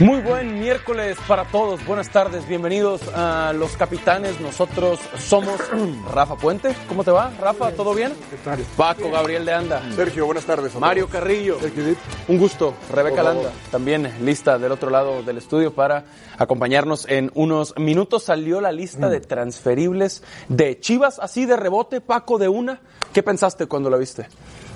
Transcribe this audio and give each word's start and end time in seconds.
Muy 0.00 0.20
buen 0.20 0.60
miércoles 0.60 1.18
para 1.26 1.44
todos. 1.46 1.84
Buenas 1.84 2.08
tardes. 2.08 2.46
Bienvenidos 2.46 3.00
a 3.16 3.52
Los 3.52 3.76
Capitanes. 3.76 4.40
Nosotros 4.40 5.00
somos 5.18 5.60
Rafa 6.14 6.36
Puente. 6.36 6.72
¿Cómo 6.86 7.02
te 7.02 7.10
va, 7.10 7.32
Rafa? 7.40 7.72
¿Todo 7.72 7.94
bien? 7.94 8.12
¿Qué 8.30 8.36
tal? 8.44 8.60
Paco 8.76 9.10
Gabriel 9.10 9.44
de 9.44 9.52
Anda. 9.54 9.82
Sergio, 9.96 10.26
buenas 10.26 10.44
tardes. 10.44 10.72
Mario. 10.76 11.08
Carrillo. 11.08 11.58
Sergio. 11.58 11.96
Un 12.28 12.38
gusto. 12.38 12.74
Rebeca. 12.94 13.24
Landa. 13.24 13.50
También 13.72 14.08
lista 14.24 14.56
del 14.56 14.70
otro 14.70 14.88
lado 14.88 15.24
del 15.24 15.38
estudio 15.38 15.74
para 15.74 16.04
acompañarnos 16.38 17.04
en 17.08 17.32
unos 17.34 17.74
minutos. 17.76 18.22
Salió 18.22 18.60
la 18.60 18.70
lista 18.70 19.08
de 19.08 19.20
transferibles 19.20 20.22
de 20.48 20.78
Chivas, 20.78 21.18
así 21.18 21.44
de 21.44 21.56
rebote, 21.56 22.00
Paco, 22.00 22.38
de 22.38 22.46
una. 22.46 22.80
¿Qué 23.12 23.24
pensaste 23.24 23.66
cuando 23.66 23.90
la 23.90 23.96
viste? 23.96 24.28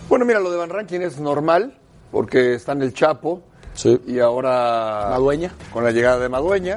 Bueno, 0.08 0.24
mira, 0.24 0.40
lo 0.40 0.50
de 0.50 0.56
Van 0.56 0.70
Rankin 0.70 1.02
es 1.02 1.20
normal, 1.20 1.78
porque 2.10 2.54
está 2.54 2.72
en 2.72 2.82
el 2.82 2.92
Chapo. 2.92 3.51
Sí. 3.74 4.00
Y 4.06 4.18
ahora. 4.18 5.06
Madueña. 5.10 5.52
Con 5.72 5.84
la 5.84 5.90
llegada 5.90 6.18
de 6.18 6.28
Madueña. 6.28 6.76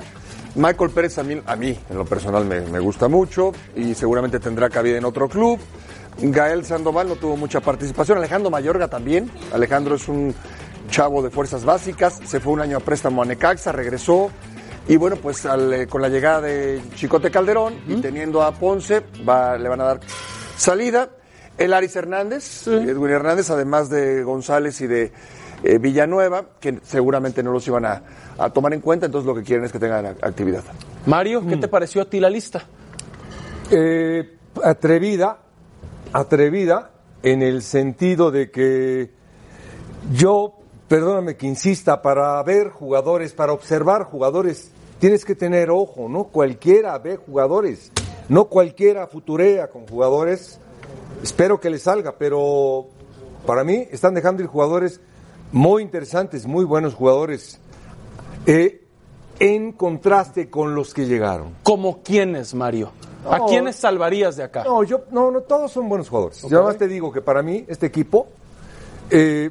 Michael 0.56 0.90
Pérez 0.92 1.18
a 1.18 1.24
mí, 1.24 1.42
a 1.46 1.56
mí 1.58 1.78
en 1.90 1.98
lo 1.98 2.06
personal, 2.06 2.46
me, 2.46 2.62
me 2.62 2.80
gusta 2.80 3.10
mucho 3.10 3.52
y 3.76 3.94
seguramente 3.94 4.40
tendrá 4.40 4.70
cabida 4.70 4.98
en 4.98 5.04
otro 5.06 5.28
club. 5.28 5.60
Gael 6.18 6.64
Sandoval 6.66 7.10
no 7.10 7.16
tuvo 7.16 7.36
mucha 7.36 7.60
participación. 7.60 8.18
Alejandro 8.18 8.50
Mayorga 8.50 8.88
también. 8.88 9.30
Alejandro 9.54 9.96
es 9.96 10.08
un 10.08 10.34
chavo 10.90 11.22
de 11.22 11.30
fuerzas 11.30 11.66
básicas. 11.66 12.22
Se 12.26 12.40
fue 12.40 12.54
un 12.54 12.62
año 12.62 12.78
a 12.78 12.80
préstamo 12.80 13.22
a 13.22 13.26
Necaxa, 13.26 13.74
regresó. 13.74 14.32
Y 14.88 14.96
bueno, 14.96 15.18
pues 15.18 15.46
al, 15.46 15.74
eh, 15.74 15.88
con 15.88 16.02
la 16.02 16.08
llegada 16.08 16.40
de 16.42 16.82
Chicote 16.96 17.32
Calderón 17.32 17.74
y 17.88 17.96
teniendo 17.98 18.42
a 18.44 18.54
Ponce, 18.54 19.02
va- 19.28 19.58
le 19.58 19.68
van 19.68 19.82
a 19.82 19.86
dar 19.86 20.00
salida. 20.56 21.10
El 21.58 21.74
Aris 21.74 21.96
Hernández, 21.96 22.68
Edwin 22.68 23.12
Hernández, 23.12 23.50
además 23.50 23.90
de 23.90 24.24
González 24.24 24.80
y 24.82 24.88
de 24.88 25.12
eh, 25.66 25.80
Villanueva, 25.80 26.46
que 26.60 26.80
seguramente 26.84 27.42
no 27.42 27.52
los 27.52 27.68
iban 27.68 27.86
a, 27.86 28.04
a 28.38 28.50
tomar 28.52 28.74
en 28.74 28.82
cuenta, 28.82 29.08
entonces 29.08 29.26
lo 29.26 29.34
que 29.34 29.44
quieren 29.44 29.66
es 29.66 29.72
que 29.72 29.80
tengan 29.80 30.06
actividad. 30.06 30.64
Mario, 31.08 31.46
¿qué 31.48 31.58
te 31.58 31.68
pareció 31.68 32.04
a 32.04 32.06
ti 32.06 32.20
la 32.20 32.30
lista? 32.30 32.64
Eh, 33.72 34.38
atrevida, 34.64 35.40
atrevida 36.14 36.92
en 37.24 37.42
el 37.42 37.64
sentido 37.64 38.30
de 38.30 38.52
que 38.52 39.12
yo, 40.14 40.60
perdóname 40.88 41.36
que 41.36 41.48
insista, 41.48 42.02
para 42.02 42.42
ver 42.44 42.70
jugadores, 42.70 43.34
para 43.34 43.52
observar 43.52 44.04
jugadores, 44.04 44.72
tienes 45.00 45.26
que 45.26 45.34
tener 45.34 45.72
ojo, 45.72 46.08
no 46.08 46.26
cualquiera 46.26 46.98
ve 47.00 47.18
jugadores, 47.18 47.92
no 48.30 48.46
cualquiera 48.46 49.08
futurea 49.08 49.68
con 49.68 49.88
jugadores. 49.88 50.60
Espero 51.24 51.60
que 51.60 51.72
les 51.72 51.82
salga, 51.82 52.16
pero 52.20 52.88
para 53.48 53.64
mí 53.64 53.88
están 53.90 54.14
dejando 54.14 54.44
ir 54.44 54.48
jugadores 54.48 55.02
muy 55.56 55.84
interesantes, 55.84 56.46
muy 56.46 56.66
buenos 56.66 56.94
jugadores, 56.96 57.60
eh, 58.46 58.84
en 59.40 59.72
contraste 59.72 60.50
con 60.50 60.76
los 60.76 60.94
que 60.94 61.06
llegaron. 61.06 61.56
¿Como 61.64 62.04
quiénes, 62.04 62.54
Mario? 62.54 62.92
¿A 63.30 63.38
No. 63.38 63.46
quiénes 63.46 63.78
salvarías 63.78 64.36
de 64.36 64.44
acá? 64.44 64.66
No, 64.66 64.84
yo, 64.84 65.06
no, 65.12 65.32
no, 65.32 65.40
todos 65.44 65.72
son 65.72 65.88
buenos 65.88 66.10
jugadores. 66.10 66.42
Yo 66.42 66.58
además 66.58 66.78
te 66.78 66.90
digo 66.90 67.10
que 67.10 67.22
para 67.22 67.42
mí, 67.42 67.64
este 67.70 67.86
equipo, 67.86 68.28
eh, 69.10 69.50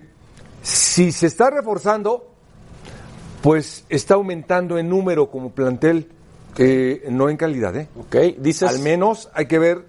si 0.62 1.10
se 1.10 1.26
está 1.26 1.48
reforzando, 1.48 2.28
pues 3.40 3.86
está 3.88 4.12
aumentando 4.14 4.76
en 4.76 4.90
número 4.90 5.30
como 5.30 5.52
plantel, 5.52 6.10
eh, 6.58 7.06
no 7.08 7.30
en 7.30 7.38
calidad, 7.38 7.74
¿eh? 7.76 7.88
Ok, 7.98 8.16
dices. 8.40 8.68
Al 8.68 8.80
menos 8.80 9.30
hay 9.32 9.46
que 9.46 9.58
ver 9.58 9.86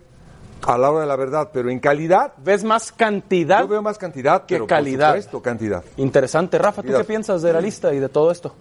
a 0.66 0.78
la 0.78 0.90
hora 0.92 1.02
de 1.02 1.08
la 1.08 1.16
verdad, 1.16 1.50
pero 1.54 1.70
en 1.70 1.80
calidad, 1.80 2.34
¿Ves 2.44 2.64
más 2.64 2.92
cantidad? 2.92 3.62
yo 3.62 3.68
veo 3.68 3.82
más 3.82 3.98
cantidad 3.98 4.46
que 4.46 4.56
pero 4.56 4.68
calidad. 4.68 5.14
Por 5.14 5.22
supuesto, 5.22 5.42
cantidad. 5.42 5.84
Interesante. 5.98 6.58
Rafa, 6.58 6.82
¿tú 6.82 6.92
qué 6.96 7.04
piensas 7.04 7.42
de 7.42 7.54
la 7.54 7.62
lista 7.62 7.94
y 7.94 8.00
de 8.00 8.10
todo 8.10 8.32
esto? 8.32 8.56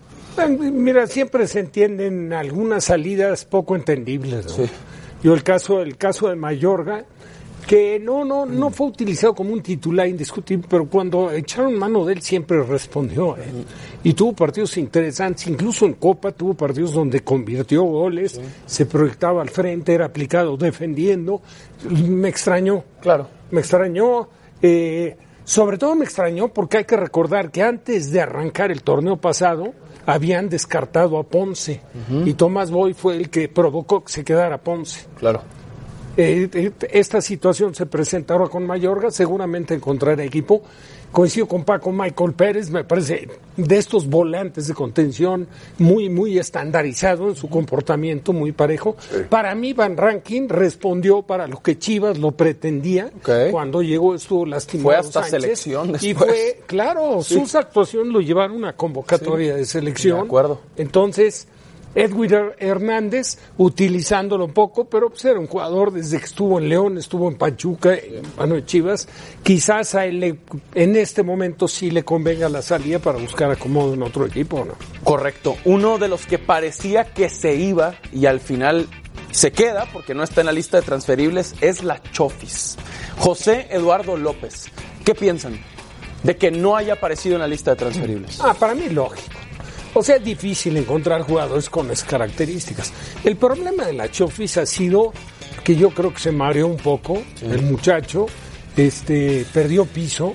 Mira, 0.59 1.07
siempre 1.07 1.47
se 1.47 1.61
entienden 1.61 2.33
algunas 2.33 2.85
salidas 2.85 3.45
poco 3.45 3.77
entendibles. 3.77 4.59
¿no? 4.59 4.67
Yo 5.23 5.33
el 5.33 5.43
caso, 5.43 5.81
el 5.81 5.97
caso 5.97 6.29
de 6.29 6.35
Mayorga, 6.37 7.05
que 7.67 7.99
no, 7.99 8.25
no, 8.25 8.47
no 8.47 8.71
fue 8.71 8.89
utilizado 8.89 9.35
como 9.35 9.53
un 9.53 9.63
titular 9.63 10.07
indiscutible, 10.07 10.67
pero 10.69 10.87
cuando 10.87 11.31
echaron 11.33 11.79
mano 11.79 12.05
de 12.05 12.15
él 12.15 12.23
siempre 12.23 12.63
respondió. 12.63 13.37
¿eh? 13.37 13.45
Y 14.03 14.13
tuvo 14.13 14.35
partidos 14.35 14.77
interesantes, 14.77 15.47
incluso 15.47 15.87
en 15.87 15.95
Copa 15.95 16.33
tuvo 16.33 16.55
partidos 16.55 16.93
donde 16.93 17.21
convirtió 17.21 17.83
goles, 17.85 18.41
se 18.67 18.87
proyectaba 18.87 19.43
al 19.43 19.51
frente, 19.51 19.95
era 19.95 20.07
aplicado 20.07 20.57
defendiendo. 20.57 21.41
Me 21.89 22.29
extrañó. 22.29 22.85
Claro. 23.01 23.29
Me 23.51 23.61
extrañó, 23.61 24.29
eh, 24.61 25.17
sobre 25.45 25.79
todo 25.79 25.95
me 25.95 26.05
extrañó 26.05 26.49
porque 26.49 26.79
hay 26.79 26.85
que 26.85 26.97
recordar 26.97 27.51
que 27.51 27.63
antes 27.63 28.11
de 28.11 28.21
arrancar 28.21 28.71
el 28.71 28.83
torneo 28.83 29.17
pasado 29.17 29.73
habían 30.07 30.51
descartado 30.51 31.19
a 31.19 31.23
Ponce 31.23 31.81
y 32.27 32.35
Tomás 32.35 32.71
Boy 32.71 32.93
fue 32.93 33.17
el 33.17 33.31
que 33.31 33.49
provocó 33.49 34.05
que 34.05 34.13
se 34.13 34.25
quedara 34.25 34.59
Ponce. 34.59 35.07
Claro. 35.19 35.43
Eh, 36.17 36.49
eh, 36.53 36.73
esta 36.91 37.21
situación 37.21 37.75
se 37.75 37.87
presenta 37.87 38.35
ahora 38.35 38.49
con 38.49 38.67
Mayorga, 38.67 39.11
seguramente 39.11 39.75
encontrará 39.75 40.23
equipo. 40.23 40.63
Coincido 41.11 41.47
con 41.47 41.63
Paco 41.63 41.93
Michael 41.93 42.33
Pérez, 42.33 42.71
me 42.71 42.83
parece 42.83 43.29
de 43.57 43.79
estos 43.79 44.09
volantes 44.09 44.67
de 44.67 44.75
contención 44.75 45.47
muy, 45.79 46.09
muy 46.09 46.41
estandarizado 46.41 47.29
en 47.29 47.37
su 47.37 47.49
comportamiento, 47.49 48.33
muy 48.33 48.51
parejo. 48.51 48.97
Para 49.29 49.55
mí, 49.55 49.73
Van 49.75 49.97
Rankin 49.97 50.49
respondió 50.49 51.23
para 51.23 51.47
lo 51.47 51.63
que 51.63 51.79
Chivas 51.79 52.19
lo 52.19 52.33
pretendía. 52.33 53.13
Cuando 53.53 53.81
llegó 53.81 54.17
estuvo 54.17 54.45
lastimado. 54.45 54.89
Fue 54.89 54.97
hasta 54.97 55.23
Sánchez, 55.23 55.41
selección 55.43 55.91
Y 55.91 55.93
después. 55.93 56.17
fue, 56.17 56.61
claro, 56.67 57.23
sus 57.23 57.55
actuaciones 57.55 58.13
lo 58.13 58.21
llevaron 58.21 58.65
a 58.65 58.73
convocatoria 58.73 59.55
de 59.55 59.67
selección. 59.67 60.19
de 60.19 60.25
acuerdo. 60.25 60.61
Entonces, 60.77 61.47
Edwin 61.95 62.31
Her- 62.31 62.55
Hernández, 62.59 63.39
utilizándolo 63.57 64.49
poco, 64.49 64.85
pero 64.85 65.11
pues 65.11 65.25
era 65.25 65.39
un 65.39 65.47
jugador 65.47 65.93
desde 65.93 66.19
que 66.19 66.25
estuvo 66.25 66.59
en 66.59 66.69
León, 66.69 66.99
estuvo 66.99 67.29
en 67.29 67.37
Pachuca, 67.37 67.95
en 67.95 68.23
mano 68.37 68.55
de 68.55 68.65
Chivas. 68.65 69.09
Quizás 69.43 69.95
a 69.95 70.07
él 70.07 70.21
le- 70.21 70.39
en 70.75 70.97
este 70.97 71.23
momento 71.23 71.69
sí 71.69 71.91
le 71.91 72.05
convenga 72.05 72.49
la 72.49 72.63
salida 72.63 72.99
para 72.99 73.19
buscar 73.19 73.51
acomodo 73.51 73.95
en 73.95 74.03
otro 74.03 74.27
equipo, 74.27 74.65
¿no? 74.65 74.75
Correcto. 75.05 75.57
Uno 75.65 75.99
de 75.99 76.09
los 76.09 76.27
que 76.27 76.39
parecía 76.39 77.05
que 77.13 77.29
se 77.29 77.55
iba 77.55 77.95
y 78.13 78.27
al 78.27 78.41
final 78.41 78.87
se 79.31 79.53
queda 79.53 79.87
porque 79.93 80.15
no 80.15 80.23
está 80.23 80.41
en 80.41 80.47
la 80.47 80.53
lista 80.53 80.79
de 80.79 80.85
transferibles 80.85 81.55
es 81.61 81.83
la 81.83 82.01
Chofis. 82.13 82.77
José 83.19 83.67
Eduardo 83.71 84.17
López. 84.17 84.67
¿Qué 85.05 85.15
piensan 85.15 85.59
de 86.23 86.37
que 86.37 86.51
no 86.51 86.77
haya 86.77 86.95
aparecido 86.95 87.35
en 87.35 87.43
la 87.43 87.49
lista 87.49 87.73
de 87.73 87.77
transferibles? 87.77 88.39
Ah, 88.41 88.55
para 88.59 88.75
mí 88.75 88.89
lógico. 88.89 89.35
O 89.95 90.03
sea, 90.03 90.17
es 90.17 90.25
difícil 90.25 90.77
encontrar 90.77 91.23
jugadores 91.23 91.71
con 91.71 91.91
esas 91.91 92.09
características. 92.09 92.93
El 93.23 93.37
problema 93.37 93.85
de 93.87 93.93
la 93.93 94.11
Chofis 94.11 94.57
ha 94.59 94.67
sido 94.67 95.13
que 95.63 95.77
yo 95.77 95.91
creo 95.91 96.13
que 96.13 96.21
se 96.21 96.33
mareó 96.33 96.67
un 96.67 96.77
poco 96.77 97.23
el 97.41 97.63
muchacho, 97.63 98.27
este, 98.77 99.47
perdió 99.53 99.87
piso, 99.87 100.35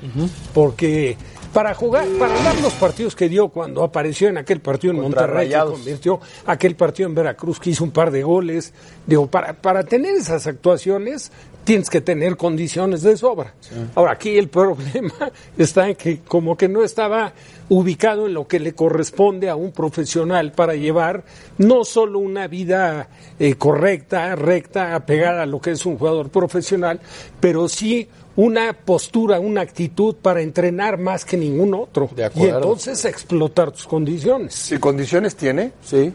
porque 0.53 1.17
para 1.53 1.73
jugar, 1.73 2.07
para 2.19 2.33
dar 2.41 2.59
los 2.61 2.73
partidos 2.73 3.15
que 3.15 3.27
dio 3.27 3.49
cuando 3.49 3.83
apareció 3.83 4.29
en 4.29 4.37
aquel 4.37 4.61
partido 4.61 4.93
en 4.93 5.01
Contra 5.01 5.27
Monterrey, 5.27 5.49
que 5.49 5.57
convirtió 5.57 6.19
aquel 6.45 6.75
partido 6.75 7.09
en 7.09 7.15
Veracruz 7.15 7.59
que 7.59 7.71
hizo 7.71 7.83
un 7.83 7.91
par 7.91 8.11
de 8.11 8.23
goles, 8.23 8.73
digo, 9.05 9.27
para, 9.27 9.53
para 9.53 9.83
tener 9.83 10.15
esas 10.15 10.47
actuaciones 10.47 11.31
tienes 11.69 11.87
que 11.87 12.01
tener 12.01 12.35
condiciones 12.35 13.03
de 13.03 13.15
sobra. 13.15 13.53
Ahora, 13.93 14.13
aquí 14.13 14.39
el 14.39 14.49
problema 14.59 15.13
está 15.55 15.87
en 15.87 15.95
que 15.95 16.21
como 16.21 16.57
que 16.57 16.67
no 16.67 16.83
estaba 16.83 17.31
ubicado 17.69 18.25
en 18.25 18.33
lo 18.33 18.47
que 18.47 18.59
le 18.59 18.73
corresponde 18.73 19.49
a 19.49 19.55
un 19.55 19.71
profesional 19.71 20.51
para 20.51 20.73
llevar 20.73 21.23
no 21.59 21.85
solo 21.85 22.17
una 22.17 22.47
vida 22.47 23.09
eh, 23.37 23.53
correcta, 23.53 24.35
recta, 24.35 24.95
apegada 24.95 25.43
a 25.43 25.45
lo 25.45 25.61
que 25.61 25.69
es 25.69 25.85
un 25.85 25.99
jugador 25.99 26.29
profesional, 26.29 26.99
pero 27.39 27.69
sí 27.69 28.09
una 28.35 28.73
postura, 28.73 29.39
una 29.39 29.61
actitud 29.61 30.15
para 30.15 30.41
entrenar 30.41 30.97
más 30.97 31.23
que 31.23 31.37
ningún 31.37 31.75
otro. 31.75 32.09
De 32.15 32.23
y 32.23 32.25
acuerdo. 32.25 32.57
entonces 32.57 33.05
explotar 33.05 33.71
tus 33.71 33.85
condiciones. 33.85 34.55
Si 34.55 34.79
condiciones 34.79 35.35
tiene, 35.35 35.73
Sí. 35.83 36.11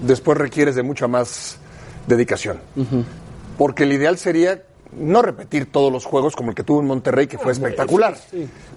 después 0.00 0.36
requieres 0.36 0.74
de 0.74 0.82
mucha 0.82 1.06
más 1.06 1.58
dedicación. 2.08 2.58
Porque 3.56 3.84
el 3.84 3.92
ideal 3.92 4.18
sería 4.18 4.64
no 4.96 5.22
repetir 5.22 5.70
todos 5.70 5.92
los 5.92 6.04
juegos 6.04 6.34
como 6.34 6.50
el 6.50 6.54
que 6.56 6.62
tuvo 6.62 6.80
en 6.80 6.86
Monterrey, 6.86 7.26
que 7.26 7.38
fue 7.38 7.52
espectacular, 7.52 8.16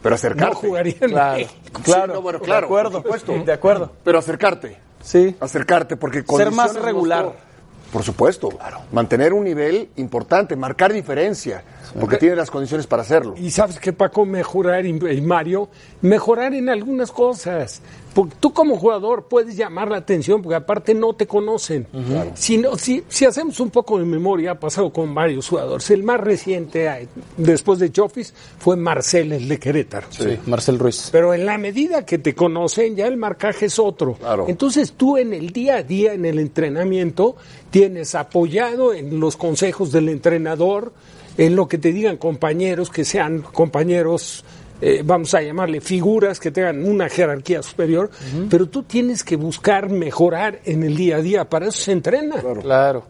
pero 0.03 0.15
acercarte. 0.15 0.53
No 0.53 0.59
jugaría 0.59 0.95
en 1.01 1.09
Claro, 1.09 1.47
claro, 1.83 2.13
no, 2.15 2.21
bueno, 2.21 2.39
de 2.39 2.45
claro, 2.45 2.67
acuerdo, 2.67 2.91
por 2.91 3.19
supuesto. 3.19 3.43
de 3.45 3.53
acuerdo. 3.53 3.91
Pero 4.03 4.19
acercarte. 4.19 4.77
Sí. 5.01 5.35
Acercarte, 5.39 5.95
porque 5.95 6.23
Ser 6.23 6.51
más 6.51 6.75
regular. 6.75 7.25
mostró. 7.25 7.49
Por 7.91 8.03
supuesto. 8.03 8.49
Mantener 8.91 9.33
un 9.33 9.43
nivel 9.43 9.89
importante, 9.95 10.55
marcar 10.55 10.93
diferencia, 10.93 11.63
porque 11.99 12.17
tiene 12.17 12.35
las 12.35 12.51
condiciones 12.51 12.85
para 12.85 13.01
hacerlo. 13.01 13.33
Y 13.35 13.49
sabes 13.49 13.79
que 13.79 13.93
Paco, 13.93 14.25
mejorar, 14.25 14.85
y 14.85 15.21
Mario, 15.21 15.69
mejorar 16.01 16.53
en 16.53 16.69
algunas 16.69 17.11
cosas. 17.11 17.81
Porque 18.13 18.35
tú 18.39 18.53
como 18.53 18.77
jugador 18.77 19.27
puedes 19.27 19.55
llamar 19.55 19.89
la 19.89 19.97
atención 19.97 20.41
porque 20.41 20.55
aparte 20.55 20.93
no 20.93 21.13
te 21.13 21.27
conocen. 21.27 21.87
si, 22.33 22.57
no, 22.57 22.77
si, 22.77 23.03
si 23.07 23.25
hacemos 23.25 23.59
un 23.59 23.69
poco 23.69 23.99
de 23.99 24.05
memoria, 24.05 24.51
ha 24.51 24.59
pasado 24.59 24.91
con 24.91 25.13
varios 25.13 25.47
jugadores. 25.47 25.89
El 25.91 26.03
más 26.03 26.19
reciente 26.19 27.07
después 27.37 27.79
de 27.79 27.91
Chofis 27.91 28.33
fue 28.57 28.75
Marcel, 28.75 29.31
el 29.31 29.47
de 29.47 29.59
Querétaro. 29.59 30.07
Sí, 30.09 30.37
Marcel 30.47 30.79
Ruiz. 30.79 31.09
Pero 31.11 31.33
en 31.33 31.45
la 31.45 31.57
medida 31.57 32.05
que 32.05 32.17
te 32.17 32.33
conocen, 32.33 32.95
ya 32.95 33.07
el 33.07 33.17
marcaje 33.17 33.67
es 33.67 33.79
otro. 33.79 34.13
Claro. 34.13 34.45
Entonces 34.47 34.93
tú 34.93 35.17
en 35.17 35.33
el 35.33 35.51
día 35.51 35.75
a 35.75 35.83
día, 35.83 36.13
en 36.13 36.25
el 36.25 36.39
entrenamiento, 36.39 37.35
tienes 37.69 38.15
apoyado 38.15 38.93
en 38.93 39.19
los 39.19 39.37
consejos 39.37 39.91
del 39.91 40.09
entrenador, 40.09 40.93
en 41.37 41.55
lo 41.55 41.67
que 41.67 41.77
te 41.77 41.93
digan 41.93 42.17
compañeros, 42.17 42.89
que 42.89 43.05
sean 43.05 43.41
compañeros, 43.41 44.43
eh, 44.81 45.01
vamos 45.03 45.33
a 45.33 45.41
llamarle 45.41 45.81
figuras, 45.81 46.39
que 46.39 46.51
tengan 46.51 46.85
una 46.85 47.09
jerarquía 47.09 47.61
superior, 47.61 48.09
pero 48.49 48.67
tú 48.67 48.83
tienes 48.83 49.23
que 49.23 49.35
buscar 49.35 49.89
mejorar 49.89 50.61
en 50.63 50.83
el 50.83 50.95
día 50.95 51.17
a 51.17 51.21
día, 51.21 51.49
para 51.49 51.67
eso 51.67 51.79
se 51.79 51.91
entrena. 51.91 52.35
Claro. 52.61 53.03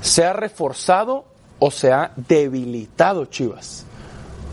¿Se 0.00 0.24
ha 0.24 0.32
reforzado 0.32 1.24
o 1.58 1.70
se 1.70 1.92
ha 1.92 2.12
debilitado 2.16 3.26
Chivas 3.26 3.84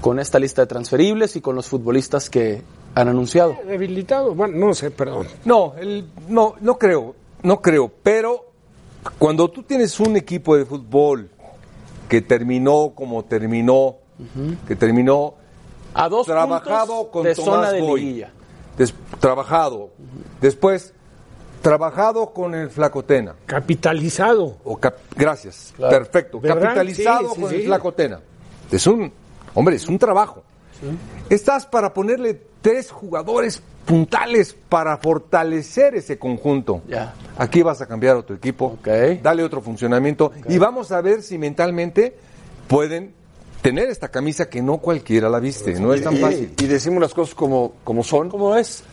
con 0.01 0.19
esta 0.19 0.39
lista 0.39 0.63
de 0.63 0.68
transferibles 0.68 1.36
y 1.36 1.42
con 1.42 1.56
los 1.56 1.68
futbolistas 1.68 2.30
que 2.30 2.62
han 2.95 3.07
anunciado? 3.07 3.56
Debilitado, 3.65 4.36
bueno, 4.36 4.68
no 4.68 4.74
sé, 4.74 4.92
perdón. 4.92 5.27
No, 5.45 5.74
el, 5.80 6.06
no, 6.27 6.56
no 6.59 6.77
creo, 6.77 7.15
no 7.44 7.62
creo, 7.62 7.92
pero 8.03 8.51
cuando 9.18 9.50
tú 9.50 9.63
tienes 9.63 10.00
un 10.00 10.18
equipo 10.18 10.57
de 10.57 10.65
fútbol 10.65 11.30
que 12.09 12.21
terminó 12.21 12.92
como 12.94 13.24
terminó, 13.24 13.98
que 14.68 14.75
terminó 14.75 15.36
A 15.94 16.08
dos 16.10 16.26
trabajado 16.26 17.10
puntos 17.10 17.12
con 17.12 17.24
de 17.24 17.36
Tomás 17.36 17.54
zona 17.56 17.72
de 17.72 17.82
Boy, 17.82 18.02
liguilla. 18.02 18.32
des- 18.78 18.94
trabajado, 19.20 19.90
después 20.40 20.94
trabajado 21.62 22.32
con 22.34 22.56
el 22.56 22.70
Flacotena, 22.70 23.36
Capitalizado. 23.46 24.58
o 24.64 24.78
cap- 24.78 24.98
gracias, 25.16 25.74
Claro. 25.76 25.98
perfecto, 25.98 26.40
¿Verdad? 26.40 26.62
capitalizado 26.62 27.30
Sí, 27.30 27.36
sí, 27.36 27.42
con 27.42 27.50
sí. 27.50 27.56
el 27.58 27.66
Flacotena. 27.66 28.20
Es 28.72 28.88
un, 28.88 29.12
hombre, 29.54 29.76
es 29.76 29.88
un 29.88 30.00
trabajo. 30.00 30.44
Estás 31.30 31.66
para 31.68 31.94
ponerle 31.94 32.42
tres 32.62 32.90
jugadores 32.90 33.62
puntales 33.86 34.56
para 34.70 34.98
fortalecer 34.98 35.96
ese 35.96 36.18
conjunto. 36.18 36.82
Ya. 36.88 37.14
Aquí 37.38 37.62
vas 37.62 37.82
a 37.82 37.88
cambiar 37.88 38.16
otro 38.16 38.36
equipo, 38.36 38.78
Ok. 38.80 38.88
dale 39.22 39.44
otro 39.44 39.62
funcionamiento 39.62 40.32
y 40.48 40.58
vamos 40.58 40.92
a 40.92 41.02
ver 41.02 41.22
si 41.22 41.38
mentalmente 41.38 42.16
pueden 42.68 43.14
tener 43.62 43.90
esta 43.90 44.08
camisa 44.10 44.50
que 44.50 44.62
no 44.62 44.78
cualquiera 44.78 45.30
la 45.30 45.40
viste, 45.40 45.80
no 45.80 45.94
es 45.94 46.04
tan 46.04 46.16
y, 46.16 46.19
fácil. 46.19 46.54
y 46.60 46.66
decimos 46.68 47.02
las 47.02 47.13
cosas 47.13 47.36
como, 47.36 47.74
como 47.84 48.04
son. 48.04 48.30
¿Cómo 48.30 48.56
es? 48.56 48.84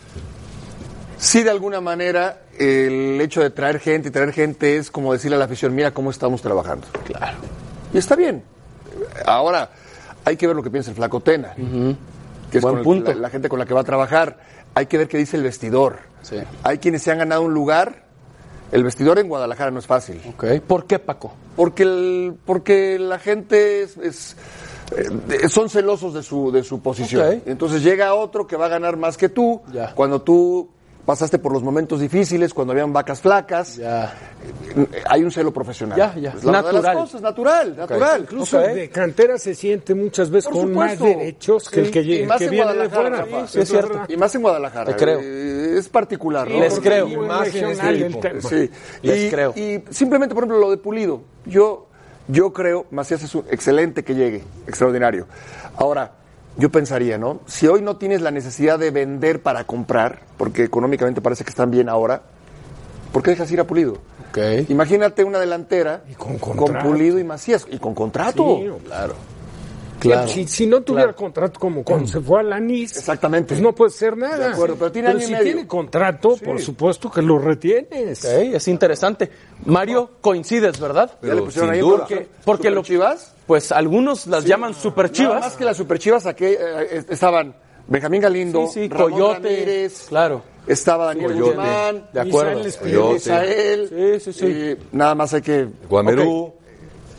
Sí, 1.17 1.43
de 1.43 1.49
alguna 1.49 1.81
manera, 1.81 2.43
el 2.57 3.19
hecho 3.19 3.41
de 3.41 3.49
traer 3.49 3.79
gente 3.79 4.07
y 4.09 4.11
traer 4.11 4.31
gente 4.31 4.77
es 4.77 4.89
como 4.91 5.11
decirle 5.13 5.35
a 5.35 5.39
la 5.39 5.45
afición, 5.45 5.75
mira 5.75 5.91
cómo 5.93 6.11
estamos 6.11 6.41
trabajando. 6.41 6.87
Claro. 7.05 7.37
Y 7.93 7.97
está 7.97 8.15
bien. 8.15 8.43
Ahora, 9.25 9.69
hay 10.23 10.37
que 10.37 10.47
ver 10.47 10.55
lo 10.55 10.63
que 10.63 10.69
piensa 10.71 10.91
el 10.91 10.95
Flacotena, 10.95 11.53
que 11.55 12.57
es 12.57 12.61
Buen 12.61 12.75
con 12.75 12.77
el- 12.79 12.83
punto. 12.83 13.13
la, 13.13 13.19
la 13.19 13.29
gente 13.29 13.49
con 13.49 13.59
la 13.59 13.65
que 13.65 13.73
va 13.73 13.81
a 13.81 13.85
trabajar. 13.85 14.37
Hay 14.75 14.85
que 14.85 14.97
ver 14.97 15.07
qué 15.07 15.17
dice 15.17 15.35
el 15.35 15.43
vestidor. 15.43 15.99
Sí. 16.21 16.37
Hay 16.63 16.77
quienes 16.77 17.01
se 17.01 17.11
han 17.11 17.17
ganado 17.17 17.41
un 17.41 17.53
lugar. 17.53 18.03
El 18.71 18.83
vestidor 18.83 19.19
en 19.19 19.27
Guadalajara 19.27 19.71
no 19.71 19.79
es 19.79 19.87
fácil. 19.87 20.21
¿Por 20.67 20.85
qué, 20.85 20.99
Paco? 20.99 21.33
Porque, 21.55 21.83
el, 21.83 22.35
porque 22.45 22.99
la 22.99 23.19
gente 23.19 23.83
es, 23.83 23.97
es, 23.97 24.37
eh, 24.95 25.49
son 25.49 25.69
celosos 25.69 26.13
de 26.13 26.23
su, 26.23 26.51
de 26.51 26.63
su 26.63 26.79
posición. 26.81 27.41
Entonces 27.45 27.83
llega 27.83 28.13
otro 28.13 28.47
que 28.47 28.55
va 28.55 28.67
a 28.67 28.69
ganar 28.69 28.97
más 28.97 29.17
que 29.17 29.29
tú. 29.29 29.61
Ya. 29.71 29.93
Cuando 29.95 30.21
tú 30.21 30.69
pasaste 31.09 31.39
por 31.39 31.51
los 31.51 31.63
momentos 31.63 31.99
difíciles, 31.99 32.53
cuando 32.53 32.71
habían 32.71 32.93
vacas 32.93 33.19
flacas, 33.19 33.77
Ya. 33.77 34.13
hay 35.07 35.23
un 35.23 35.31
celo 35.31 35.51
profesional. 35.51 35.97
Ya, 35.97 36.13
ya. 36.15 36.29
Es 36.37 36.43
la 36.43 36.61
verdad 36.61 36.71
de 36.71 36.81
las 36.83 36.95
cosas, 36.97 37.21
natural, 37.23 37.75
natural. 37.75 38.21
Incluso 38.21 38.59
Ok. 38.59 38.65
el 38.67 38.75
de 38.75 38.89
cantera 38.91 39.39
se 39.39 39.55
siente 39.55 39.95
muchas 39.95 40.29
veces 40.29 40.51
Por 40.51 40.61
con 40.65 40.73
más 40.75 40.99
derechos 40.99 41.67
que 41.67 41.79
el 41.79 41.89
que, 41.89 42.01
Y 42.03 42.25
más 42.27 42.37
que 42.37 42.43
en 42.45 42.51
viene 42.51 42.67
de 42.67 42.73
Guadalajara, 42.87 43.09
fuera. 43.25 43.25
Rafa. 43.39 43.47
Sí, 43.47 43.59
es 43.59 43.69
cierto. 43.69 44.01
Y 44.07 44.17
más 44.17 44.35
en 44.35 44.41
Guadalajara. 44.43 44.85
Te 44.85 45.03
creo. 45.03 45.19
Eh, 45.19 45.77
es 45.79 45.89
particular. 45.89 46.47
¿no? 46.47 46.59
Les 46.59 46.73
Porque- 46.75 46.89
creo. 46.89 47.07
Muy 47.07 47.25
Más 47.27 47.47
en 47.47 47.53
regional 47.53 47.95
este. 48.03 48.41
Sí. 48.43 48.71
Les 49.01 49.23
y, 49.25 49.29
creo. 49.31 49.53
y 49.55 49.83
simplemente, 49.89 50.35
por 50.35 50.43
ejemplo, 50.43 50.59
lo 50.59 50.69
de 50.69 50.77
Pulido. 50.77 51.21
Yo, 51.47 51.87
yo 52.27 52.53
creo, 52.53 52.85
Macías 52.91 53.23
es 53.23 53.33
un 53.33 53.45
excelente 53.49 54.03
que 54.03 54.13
llegue, 54.13 54.43
extraordinario. 54.67 55.25
Ahora, 55.75 56.11
yo 56.59 56.69
pensaría, 56.69 57.17
¿no? 57.17 57.39
Si 57.47 57.67
hoy 57.67 57.81
no 57.81 57.97
tienes 57.97 58.21
la 58.21 58.31
necesidad 58.31 58.77
de 58.77 58.91
vender 58.91 59.41
para 59.41 59.63
comprar, 59.63 60.19
porque 60.37 60.63
económicamente 60.63 61.21
parece 61.21 61.43
que 61.43 61.49
están 61.49 61.71
bien 61.71 61.89
ahora, 61.89 62.21
¿por 63.11 63.23
qué 63.23 63.31
dejas 63.31 63.49
ir 63.51 63.59
a 63.59 63.63
Pulido? 63.65 63.93
Ok. 64.29 64.37
Imagínate 64.69 65.23
una 65.23 65.39
delantera 65.39 66.03
Y 66.09 66.13
con 66.13 66.37
contrato. 66.37 66.87
Pulido 66.87 67.17
y 67.17 67.23
Macías, 67.23 67.65
y 67.71 67.79
con 67.79 67.95
contrato. 67.95 68.59
Sí, 68.59 68.69
Claro. 69.99 70.25
Si, 70.29 70.47
si 70.47 70.65
no 70.65 70.81
tuviera 70.81 71.11
contrato 71.11 71.59
como 71.59 71.83
cuando 71.83 72.07
se 72.07 72.21
fue 72.21 72.39
a 72.39 72.43
la 72.43 72.57
NIS, 72.57 72.95
Exactamente. 72.95 73.49
pues 73.49 73.61
no 73.61 73.75
puede 73.75 73.91
ser 73.91 74.15
nada. 74.15 74.37
De 74.37 74.53
acuerdo, 74.53 74.77
pero 74.79 74.93
tiene 74.93 75.09
año 75.09 75.19
y 75.19 75.23
si 75.23 75.31
medio. 75.33 75.43
tiene 75.43 75.67
contrato, 75.67 76.37
por 76.37 76.61
supuesto 76.61 77.11
que 77.11 77.21
lo 77.21 77.37
retienes. 77.37 78.23
Ok, 78.23 78.31
es 78.55 78.67
interesante. 78.69 79.29
Mario, 79.65 80.11
coincides, 80.21 80.79
¿verdad? 80.79 81.11
Ya 81.21 81.27
le 81.27 81.33
Pero 81.33 81.43
pusieron 81.45 81.69
sin 81.71 81.73
ahí 81.75 81.81
duda. 81.81 81.97
porque, 81.99 82.27
Porque 82.45 82.69
lo- 82.71 82.81
Chivas. 82.81 83.33
Pues 83.49 83.71
algunos 83.71 84.27
las 84.27 84.45
llaman 84.45 84.75
super 84.75 85.11
Nada 85.11 85.39
más 85.39 85.55
que 85.55 85.65
las 85.65 85.75
superchivas 85.75 86.27
aquí 86.27 86.45
eh, 86.45 87.03
estaban 87.09 87.55
Benjamín 87.87 88.21
Galindo, 88.21 88.67
Sí, 88.67 88.81
sí, 88.83 88.87
Ramón 88.89 89.11
Coyote, 89.13 89.33
Ramírez, 89.49 90.05
claro. 90.07 90.43
estaba 90.67 91.07
Daniel 91.07 91.31
Coyote. 91.31 91.49
Guzmán, 91.55 92.09
De 92.13 92.19
acuerdo. 92.19 92.63
Misael, 92.63 93.89
Sí, 93.89 94.31
sí, 94.31 94.39
sí. 94.39 94.45
eh, 94.47 94.77
nada 94.91 95.15
más 95.15 95.33
hay 95.33 95.41
que 95.41 95.67
Guamerú, 95.89 96.53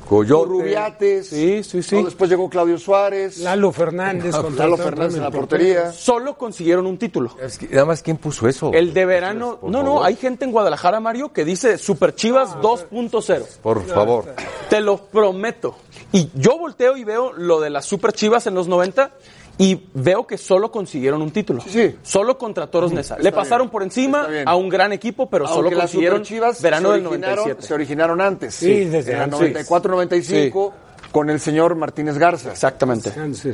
Coyote, 0.08 0.48
Rubiates, 0.48 1.26
Sí, 1.28 1.62
sí, 1.64 1.82
sí. 1.82 1.96
¿no? 1.96 2.04
después 2.04 2.30
llegó 2.30 2.48
Claudio 2.48 2.78
Suárez, 2.78 3.38
Lalo 3.38 3.70
Fernández. 3.72 4.32
Lalo 4.32 4.42
contratado 4.44 4.76
Fernández 4.76 5.16
en 5.16 5.22
la 5.22 5.30
portería. 5.32 5.92
Solo 5.92 6.36
consiguieron 6.38 6.86
un 6.86 6.98
título. 6.98 7.36
Es 7.40 7.58
que, 7.58 7.66
nada 7.68 7.86
más, 7.86 8.02
¿quién 8.02 8.16
puso 8.18 8.46
eso? 8.48 8.70
El 8.72 8.92
de 8.94 9.04
verano. 9.04 9.58
Por 9.60 9.70
No, 9.70 9.82
no, 9.82 10.02
hay 10.04 10.14
gente 10.16 10.44
en 10.44 10.52
Guadalajara, 10.52 11.00
Mario, 11.00 11.32
que 11.32 11.44
dice 11.44 11.78
Super 11.78 12.14
Chivas 12.14 12.56
2.0. 12.56 13.44
Por 13.62 13.84
favor. 13.86 14.26
Te 14.68 14.80
lo 14.80 14.96
prometo. 14.96 15.76
Y 16.12 16.28
yo 16.34 16.58
volteo 16.58 16.96
y 16.96 17.04
veo 17.04 17.32
lo 17.32 17.60
de 17.60 17.70
las 17.70 17.84
Super 17.84 18.12
Chivas 18.12 18.46
en 18.46 18.54
los 18.54 18.66
90 18.68 19.12
y 19.58 19.80
veo 19.94 20.26
que 20.26 20.38
solo 20.38 20.72
consiguieron 20.72 21.20
un 21.22 21.30
título. 21.30 21.62
sí. 21.66 21.94
Solo 22.02 22.36
contra 22.38 22.66
Toros 22.68 22.92
Nesa. 22.92 23.18
Le 23.18 23.30
pasaron 23.30 23.66
bien, 23.66 23.72
por 23.72 23.82
encima 23.82 24.26
a 24.46 24.56
un 24.56 24.68
gran 24.68 24.92
equipo, 24.92 25.28
pero 25.28 25.46
solo 25.46 25.60
Aunque 25.68 25.74
las 25.76 25.84
consiguieron 25.84 26.18
Superchivas 26.24 26.62
verano 26.62 26.88
se 26.88 26.94
del 26.94 27.06
originaron- 27.06 27.36
97. 27.36 27.62
Se 27.66 27.74
originaron 27.74 28.20
antes. 28.20 28.54
Sí, 28.54 28.84
desde 28.86 29.12
el 29.12 29.20
antes. 29.20 29.38
94-95 29.68 30.72
con 31.12 31.28
el 31.30 31.38
señor 31.40 31.74
Martínez 31.76 32.16
Garza. 32.18 32.50
Exactamente. 32.52 33.12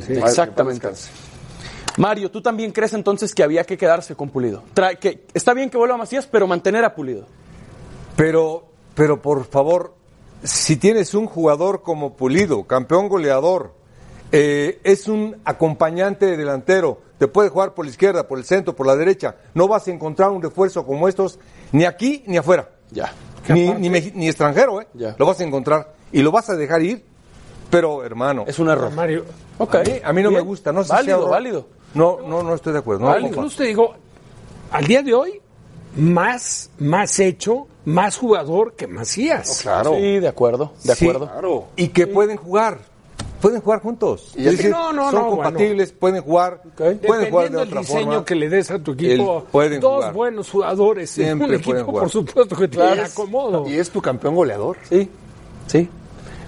Exactamente. 0.09 0.87
Mario, 1.97 2.29
¿tú 2.31 2.41
también 2.41 2.71
crees 2.71 2.93
entonces 2.93 3.33
que 3.33 3.41
había 3.43 3.63
que 3.63 3.77
quedarse 3.77 4.15
con 4.15 4.29
Pulido? 4.29 4.63
Tra- 4.75 4.97
que 4.97 5.25
está 5.33 5.53
bien 5.53 5.69
que 5.69 5.77
vuelva 5.77 5.95
a 5.95 5.97
Macías, 5.97 6.27
pero 6.27 6.45
mantener 6.47 6.85
a 6.85 6.93
Pulido. 6.95 7.25
Pero, 8.15 8.65
pero 8.95 9.21
por 9.21 9.45
favor, 9.45 9.95
si 10.43 10.77
tienes 10.77 11.13
un 11.13 11.25
jugador 11.27 11.81
como 11.81 12.15
Pulido, 12.15 12.63
campeón 12.65 13.09
goleador, 13.09 13.73
eh, 14.31 14.79
es 14.83 15.07
un 15.07 15.37
acompañante 15.45 16.37
delantero, 16.37 17.01
te 17.17 17.27
puede 17.27 17.49
jugar 17.49 17.73
por 17.73 17.85
la 17.85 17.91
izquierda, 17.91 18.27
por 18.27 18.37
el 18.37 18.45
centro, 18.45 18.75
por 18.75 18.85
la 18.87 18.95
derecha, 18.95 19.35
no 19.53 19.67
vas 19.67 19.87
a 19.87 19.91
encontrar 19.91 20.29
un 20.29 20.41
refuerzo 20.41 20.85
como 20.85 21.07
estos 21.07 21.39
ni 21.71 21.85
aquí 21.85 22.23
ni 22.27 22.37
afuera. 22.37 22.69
Ya. 22.91 23.11
Ni, 23.49 23.69
ni, 23.69 23.89
ni 23.89 24.27
extranjero, 24.27 24.81
¿eh? 24.81 24.87
Ya. 24.93 25.15
Lo 25.17 25.25
vas 25.25 25.39
a 25.39 25.43
encontrar 25.43 25.93
y 26.11 26.21
lo 26.21 26.31
vas 26.31 26.49
a 26.49 26.55
dejar 26.55 26.81
ir, 26.81 27.05
pero 27.69 28.03
hermano, 28.03 28.43
Es 28.47 28.59
un 28.59 28.69
error. 28.69 28.91
Mario, 28.93 29.23
Ok. 29.57 29.75
a 29.75 29.79
mí, 29.83 29.91
a 30.03 30.13
mí 30.13 30.21
no 30.23 30.29
Bien. 30.29 30.41
me 30.41 30.47
gusta, 30.47 30.71
no 30.73 30.83
sé 30.83 30.89
si 30.89 30.93
Válido, 30.93 31.05
sea 31.05 31.17
horror. 31.19 31.31
válido. 31.31 31.67
No, 31.93 32.19
no, 32.27 32.43
no 32.43 32.53
estoy 32.53 32.73
de 32.73 32.79
acuerdo. 32.79 33.01
no, 33.03 33.07
Válido. 33.07 33.29
compa. 33.29 33.37
incluso 33.41 33.57
te 33.57 33.63
digo, 33.63 33.95
al 34.71 34.85
día 34.85 35.01
de 35.01 35.13
hoy, 35.13 35.41
más, 35.95 36.69
más 36.77 37.19
hecho, 37.19 37.67
más 37.87 38.17
jugador 38.17 38.73
que 38.75 38.85
Macías. 38.85 39.59
Claro. 39.61 39.95
Sí, 39.95 40.19
de 40.19 40.27
acuerdo, 40.27 40.73
de 40.83 40.93
Sí, 40.93 41.05
acuerdo. 41.07 41.31
Claro. 41.31 41.65
Y 41.77 41.87
que 41.87 42.05
pueden 42.05 42.35
jugar. 42.37 42.79
Pueden 43.41 43.61
jugar 43.61 43.81
juntos. 43.81 44.33
Y 44.35 44.41
decir, 44.43 44.71
No, 44.71 44.91
no, 44.91 45.11
son 45.11 45.21
no, 45.21 45.29
compatibles, 45.29 45.91
pueden 45.93 46.21
jugar, 46.23 46.61
pueden 46.75 46.97
jugar 46.99 47.19
de 47.19 47.25
Dependiendo 47.25 47.59
del 47.59 47.67
otra 47.69 47.81
diseño 47.81 48.05
forma. 48.07 48.25
que 48.25 48.35
le 48.35 48.49
des 48.49 48.71
a 48.71 48.79
tu 48.79 48.91
equipo, 48.93 49.37
El- 49.37 49.43
pueden 49.51 49.79
dos 49.79 49.95
jugar. 49.97 50.13
buenos 50.13 50.49
jugadores 50.49 51.17
en 51.19 51.25
Siempre 51.25 51.47
un 51.47 51.53
equipo, 51.53 51.83
jugar. 51.85 52.03
por 52.03 52.09
supuesto 52.11 52.55
que 52.55 52.67
te 52.67 52.77
Y 52.77 52.81
es- 52.99 53.11
acomodo. 53.13 53.67
Y 53.69 53.77
es 53.77 53.89
tu 53.91 54.01
campeón 54.01 54.35
goleador. 54.35 54.77
Sí, 54.89 55.09
sí. 55.67 55.87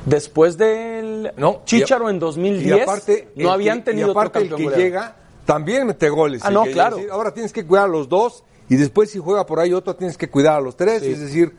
Después 0.05 0.57
del 0.57 1.31
No, 1.37 1.61
Chicharo 1.65 2.07
y- 2.09 2.13
en 2.13 2.19
2010, 2.19 2.77
y 2.77 2.81
aparte, 2.81 3.27
no 3.35 3.43
el 3.43 3.49
habían 3.53 3.77
que- 3.79 3.83
tenido 3.85 4.07
y 4.07 4.11
aparte 4.11 4.39
otro 4.39 4.41
el 4.41 4.49
campeón 4.49 4.57
que 4.57 4.63
goleador. 4.63 4.83
llega 4.85 5.15
también 5.45 5.87
mete 5.87 6.09
goles. 6.09 6.41
Ah, 6.43 6.47
el 6.47 6.53
no, 6.55 6.63
que- 6.63 6.71
claro. 6.71 6.95
decir, 6.97 7.11
ahora 7.11 7.33
tienes 7.33 7.53
que 7.53 7.65
cuidar 7.65 7.85
a 7.85 7.87
los 7.87 8.09
dos 8.09 8.43
y 8.69 8.75
después 8.75 9.09
si 9.11 9.19
juega 9.19 9.45
por 9.45 9.59
ahí 9.59 9.73
otro 9.73 9.95
tienes 9.95 10.17
que 10.17 10.29
cuidar 10.29 10.55
a 10.57 10.61
los 10.61 10.75
tres. 10.75 11.01
Es 11.03 11.19
decir, 11.19 11.53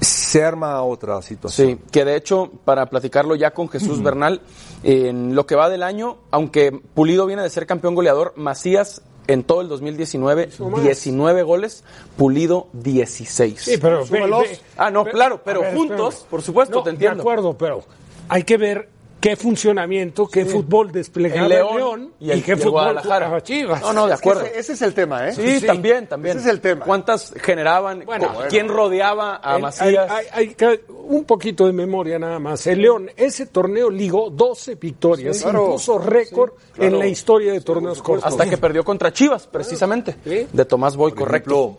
se 0.00 0.44
arma 0.44 0.82
otra 0.82 1.22
situación. 1.22 1.68
Sí, 1.68 1.78
que 1.90 2.04
de 2.04 2.16
hecho, 2.16 2.50
para 2.64 2.86
platicarlo 2.90 3.34
ya 3.34 3.52
con 3.52 3.68
Jesús 3.68 4.02
Bernal, 4.02 4.42
en 4.82 5.34
lo 5.34 5.46
que 5.46 5.54
va 5.56 5.68
del 5.70 5.82
año, 5.82 6.18
aunque 6.30 6.70
Pulido 6.94 7.26
viene 7.26 7.42
de 7.42 7.50
ser 7.50 7.66
campeón 7.66 7.94
goleador, 7.94 8.34
Macías 8.36 9.00
en 9.26 9.42
todo 9.42 9.60
el 9.62 9.68
2019, 9.68 10.50
19 10.82 11.42
goles, 11.42 11.82
Pulido 12.16 12.68
16. 12.74 13.60
Sí, 13.60 13.78
pero 13.78 14.00
ve- 14.00 14.06
Súmalos. 14.06 14.42
ve- 14.42 14.60
Ah, 14.76 14.90
no, 14.90 15.04
claro, 15.06 15.40
pero 15.44 15.62
ver, 15.62 15.74
juntos, 15.74 16.14
espérame. 16.14 16.30
por 16.30 16.42
supuesto, 16.42 16.76
No, 16.78 16.82
te 16.84 16.90
entiendo. 16.90 17.16
De 17.16 17.20
acuerdo, 17.22 17.56
pero 17.58 17.82
hay 18.28 18.42
que 18.44 18.56
ver 18.58 18.88
qué 19.20 19.34
funcionamiento, 19.36 20.28
qué 20.28 20.44
fútbol 20.44 20.92
desplegaba 20.92 21.46
El 21.46 21.52
el 21.52 21.58
León 21.58 22.12
y 22.20 22.30
el- 22.30 22.44
qué 22.44 22.52
y 22.52 22.56
fútbol 22.56 22.72
Guadalajara. 22.72 23.26
jugaba 23.26 23.42
Chivas. 23.42 23.80
No, 23.80 23.92
no, 23.92 24.06
de 24.06 24.14
Es 24.14 24.20
que 24.20 24.28
acuerdo. 24.28 24.46
Ese, 24.46 24.58
ese 24.60 24.72
es 24.74 24.82
el 24.82 24.94
tema, 24.94 25.28
¿eh? 25.28 25.32
Sí, 25.32 25.66
también, 25.66 26.06
también. 26.06 26.36
Ese 26.38 26.46
es 26.48 26.52
el 26.54 26.60
tema. 26.60 26.84
¿Cuántas 26.84 27.32
generaban? 27.42 28.04
Bueno. 28.06 28.32
¿Quién 28.48 28.68
rodeaba 28.68 29.40
a 29.42 29.56
El- 29.56 29.62
Macías? 29.62 30.10
Hay, 30.10 30.26
hay- 30.26 30.26
hay 30.32 30.54
que- 30.54 30.84
un 31.08 31.24
poquito 31.24 31.66
de 31.66 31.72
memoria 31.72 32.18
nada 32.18 32.38
más. 32.38 32.66
El 32.66 32.82
León, 32.82 33.10
ese 33.16 33.46
torneo 33.46 33.90
ligó 33.90 34.30
12 34.30 34.74
victorias, 34.76 35.36
Sí, 35.38 35.42
claro. 35.44 35.66
impuso 35.66 35.98
récord 35.98 36.52
claro. 36.72 36.92
en 36.94 36.98
la 36.98 37.06
historia 37.06 37.52
de 37.52 37.60
torneos 37.60 38.02
cortos. 38.02 38.26
Hasta 38.26 38.48
que 38.48 38.58
perdió 38.58 38.84
contra 38.84 39.12
Chivas, 39.12 39.46
precisamente. 39.46 40.16
Sí. 40.24 40.46
De 40.52 40.64
Tomás 40.64 40.96
Boy, 40.96 41.12
correcto. 41.12 41.78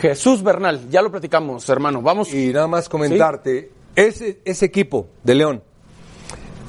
Jesús 0.00 0.42
Bernal, 0.42 0.88
ya 0.90 1.02
lo 1.02 1.10
platicamos, 1.10 1.68
hermano. 1.68 2.00
Vamos. 2.00 2.32
Y 2.32 2.52
nada 2.52 2.66
más 2.66 2.88
comentarte, 2.88 3.70
ese, 3.94 4.40
ese 4.44 4.64
equipo 4.66 5.08
de 5.22 5.34
León 5.34 5.62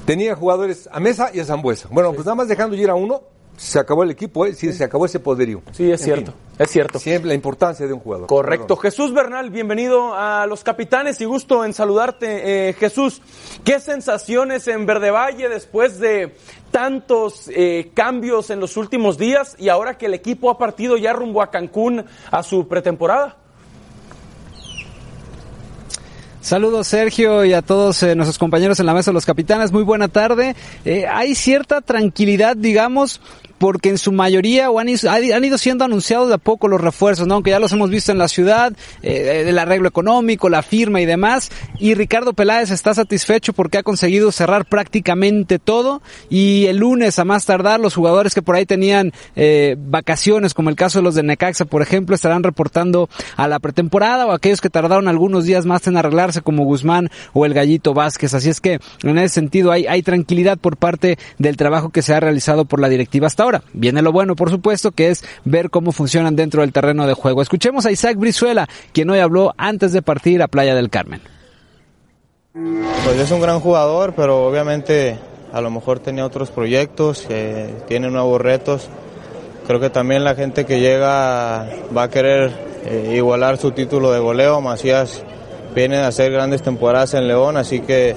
tenía 0.05 0.35
jugadores 0.35 0.87
a 0.91 0.99
Mesa 0.99 1.31
y 1.33 1.39
a 1.39 1.45
Zambuesa. 1.45 1.89
Bueno, 1.91 2.13
pues 2.13 2.25
nada 2.25 2.35
más 2.35 2.47
dejando 2.47 2.75
ir 2.75 2.89
a 2.89 2.95
uno, 2.95 3.23
se 3.57 3.79
acabó 3.79 4.03
el 4.03 4.11
equipo, 4.11 4.45
¿eh? 4.45 4.53
Sí, 4.53 4.71
se 4.73 4.83
acabó 4.83 5.05
ese 5.05 5.19
poderío. 5.19 5.61
Sí, 5.71 5.89
es 5.91 6.01
En 6.01 6.05
cierto. 6.05 6.31
fin, 6.31 6.41
Es 6.59 6.71
cierto. 6.71 6.99
Siempre 6.99 7.29
la 7.29 7.35
importancia 7.35 7.87
de 7.87 7.93
un 7.93 7.99
jugador. 7.99 8.27
Correcto. 8.27 8.75
Jesús 8.75 9.13
Bernal, 9.13 9.49
bienvenido 9.49 10.13
a 10.13 10.45
los 10.45 10.63
capitanes 10.63 11.21
y 11.21 11.25
gusto 11.25 11.63
en 11.63 11.73
saludarte. 11.73 12.69
Eh, 12.69 12.73
Jesús, 12.73 13.21
¿qué 13.63 13.79
sensaciones 13.79 14.67
en 14.67 14.85
Verde 14.85 15.11
Valle 15.11 15.47
después 15.47 15.99
de 15.99 16.35
tantos 16.71 17.49
eh, 17.49 17.91
cambios 17.93 18.49
en 18.49 18.59
los 18.59 18.75
últimos 18.75 19.17
días 19.17 19.55
y 19.57 19.69
ahora 19.69 19.97
que 19.97 20.07
el 20.07 20.13
equipo 20.13 20.49
ha 20.49 20.57
partido 20.57 20.97
ya 20.97 21.13
rumbo 21.13 21.41
a 21.41 21.49
Cancún 21.49 22.05
a 22.31 22.43
su 22.43 22.67
pretemporada? 22.67 23.37
Saludos 26.45 26.85
Sergio 26.85 27.43
y 27.43 27.53
a 27.53 27.63
todos 27.63 28.03
eh, 28.03 28.13
nuestros 28.13 28.37
compañeros 28.37 28.79
en 28.79 28.85
la 28.85 28.93
mesa 28.93 29.09
de 29.09 29.15
los 29.15 29.25
capitanes, 29.25 29.71
muy 29.71 29.81
buena 29.81 30.09
tarde. 30.09 30.55
Eh, 30.85 31.07
hay 31.07 31.33
cierta 31.33 31.81
tranquilidad, 31.81 32.55
digamos, 32.55 33.19
porque 33.57 33.89
en 33.89 33.97
su 33.97 34.11
mayoría 34.11 34.69
o 34.69 34.79
han, 34.79 34.87
han 35.07 35.43
ido 35.45 35.57
siendo 35.57 35.85
anunciados 35.85 36.27
de 36.29 36.35
a 36.35 36.37
poco 36.37 36.67
los 36.67 36.81
refuerzos, 36.81 37.27
¿no? 37.27 37.35
aunque 37.35 37.51
ya 37.51 37.59
los 37.59 37.71
hemos 37.71 37.89
visto 37.89 38.11
en 38.11 38.17
la 38.17 38.27
ciudad, 38.27 38.73
eh, 39.01 39.45
el 39.47 39.57
arreglo 39.57 39.87
económico, 39.87 40.49
la 40.49 40.61
firma 40.61 41.01
y 41.01 41.05
demás. 41.05 41.49
Y 41.79 41.93
Ricardo 41.93 42.33
Peláez 42.33 42.71
está 42.71 42.93
satisfecho 42.93 43.53
porque 43.53 43.77
ha 43.77 43.83
conseguido 43.83 44.31
cerrar 44.31 44.65
prácticamente 44.65 45.59
todo. 45.59 46.01
Y 46.29 46.65
el 46.67 46.77
lunes, 46.77 47.17
a 47.19 47.25
más 47.25 47.45
tardar, 47.45 47.79
los 47.79 47.95
jugadores 47.95 48.33
que 48.33 48.41
por 48.41 48.55
ahí 48.55 48.65
tenían 48.65 49.13
eh, 49.35 49.75
vacaciones, 49.79 50.53
como 50.53 50.69
el 50.69 50.75
caso 50.75 50.99
de 50.99 51.03
los 51.03 51.15
de 51.15 51.23
Necaxa, 51.23 51.65
por 51.65 51.81
ejemplo, 51.81 52.15
estarán 52.15 52.43
reportando 52.43 53.09
a 53.37 53.47
la 53.47 53.59
pretemporada 53.59 54.25
o 54.25 54.31
aquellos 54.31 54.61
que 54.61 54.69
tardaron 54.69 55.07
algunos 55.07 55.45
días 55.45 55.65
más 55.65 55.87
en 55.87 55.97
arreglarse, 55.97 56.34
como 56.41 56.63
Guzmán 56.63 57.09
o 57.33 57.45
el 57.45 57.53
Gallito 57.53 57.93
Vázquez. 57.93 58.33
Así 58.33 58.49
es 58.49 58.61
que 58.61 58.79
en 59.03 59.17
ese 59.17 59.35
sentido 59.35 59.71
hay, 59.71 60.01
tranquilidad 60.03 60.57
por 60.57 60.77
parte 60.77 61.17
del 61.37 61.57
trabajo 61.57 61.89
que 61.89 62.01
se 62.01 62.13
ha 62.13 62.19
realizado 62.19 62.65
por 62.65 62.79
la 62.79 62.89
directiva 62.89 63.27
hasta 63.27 63.43
ahora. 63.43 63.63
Viene 63.73 64.01
lo 64.01 64.11
bueno, 64.11 64.35
por 64.35 64.49
supuesto, 64.49 64.91
que 64.91 65.09
es 65.09 65.23
ver 65.43 65.69
cómo 65.69 65.91
funcionan 65.91 66.35
dentro 66.35 66.61
del 66.61 66.71
terreno 66.71 67.07
de 67.07 67.13
juego. 67.13 67.41
Escuchemos 67.41 67.85
a 67.85 67.91
Isaac 67.91 68.17
Brizuela, 68.17 68.67
quien 68.93 69.09
hoy 69.09 69.19
habló 69.19 69.53
antes 69.57 69.93
de 69.93 70.01
partir 70.01 70.41
a 70.41 70.47
Playa 70.47 70.75
del 70.75 70.89
Carmen. 70.89 71.21
Pues 72.53 73.19
es 73.19 73.31
un 73.31 73.41
gran 73.41 73.59
jugador, 73.59 74.13
pero 74.15 74.47
obviamente 74.47 75.19
a 75.51 75.61
lo 75.61 75.69
mejor 75.69 75.99
tenía 75.99 76.25
otros 76.25 76.51
proyectos, 76.51 77.25
eh, 77.29 77.73
tiene 77.87 78.09
nuevos 78.09 78.41
retos. 78.41 78.89
Creo 79.67 79.79
que 79.79 79.89
también 79.89 80.23
la 80.23 80.35
gente 80.35 80.65
que 80.65 80.79
llega 80.79 81.67
va 81.95 82.03
a 82.03 82.09
querer 82.09 82.51
eh, 82.85 83.13
igualar 83.15 83.57
su 83.57 83.71
título 83.71 84.11
de 84.11 84.19
goleo. 84.19 84.61
Macías 84.61 85.23
viene 85.75 85.97
a 85.97 86.07
hacer 86.07 86.31
grandes 86.31 86.61
temporadas 86.61 87.13
en 87.13 87.27
León, 87.27 87.57
así 87.57 87.81
que 87.81 88.15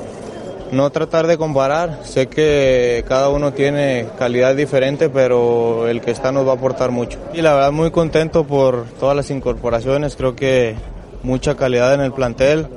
no 0.71 0.91
tratar 0.91 1.27
de 1.27 1.37
comparar. 1.37 2.01
Sé 2.05 2.29
que 2.29 3.05
cada 3.09 3.29
uno 3.29 3.53
tiene 3.53 4.07
calidad 4.19 4.55
diferente, 4.55 5.11
pero 5.11 5.89
el 5.89 6.01
que 6.01 6.11
está 6.11 6.33
nos 6.33 6.47
va 6.47 6.53
a 6.53 6.55
aportar 6.55 6.91
mucho. 6.91 7.19
Y 7.35 7.43
la 7.43 7.55
verdad 7.55 7.73
muy 7.73 7.91
contento 7.91 8.45
por 8.45 8.85
todas 9.01 9.17
las 9.17 9.31
incorporaciones. 9.31 10.17
Creo 10.17 10.37
que 10.37 10.77
mucha 11.23 11.57
calidad 11.57 11.95
en 11.95 12.01
el 12.01 12.13
plantel 12.13 12.69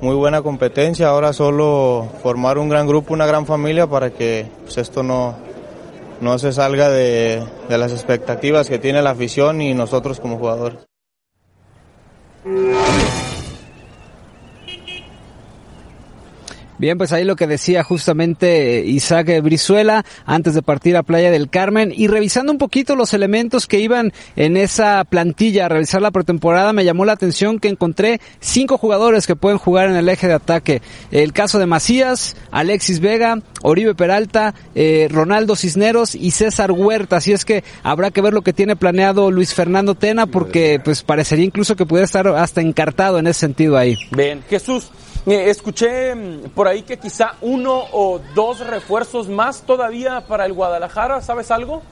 muy 0.00 0.14
buena 0.14 0.42
competencia. 0.42 1.08
Ahora 1.08 1.32
solo 1.32 2.08
formar 2.22 2.58
un 2.58 2.68
gran 2.68 2.86
grupo, 2.86 3.14
una 3.14 3.26
gran 3.26 3.46
familia 3.46 3.86
para 3.86 4.10
que 4.10 4.46
pues, 4.64 4.78
esto 4.78 5.02
no, 5.02 5.36
no 6.20 6.38
se 6.38 6.52
salga 6.52 6.88
de, 6.88 7.42
de 7.68 7.78
las 7.78 7.92
expectativas 7.92 8.68
que 8.68 8.78
tiene 8.78 9.02
la 9.02 9.10
afición 9.10 9.60
y 9.60 9.74
nosotros 9.74 10.20
como 10.20 10.38
jugadores. 10.38 10.78
Bien, 16.80 16.96
pues 16.96 17.12
ahí 17.12 17.24
lo 17.24 17.36
que 17.36 17.46
decía 17.46 17.84
justamente 17.84 18.78
eh, 18.78 18.86
Isaac 18.86 19.42
Brizuela 19.42 20.02
antes 20.24 20.54
de 20.54 20.62
partir 20.62 20.96
a 20.96 21.02
Playa 21.02 21.30
del 21.30 21.50
Carmen 21.50 21.92
y 21.94 22.06
revisando 22.06 22.52
un 22.52 22.56
poquito 22.56 22.96
los 22.96 23.12
elementos 23.12 23.66
que 23.66 23.80
iban 23.80 24.14
en 24.34 24.56
esa 24.56 25.04
plantilla 25.04 25.66
a 25.66 25.68
realizar 25.68 26.00
la 26.00 26.10
pretemporada, 26.10 26.72
me 26.72 26.86
llamó 26.86 27.04
la 27.04 27.12
atención 27.12 27.58
que 27.58 27.68
encontré 27.68 28.18
cinco 28.40 28.78
jugadores 28.78 29.26
que 29.26 29.36
pueden 29.36 29.58
jugar 29.58 29.90
en 29.90 29.96
el 29.96 30.08
eje 30.08 30.26
de 30.26 30.32
ataque. 30.32 30.80
El 31.10 31.34
caso 31.34 31.58
de 31.58 31.66
Macías, 31.66 32.34
Alexis 32.50 33.00
Vega, 33.00 33.42
Oribe 33.60 33.94
Peralta, 33.94 34.54
eh, 34.74 35.06
Ronaldo 35.10 35.56
Cisneros 35.56 36.14
y 36.14 36.30
César 36.30 36.72
Huerta. 36.72 37.18
Así 37.18 37.32
es 37.32 37.44
que 37.44 37.62
habrá 37.82 38.10
que 38.10 38.22
ver 38.22 38.32
lo 38.32 38.40
que 38.40 38.54
tiene 38.54 38.74
planeado 38.74 39.30
Luis 39.30 39.52
Fernando 39.52 39.96
Tena 39.96 40.24
porque 40.24 40.80
pues 40.82 41.02
parecería 41.02 41.44
incluso 41.44 41.76
que 41.76 41.84
pudiera 41.84 42.06
estar 42.06 42.26
hasta 42.26 42.62
encartado 42.62 43.18
en 43.18 43.26
ese 43.26 43.40
sentido 43.40 43.76
ahí. 43.76 43.98
Bien, 44.12 44.42
Jesús, 44.48 44.90
eh, 45.26 45.50
escuché 45.50 46.14
mm, 46.14 46.50
por 46.54 46.68
ahí 46.68 46.82
que 46.82 46.98
quizá 46.98 47.34
uno 47.40 47.84
o 47.92 48.20
dos 48.34 48.60
refuerzos 48.66 49.28
más 49.28 49.62
todavía 49.62 50.22
para 50.26 50.46
el 50.46 50.52
Guadalajara, 50.52 51.20
¿sabes 51.20 51.50
algo? 51.50 51.82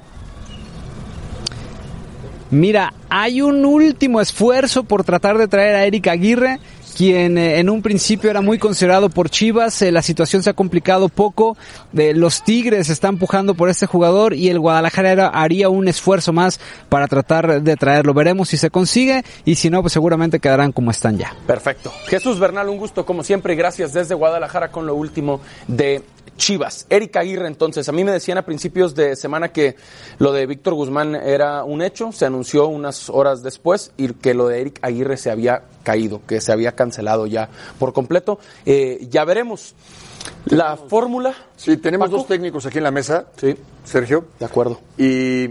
Mira, 2.50 2.94
hay 3.10 3.42
un 3.42 3.66
último 3.66 4.22
esfuerzo 4.22 4.84
por 4.84 5.04
tratar 5.04 5.36
de 5.36 5.48
traer 5.48 5.74
a 5.74 5.84
Eric 5.84 6.06
Aguirre, 6.08 6.60
quien 6.98 7.38
eh, 7.38 7.60
en 7.60 7.70
un 7.70 7.80
principio 7.80 8.28
era 8.28 8.40
muy 8.40 8.58
considerado 8.58 9.08
por 9.08 9.30
Chivas, 9.30 9.82
eh, 9.82 9.92
la 9.92 10.02
situación 10.02 10.42
se 10.42 10.50
ha 10.50 10.54
complicado 10.54 11.08
poco, 11.08 11.56
los 11.92 12.42
Tigres 12.42 12.90
están 12.90 13.14
empujando 13.14 13.54
por 13.54 13.68
este 13.68 13.86
jugador 13.86 14.34
y 14.34 14.48
el 14.48 14.58
Guadalajara 14.58 15.28
haría 15.28 15.68
un 15.68 15.86
esfuerzo 15.86 16.32
más 16.32 16.58
para 16.88 17.06
tratar 17.06 17.62
de 17.62 17.76
traerlo. 17.76 18.14
Veremos 18.14 18.48
si 18.48 18.56
se 18.56 18.70
consigue 18.70 19.22
y 19.44 19.54
si 19.54 19.70
no, 19.70 19.80
pues 19.80 19.92
seguramente 19.92 20.40
quedarán 20.40 20.72
como 20.72 20.90
están 20.90 21.16
ya. 21.18 21.36
Perfecto. 21.46 21.92
Jesús 22.06 22.40
Bernal, 22.40 22.68
un 22.68 22.78
gusto 22.78 23.06
como 23.06 23.22
siempre 23.22 23.52
y 23.52 23.56
gracias 23.56 23.92
desde 23.92 24.16
Guadalajara 24.16 24.72
con 24.72 24.84
lo 24.84 24.96
último 24.96 25.40
de 25.68 26.02
Chivas. 26.38 26.86
Eric 26.88 27.14
Aguirre, 27.16 27.46
entonces, 27.48 27.86
a 27.88 27.92
mí 27.92 28.02
me 28.04 28.12
decían 28.12 28.38
a 28.38 28.42
principios 28.46 28.94
de 28.94 29.14
semana 29.16 29.48
que 29.52 29.76
lo 30.18 30.32
de 30.32 30.46
Víctor 30.46 30.72
Guzmán 30.72 31.14
era 31.14 31.64
un 31.64 31.82
hecho, 31.82 32.12
se 32.12 32.24
anunció 32.24 32.68
unas 32.68 33.10
horas 33.10 33.42
después 33.42 33.92
y 33.98 34.14
que 34.14 34.32
lo 34.32 34.48
de 34.48 34.60
Eric 34.62 34.78
Aguirre 34.80 35.16
se 35.18 35.30
había 35.30 35.64
caído, 35.82 36.22
que 36.26 36.40
se 36.40 36.50
había 36.52 36.72
cancelado 36.72 37.26
ya 37.26 37.50
por 37.78 37.92
completo. 37.92 38.38
Eh, 38.64 39.06
ya 39.10 39.24
veremos. 39.26 39.74
La 40.46 40.76
fórmula. 40.76 41.34
Sí, 41.56 41.76
tenemos 41.76 42.08
Paco. 42.08 42.18
dos 42.18 42.26
técnicos 42.28 42.64
aquí 42.66 42.78
en 42.78 42.84
la 42.84 42.90
mesa, 42.90 43.26
Sí, 43.36 43.54
Sergio. 43.84 44.26
de 44.38 44.46
acuerdo. 44.46 44.80
Y 44.96 45.48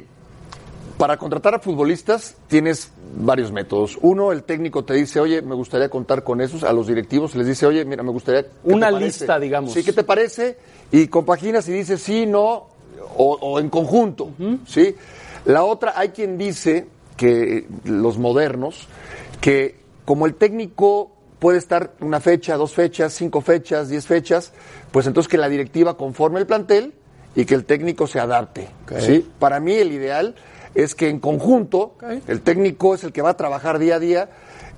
para 0.97 1.17
contratar 1.17 1.53
a 1.53 1.59
futbolistas 1.59 2.35
tienes 2.47 2.91
varios 3.19 3.51
métodos. 3.51 3.97
Uno, 4.01 4.31
el 4.31 4.43
técnico 4.43 4.83
te 4.83 4.93
dice, 4.95 5.19
oye, 5.19 5.41
me 5.41 5.53
gustaría 5.55 5.89
contar 5.89 6.23
con 6.23 6.41
esos. 6.41 6.63
A 6.63 6.73
los 6.73 6.87
directivos 6.87 7.35
les 7.35 7.45
dice, 7.47 7.65
oye, 7.67 7.85
mira, 7.85 8.01
me 8.03 8.11
gustaría... 8.11 8.43
¿qué 8.43 8.49
te 8.67 8.73
Una 8.73 8.89
parece?". 8.91 9.05
lista, 9.05 9.39
digamos. 9.39 9.73
Sí, 9.73 9.83
¿qué 9.83 9.93
te 9.93 10.03
parece? 10.03 10.57
Y 10.91 11.07
compaginas 11.07 11.67
y 11.67 11.73
dices 11.73 12.01
sí, 12.01 12.25
no, 12.25 12.67
o, 13.17 13.37
o 13.41 13.59
en 13.59 13.69
conjunto, 13.69 14.31
¿sí? 14.65 14.95
La 15.45 15.63
otra, 15.63 15.93
hay 15.95 16.09
quien 16.09 16.37
dice 16.37 16.87
que 17.15 17.67
los 17.85 18.17
modernos, 18.17 18.87
que 19.41 19.75
como 20.05 20.25
el 20.25 20.35
técnico 20.35 21.11
puede 21.39 21.57
estar 21.57 21.93
una 21.99 22.19
fecha, 22.19 22.55
dos 22.55 22.73
fechas, 22.73 23.13
cinco 23.13 23.41
fechas, 23.41 23.89
diez 23.89 24.05
fechas, 24.05 24.53
pues 24.91 25.07
entonces 25.07 25.29
que 25.29 25.37
la 25.37 25.49
directiva 25.49 25.97
conforme 25.97 26.39
el 26.39 26.47
plantel 26.47 26.93
y 27.35 27.45
que 27.45 27.55
el 27.55 27.65
técnico 27.65 28.07
se 28.07 28.19
adapte. 28.19 28.69
¿sí? 28.99 29.29
Para 29.39 29.59
mí 29.59 29.73
el 29.73 29.91
ideal 29.91 30.35
es 30.73 30.95
que 30.95 31.09
en 31.09 31.19
conjunto 31.19 31.95
el 32.27 32.41
técnico 32.41 32.95
es 32.95 33.03
el 33.03 33.11
que 33.11 33.21
va 33.21 33.31
a 33.31 33.37
trabajar 33.37 33.79
día 33.79 33.95
a 33.95 33.99
día 33.99 34.29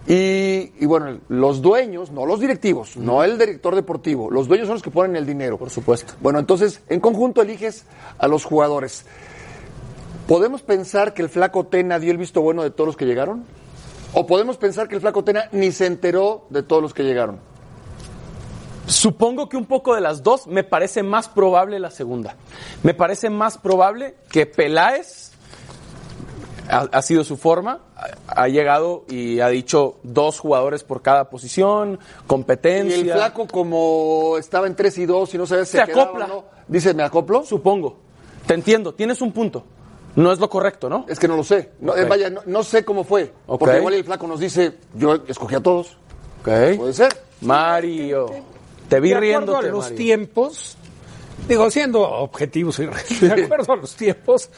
y, 0.10 0.74
y 0.80 0.86
bueno, 0.88 1.20
los 1.28 1.62
dueños, 1.62 2.10
no 2.10 2.26
los 2.26 2.40
directivos, 2.40 2.98
no 2.98 3.24
el 3.24 3.38
director 3.38 3.76
deportivo, 3.76 4.32
los 4.32 4.48
dueños 4.48 4.66
son 4.66 4.74
los 4.74 4.82
que 4.82 4.90
ponen 4.90 5.16
el 5.16 5.28
dinero. 5.28 5.60
Por 5.60 5.70
supuesto. 5.70 6.14
Bueno, 6.20 6.40
entonces 6.40 6.82
en 6.90 7.00
conjunto 7.00 7.44
eliges 7.44 7.86
a 8.18 8.28
los 8.28 8.44
jugadores. 8.44 9.06
¿Podemos 10.28 10.64
pensar 10.64 11.14
que 11.14 11.22
el 11.22 11.30
flaco 11.30 11.68
Tena 11.68 12.00
dio 12.00 12.12
el 12.12 12.18
visto 12.18 12.42
bueno 12.42 12.64
de 12.64 12.72
todos 12.72 12.88
los 12.88 12.98
que 12.98 13.06
llegaron? 13.06 13.46
¿O 14.14 14.26
podemos 14.26 14.58
pensar 14.58 14.88
que 14.88 14.96
el 14.96 15.02
flaco 15.02 15.24
Tena 15.24 15.48
ni 15.52 15.72
se 15.72 15.86
enteró 15.86 16.48
de 16.50 16.64
todos 16.64 16.82
los 16.82 16.96
que 16.96 17.04
llegaron? 17.04 17.40
Supongo 18.88 19.48
que 19.48 19.58
un 19.58 19.66
poco 19.66 19.94
de 19.94 20.02
las 20.02 20.24
dos 20.24 20.48
me 20.48 20.64
parece 20.64 21.04
más 21.04 21.30
probable 21.30 21.80
la 21.80 21.92
segunda. 21.92 22.36
Me 22.82 22.96
parece 22.96 23.30
más 23.30 23.60
probable 23.60 24.16
que 24.32 24.48
Peláez 24.48 25.29
ha, 26.70 26.88
ha 26.92 27.02
sido 27.02 27.24
su 27.24 27.38
forma. 27.38 27.80
Ha, 27.96 28.44
ha 28.44 28.48
llegado 28.48 29.04
y 29.10 29.40
ha 29.40 29.50
dicho 29.50 29.96
dos 30.04 30.40
jugadores 30.40 30.84
por 30.84 31.02
cada 31.02 31.30
posición, 31.30 32.00
competencia. 32.28 32.98
Y 32.98 33.02
el 33.02 33.12
flaco, 33.12 33.48
como 33.48 34.38
estaba 34.38 34.68
en 34.68 34.76
3 34.76 34.98
y 35.00 35.06
2 35.06 35.34
y 35.34 35.38
no 35.38 35.46
sabía 35.46 35.66
si 35.66 35.72
Se 35.72 35.78
se, 35.80 35.86
quedaba 35.86 36.04
acopla. 36.04 36.26
o 36.26 36.28
no, 36.28 36.46
dice, 36.68 36.94
¿me 36.94 37.04
acoplo? 37.04 37.44
Supongo. 37.44 37.98
Te 38.46 38.54
entiendo, 38.54 38.94
tienes 38.94 39.22
un 39.22 39.32
punto. 39.32 39.64
No 40.16 40.32
es 40.32 40.40
lo 40.40 40.50
correcto, 40.50 40.90
¿no? 40.90 41.06
Es 41.08 41.20
que 41.20 41.28
no 41.28 41.36
lo 41.38 41.44
sé. 41.44 41.72
No, 41.80 41.96
eh, 41.96 42.06
vaya, 42.06 42.30
no, 42.30 42.42
no 42.46 42.64
sé 42.64 42.84
cómo 42.84 43.04
fue. 43.04 43.32
Porque 43.46 43.78
igual 43.78 43.94
el 43.94 44.04
flaco 44.04 44.28
nos 44.28 44.40
dice, 44.40 44.74
yo 44.96 45.16
escogí 45.28 45.56
a 45.56 45.60
todos. 45.62 45.98
Puede 46.44 46.94
ser. 46.94 47.16
Mario, 47.42 48.28
te 48.90 49.00
vi 49.00 49.10
de 49.10 49.16
acuerdo 49.16 49.38
riéndote, 49.38 49.68
a 49.68 49.72
los 49.72 49.84
Mario. 49.86 49.98
tiempos, 49.98 50.78
digo, 51.48 51.70
siendo 51.70 52.02
objetivos 52.02 52.80
y 52.80 52.86
de 53.26 53.44
acuerdo 53.46 53.74
a 53.74 53.76
los 53.78 53.96
tiempos, 53.96 54.50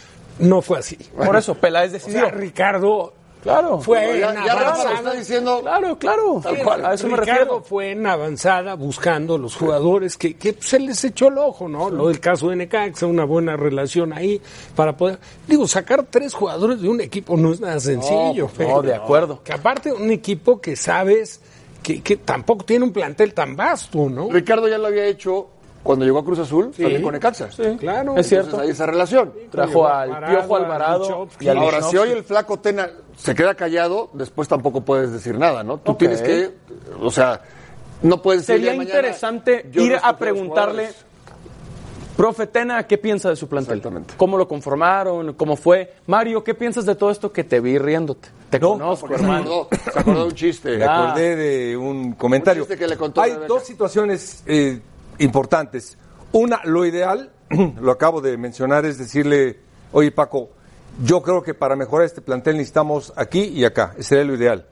no 0.42 0.62
fue 0.62 0.80
así. 0.80 0.98
Por 1.16 1.36
eso, 1.36 1.56
Peláez 1.56 1.90
O 1.92 1.94
decidió. 1.94 2.20
sea, 2.22 2.30
Ricardo 2.32 3.14
claro. 3.42 3.80
fue 3.82 4.20
Ya, 4.20 4.30
en 4.30 4.46
ya 4.46 4.52
avanzada. 4.54 4.94
está 4.96 5.14
diciendo. 5.14 5.60
Claro, 5.62 5.98
claro. 5.98 6.40
Tal 6.44 6.58
cual. 6.64 6.86
A 6.86 6.94
eso 6.94 7.08
me 7.08 7.18
Ricardo 7.18 7.40
refiero. 7.40 7.64
fue 7.64 7.92
en 7.92 8.06
avanzada 8.06 8.76
buscando 8.76 9.38
los 9.38 9.56
jugadores 9.56 10.18
que, 10.18 10.36
que 10.36 10.56
se 10.60 10.80
les 10.80 11.04
echó 11.04 11.28
el 11.30 11.38
ojo, 11.40 11.68
¿no? 11.68 11.90
Lo 11.90 12.08
del 12.10 12.20
caso 12.20 12.50
de 12.50 12.56
Necaxa, 12.56 13.06
una 13.08 13.26
buena 13.26 13.56
relación 13.58 14.14
ahí 14.14 14.42
para 14.76 14.96
poder... 14.96 15.20
Digo, 15.48 15.68
sacar 15.68 16.06
tres 16.10 16.34
jugadores 16.34 16.82
de 16.82 16.90
un 16.90 17.02
equipo 17.02 17.36
no 17.38 17.52
es 17.54 17.60
nada 17.60 17.80
sencillo. 17.80 18.48
pues, 18.56 18.68
no, 18.70 18.82
Fer. 18.82 18.86
de 18.92 18.96
acuerdo. 18.96 19.42
Que 19.44 19.54
aparte 19.54 19.92
un 19.92 20.12
equipo 20.12 20.62
que 20.62 20.76
sabes 20.76 21.42
que, 21.82 22.02
que 22.04 22.18
tampoco 22.18 22.64
tiene 22.64 22.86
un 22.86 22.94
plantel 22.94 23.34
tan 23.34 23.56
vasto, 23.56 24.08
¿no? 24.08 24.30
Ricardo 24.30 24.68
ya 24.68 24.78
lo 24.78 24.86
había 24.88 25.06
hecho 25.06 25.48
cuando 25.84 26.06
llegó 26.06 26.20
a 26.20 26.26
Cruz 26.26 26.40
Azul, 26.40 26.72
también 26.72 27.02
con 27.02 27.14
Necaxa. 27.14 27.52
Sí, 27.52 27.64
Claro. 27.80 28.16
Es 28.18 28.28
cierto. 28.28 28.48
Entonces 28.50 28.66
hay 28.68 28.72
esa 28.74 28.86
relación. 28.86 29.34
Trajo 29.50 29.88
al 29.88 30.10
Alvarado, 30.14 30.38
Piojo 30.40 30.56
al 30.56 30.64
Alvarado 30.66 31.28
y 31.40 31.48
al 31.48 31.58
Ahora, 31.58 31.82
si 31.82 31.98
hoy 31.98 32.10
el 32.12 32.24
flaco 32.24 32.60
Tena 32.60 32.90
se 33.18 33.34
queda 33.36 33.56
callado, 33.56 34.10
después 34.14 34.48
tampoco 34.48 34.82
puedes 34.82 35.12
decir 35.12 35.38
nada, 35.38 35.64
¿no? 35.64 35.78
Tú 35.80 35.96
tienes 35.96 36.22
que, 36.22 36.52
o 37.02 37.10
sea, 37.12 37.42
no 38.04 38.22
puedes 38.22 38.46
decir 38.46 38.64
Sería 38.64 38.78
mañana, 38.78 38.98
interesante 39.00 39.70
ir 39.74 39.92
no 39.94 40.00
a 40.04 40.18
preguntarle, 40.18 40.90
profe 42.18 42.48
Tena, 42.48 42.86
¿qué 42.86 42.98
piensa 42.98 43.30
de 43.30 43.36
su 43.36 43.48
plantel? 43.48 43.78
Exactamente. 43.78 44.14
¿Cómo 44.18 44.38
lo 44.38 44.48
conformaron? 44.48 45.34
¿Cómo 45.34 45.56
fue? 45.56 45.94
Mario, 46.08 46.44
¿qué 46.44 46.54
piensas 46.54 46.86
de 46.86 46.96
todo 46.96 47.10
esto 47.12 47.32
que 47.32 47.44
te 47.44 47.60
vi 47.60 47.78
riéndote? 47.78 48.30
Te 48.50 48.60
conozco, 48.60 49.08
Porque 49.08 49.18
se 49.18 49.24
hermano. 49.24 49.62
acordó, 49.62 49.70
se 49.94 50.00
acordó 50.00 50.20
de 50.20 50.26
un 50.26 50.36
chiste. 50.36 50.78
Me 50.78 50.86
Ah. 50.86 51.08
acordé 51.10 51.36
de 51.36 51.78
un 51.78 52.14
comentario. 52.14 52.64
Un 52.64 52.68
chiste 52.68 52.84
que 52.84 52.88
le 52.90 52.98
contó 52.98 53.22
Hay 53.22 53.34
dos 53.48 53.64
situaciones 53.64 54.44
eh, 54.46 54.82
importantes. 55.24 55.98
Una, 56.32 56.62
lo 56.66 56.86
ideal, 56.86 57.32
lo 57.82 57.92
acabo 57.92 58.22
de 58.22 58.38
mencionar, 58.38 58.86
es 58.86 58.98
decirle, 58.98 59.60
oye 59.92 60.12
Paco, 60.12 60.50
yo 61.04 61.22
creo 61.22 61.42
que 61.42 61.54
para 61.54 61.76
mejorar 61.76 62.06
este 62.06 62.22
plantel 62.22 62.58
necesitamos 62.58 63.14
aquí 63.16 63.42
y 63.44 63.64
acá. 63.66 63.94
Ese 63.98 64.10
sería 64.10 64.26
lo 64.26 64.36
ideal. 64.36 64.68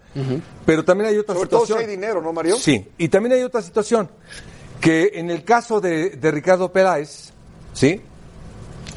Pero 0.66 0.84
también 0.84 1.10
hay 1.10 1.18
otra 1.18 1.36
Sobre 1.36 1.50
todo 1.50 1.60
si 1.62 1.68
situación. 1.68 1.90
hay 1.90 1.96
dinero, 1.96 2.22
¿no, 2.22 2.34
Mario? 2.34 2.56
Sí, 2.58 2.86
y 2.98 3.08
también 3.10 3.34
hay 3.34 3.44
otra 3.44 3.62
situación, 3.62 4.10
que 4.82 5.12
en 5.16 5.30
el 5.30 5.44
caso 5.44 5.80
de, 5.80 6.12
de 6.12 6.32
Ricardo 6.32 6.72
Peláez, 6.74 7.32
¿sí? 7.74 8.02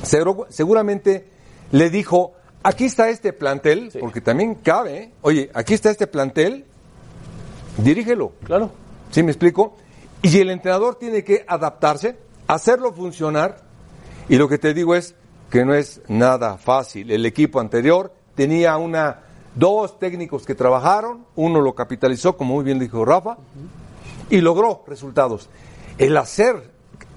Seguro- 0.03 0.47
seguramente 0.49 1.29
le 1.71 1.91
dijo, 1.91 2.33
aquí 2.63 2.87
está 2.87 3.09
este 3.11 3.33
plantel, 3.33 3.93
porque 4.01 4.21
también 4.21 4.57
cabe, 4.57 4.97
¿eh? 4.99 5.13
oye, 5.23 5.51
aquí 5.55 5.75
está 5.75 5.91
este 5.91 6.07
plantel, 6.07 6.65
dirígelo. 7.79 8.33
Claro. 8.45 8.71
¿Sí 9.11 9.23
me 9.23 9.31
explico? 9.31 9.77
Y 10.23 10.39
el 10.39 10.51
entrenador 10.51 10.95
tiene 10.95 11.25
que 11.25 11.45
adaptarse, 11.49 12.17
hacerlo 12.47 12.93
funcionar, 12.93 13.59
y 14.29 14.37
lo 14.37 14.49
que 14.49 14.59
te 14.59 14.73
digo 14.73 14.95
es 14.95 15.17
que 15.51 15.65
no 15.65 15.75
es 15.75 16.01
nada 16.09 16.57
fácil. 16.59 17.11
El 17.11 17.27
equipo 17.27 17.59
anterior 17.59 18.15
tenía 18.37 18.77
una, 18.77 19.21
dos 19.55 19.99
técnicos 19.99 20.47
que 20.47 20.55
trabajaron, 20.55 21.27
uno 21.35 21.61
lo 21.61 21.75
capitalizó, 21.75 22.37
como 22.37 22.55
muy 22.55 22.65
bien 22.65 22.79
dijo 22.79 23.05
Rafa, 23.05 23.37
y 24.31 24.41
logró 24.41 24.85
resultados. 24.87 25.51
El 25.99 26.17
hacer 26.17 26.71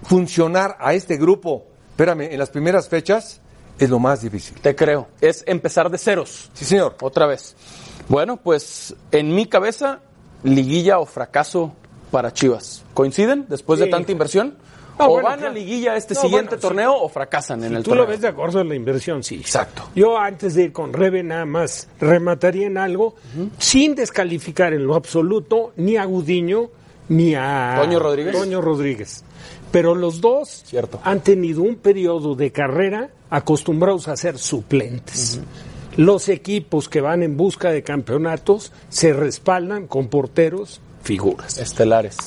funcionar 0.04 0.76
a 0.80 0.94
este 0.96 1.18
grupo, 1.18 1.66
espérame, 1.92 2.32
en 2.32 2.40
las 2.40 2.50
primeras 2.50 2.90
fechas, 2.90 3.40
es 3.78 3.90
lo 3.90 4.00
más 4.00 4.22
difícil. 4.22 4.60
Te 4.62 4.76
creo. 4.76 5.08
Es 5.22 5.44
empezar 5.48 5.90
de 5.90 5.98
ceros. 5.98 6.50
Sí, 6.54 6.66
señor. 6.66 6.96
Otra 7.02 7.28
vez. 7.28 7.56
Bueno, 8.08 8.38
pues 8.38 8.96
en 9.12 9.34
mi 9.36 9.48
cabeza, 9.48 10.00
liguilla 10.44 11.00
o 11.00 11.06
fracaso 11.06 11.74
para 12.12 12.32
Chivas. 12.34 12.84
¿Coinciden 12.94 13.46
después 13.50 13.80
de 13.80 13.88
tanta 13.88 14.12
inversión? 14.12 14.56
No, 14.98 15.08
o 15.08 15.10
bueno, 15.10 15.28
van 15.28 15.44
a 15.44 15.50
liguilla 15.50 15.98
este 15.98 16.14
No, 16.14 16.22
siguiente 16.22 16.50
bueno, 16.52 16.62
sí. 16.62 16.68
torneo 16.68 16.96
o 16.96 17.10
fracasan 17.10 17.62
en 17.66 17.72
Si 17.72 17.76
el 17.76 17.84
tú 17.84 17.90
torneo. 17.90 18.06
lo 18.06 18.10
ves 18.12 18.22
de 18.22 18.28
acuerdo 18.30 18.60
a 18.62 18.64
la 18.64 18.76
inversión, 18.76 19.24
sí. 19.24 19.36
Exacto. 19.36 19.90
Yo 19.94 20.18
antes 20.18 20.56
de 20.56 20.64
ir 20.64 20.72
con 20.72 20.94
Rebe 20.94 21.22
nada 21.22 21.46
más 21.46 21.90
remataría 22.00 22.68
en 22.68 22.78
algo 22.78 23.16
sin 23.58 23.94
descalificar 23.96 24.72
en 24.74 24.88
lo 24.88 24.96
absoluto 24.96 25.74
ni 25.76 25.98
a 25.98 26.06
Gudiño 26.06 26.70
ni 27.10 27.36
a 27.36 27.78
Toño 27.84 28.00
Rodríguez. 28.00 28.38
Toño 28.38 28.62
Rodríguez. 28.62 29.24
Pero 29.72 29.96
los 29.96 30.22
dos 30.22 30.64
Cierto. 30.66 31.02
han 31.04 31.20
tenido 31.20 31.62
un 31.62 31.76
periodo 31.76 32.34
de 32.36 32.52
carrera 32.54 33.10
acostumbrados 33.30 34.08
a 34.08 34.16
ser 34.16 34.38
suplentes. 34.38 35.42
Los 35.98 36.30
equipos 36.30 36.88
que 36.88 37.02
van 37.02 37.22
en 37.22 37.36
busca 37.36 37.70
de 37.72 37.84
campeonatos 37.84 38.72
se 38.88 39.12
respaldan 39.12 39.88
con 39.88 40.08
porteros 40.08 40.80
figuras. 41.06 41.58
Estelares. 41.58 42.18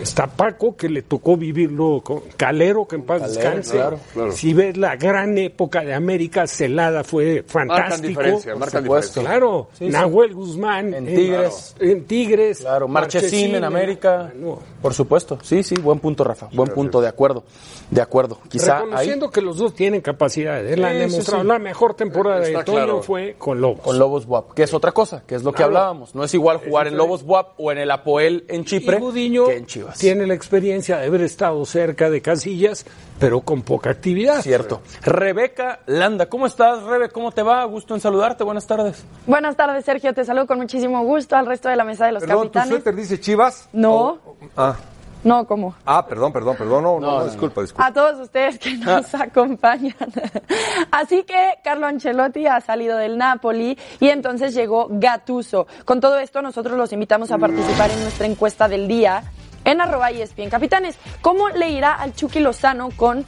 Está 0.00 0.26
Paco, 0.26 0.76
que 0.76 0.88
le 0.88 1.02
tocó 1.02 1.36
vivirlo 1.36 2.00
con 2.02 2.20
Calero, 2.36 2.86
que 2.86 2.96
en 2.96 3.02
paz 3.02 3.20
Calero, 3.22 3.40
descanse. 3.40 3.72
claro, 3.76 4.00
claro. 4.12 4.32
Si 4.32 4.52
ves 4.52 4.76
la 4.76 4.96
gran 4.96 5.36
época 5.38 5.82
de 5.82 5.94
América, 5.94 6.46
Celada 6.46 7.04
fue 7.04 7.44
Marcan 7.54 7.68
fantástico. 7.68 8.08
diferencia, 8.08 8.56
marcan 8.56 8.82
supuesto. 8.82 9.20
diferencia. 9.20 9.22
Claro, 9.22 9.68
Sí, 9.78 9.84
sí. 9.86 9.90
Nahuel 9.92 10.34
Guzmán 10.34 10.94
En 10.94 11.06
Tigres. 11.06 11.76
En 11.78 12.04
Tigres. 12.06 12.58
Claro, 12.60 12.88
Marchesín 12.88 13.54
en 13.54 13.64
América. 13.64 14.32
Bueno, 14.34 14.58
Por 14.84 14.92
supuesto. 14.92 15.38
Sí, 15.42 15.62
sí, 15.62 15.76
buen 15.76 15.98
punto, 15.98 16.24
Rafa. 16.24 16.50
Buen 16.52 16.68
punto, 16.70 17.00
de 17.00 17.08
acuerdo. 17.08 17.42
De 17.90 18.02
acuerdo. 18.02 18.38
Quizá 18.50 18.76
ahí. 18.76 18.82
reconociendo 18.84 19.30
que 19.30 19.40
los 19.40 19.56
dos 19.56 19.74
tienen 19.74 20.02
capacidad. 20.02 20.62
Él 20.62 20.84
ha 20.84 20.90
Sí, 20.92 20.98
demostrado. 20.98 21.40
sí. 21.42 21.48
La 21.48 21.58
mejor 21.58 21.94
temporada 21.94 22.42
Está 22.46 22.58
de 22.58 22.64
Toño 22.64 22.76
claro. 22.76 23.02
fue 23.02 23.34
con 23.38 23.62
Lobos. 23.62 23.80
Con 23.80 23.98
Lobos 23.98 24.26
Buap, 24.26 24.52
que 24.52 24.62
es 24.64 24.74
otra 24.74 24.92
cosa, 24.92 25.22
que 25.26 25.36
es 25.36 25.42
lo 25.42 25.52
que 25.52 25.56
Claro. 25.56 25.68
hablábamos. 25.70 26.14
No 26.14 26.22
es 26.22 26.34
igual 26.34 26.58
jugar 26.58 26.86
en 26.86 26.98
Lobos 26.98 27.22
Buap 27.22 27.58
o 27.58 27.72
en 27.72 27.78
el 27.78 27.90
Apoel 27.90 28.44
en 28.48 28.66
Chipre 28.66 28.98
y 29.14 29.30
que 29.32 29.56
en 29.56 29.64
Chivas. 29.64 29.98
tiene 29.98 30.26
la 30.26 30.34
experiencia 30.34 30.98
de 30.98 31.06
haber 31.06 31.22
estado 31.22 31.64
cerca 31.64 32.10
de 32.10 32.20
Casillas, 32.20 32.84
pero 33.24 33.40
con 33.40 33.62
poca 33.62 33.88
actividad. 33.88 34.42
Cierto. 34.42 34.82
Rebeca 35.00 35.80
Landa, 35.86 36.26
¿cómo 36.26 36.46
estás, 36.46 36.82
Rebe? 36.82 37.08
¿Cómo 37.08 37.32
te 37.32 37.42
va? 37.42 37.64
Gusto 37.64 37.94
en 37.94 38.00
saludarte. 38.02 38.44
Buenas 38.44 38.66
tardes. 38.66 39.02
Buenas 39.26 39.56
tardes, 39.56 39.82
Sergio. 39.82 40.12
Te 40.12 40.26
saludo 40.26 40.46
con 40.46 40.58
muchísimo 40.58 41.02
gusto 41.04 41.34
al 41.34 41.46
resto 41.46 41.70
de 41.70 41.76
la 41.76 41.84
mesa 41.84 42.04
de 42.04 42.12
los 42.12 42.22
Perdón, 42.22 42.48
¿tu 42.48 42.52
capitanes. 42.52 42.68
suéter 42.68 42.94
dice 42.94 43.18
Chivas? 43.18 43.70
No. 43.72 43.94
O- 43.94 44.18
ah, 44.58 44.76
No, 45.22 45.46
¿cómo? 45.46 45.74
ah, 45.86 46.06
perdón, 46.06 46.34
perdón, 46.34 46.54
perdón. 46.58 46.82
No, 46.82 47.00
no, 47.00 47.00
No, 47.00 47.12
no, 47.12 47.18
no, 47.20 47.24
disculpa, 47.24 47.62
disculpa. 47.62 47.86
A 47.86 47.92
todos 47.94 48.20
ustedes 48.20 48.58
que 48.58 48.76
nos 48.76 49.14
acompañan. 49.14 49.96
Así 50.90 51.22
que 51.22 51.54
Carlo 51.64 51.86
Ancelotti 51.86 52.46
ha 52.46 52.60
salido 52.60 52.98
del 52.98 53.16
Napoli 53.16 53.78
y 54.00 54.08
entonces 54.10 54.52
llegó 54.54 54.88
Gattuso. 54.90 55.66
Con 55.86 55.98
todo 55.98 56.18
esto, 56.18 56.42
nosotros 56.42 56.76
los 56.76 56.92
invitamos 56.92 57.30
a 57.32 57.38
participar 57.38 57.90
en 57.90 58.02
nuestra 58.02 58.26
encuesta 58.26 58.68
del 58.68 58.86
día 58.86 59.22
en 59.64 59.80
arroba 59.80 60.10
y 60.12 60.20
ESPN 60.22 60.48
Capitanes. 60.50 60.96
¿Cómo 61.20 61.48
le 61.50 61.70
irá 61.70 61.94
al 61.94 62.14
Chucky 62.14 62.40
Lozano 62.40 62.90
con... 62.96 63.24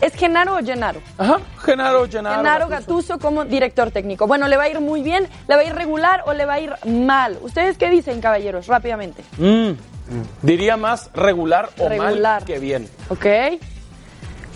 ¿Es 0.00 0.14
Genaro 0.14 0.56
o 0.56 0.58
Genaro? 0.62 1.00
Ajá, 1.16 1.38
Genaro, 1.64 2.06
Genaro. 2.06 2.36
Genaro. 2.36 2.68
Gattuso 2.68 3.18
como 3.18 3.46
director 3.46 3.90
técnico. 3.90 4.26
Bueno, 4.26 4.46
¿le 4.46 4.58
va 4.58 4.64
a 4.64 4.68
ir 4.68 4.80
muy 4.80 5.02
bien? 5.02 5.26
¿Le 5.48 5.54
va 5.56 5.62
a 5.62 5.64
ir 5.64 5.74
regular 5.74 6.22
o 6.26 6.34
le 6.34 6.44
va 6.44 6.54
a 6.54 6.60
ir 6.60 6.74
mal? 6.84 7.38
¿Ustedes 7.40 7.78
qué 7.78 7.88
dicen, 7.88 8.20
caballeros? 8.20 8.66
Rápidamente. 8.66 9.24
Mm, 9.38 9.70
Diría 10.42 10.76
más 10.76 11.10
regular 11.14 11.70
o 11.78 11.88
Regular. 11.88 12.20
mal 12.40 12.44
que 12.44 12.58
bien. 12.58 12.88
¿Ok? 13.08 13.26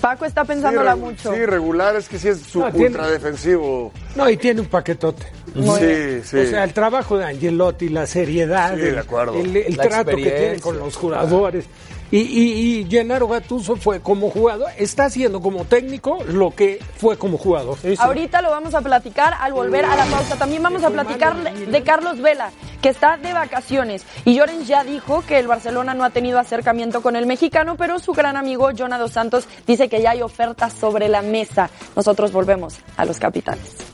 Paco 0.01 0.25
está 0.25 0.45
pensándola 0.45 0.95
sí, 0.95 1.01
mucho. 1.01 1.35
Sí, 1.35 1.45
regular 1.47 1.95
es 1.97 2.09
que 2.09 2.19
sí 2.19 2.29
es 2.29 2.41
su 2.41 2.61
No, 2.61 2.71
ultra 2.73 3.09
defensivo. 3.09 3.93
No, 4.17 4.29
y 4.31 4.37
tiene 4.37 4.61
un 4.63 4.67
paquetote. 4.67 5.27
Muy 5.55 5.79
Sí, 5.79 6.21
sí. 6.25 6.37
O 6.39 6.47
sea, 6.47 6.65
el 6.65 6.73
trabajo 6.73 7.19
de 7.19 7.25
Angelotti, 7.27 7.89
la 7.91 8.07
seriedad, 8.07 8.75
Sí, 8.77 8.81
el, 8.83 8.93
de 8.95 8.99
acuerdo. 8.99 9.35
el- 9.35 9.57
el 9.57 9.77
La 9.77 9.83
trato 9.89 10.17
que 10.17 10.23
tiene 10.31 10.61
con 10.61 10.79
los 10.79 10.97
jugadores. 10.97 11.67
Y, 12.13 12.19
y, 12.19 12.81
y 12.81 12.91
Gennaro 12.91 13.29
Gattuso 13.29 13.77
fue 13.77 14.01
como 14.01 14.31
jugador, 14.31 14.69
está 14.77 15.05
haciendo 15.05 15.41
como 15.41 15.65
técnico 15.65 16.19
lo 16.27 16.51
que 16.51 16.81
fue 16.97 17.17
como 17.17 17.39
jugador. 17.39 17.79
Ahorita 17.99 18.43
lo 18.43 18.51
vamos 18.51 18.75
a 18.75 18.81
platicar 18.81 19.35
al 19.39 19.53
volver 19.53 19.85
a 19.85 19.95
la 19.97 20.07
pausa. 20.07 20.37
También 20.37 20.63
vamos 20.63 20.83
a 20.83 20.91
platicar 20.91 21.37
de 21.55 21.83
Carlos 21.83 22.21
Vela, 22.21 22.51
que 22.83 22.89
está 22.89 23.17
de 23.17 23.33
vacaciones. 23.33 24.05
Y 24.25 24.35
Llorens 24.35 24.67
ya 24.67 24.83
dijo 24.83 25.23
que 25.27 25.39
el 25.39 25.47
Barcelona 25.47 25.95
no 25.95 26.05
ha 26.05 26.11
tenido 26.11 26.39
acercamiento 26.39 27.01
con 27.01 27.17
el 27.17 27.27
mexicano, 27.27 27.77
pero 27.77 27.99
su 27.99 28.13
gran 28.13 28.37
amigo 28.37 28.71
Jonah 28.77 28.99
Dos 28.99 29.13
Santos 29.13 29.47
dice 29.67 29.89
que 29.89 30.03
ya 30.03 30.11
hay 30.11 30.23
ofertas 30.23 30.73
sobre 30.73 31.09
la 31.09 31.23
mesa. 31.23 31.71
Nosotros 31.95 32.33
volvemos 32.33 32.79
a 32.97 33.05
los 33.05 33.19
capitanes. 33.19 33.90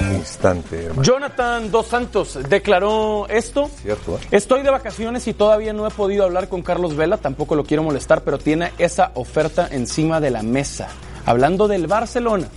Instante, 0.00 0.84
hermano. 0.84 1.02
Jonathan 1.02 1.70
Dos 1.70 1.86
Santos 1.86 2.38
declaró 2.48 3.26
esto. 3.28 3.70
Cierto, 3.82 4.16
¿eh? 4.16 4.26
Estoy 4.30 4.62
de 4.62 4.70
vacaciones 4.70 5.26
y 5.28 5.34
todavía 5.34 5.72
no 5.72 5.86
he 5.86 5.90
podido 5.90 6.24
hablar 6.24 6.48
con 6.48 6.62
Carlos 6.62 6.96
Vela, 6.96 7.18
tampoco 7.18 7.54
lo 7.54 7.64
quiero 7.64 7.82
molestar, 7.82 8.22
pero 8.22 8.38
tiene 8.38 8.72
esa 8.78 9.12
oferta 9.14 9.68
encima 9.70 10.20
de 10.20 10.30
la 10.30 10.42
mesa. 10.42 10.88
Hablando 11.26 11.68
del 11.68 11.86
Barcelona. 11.86 12.48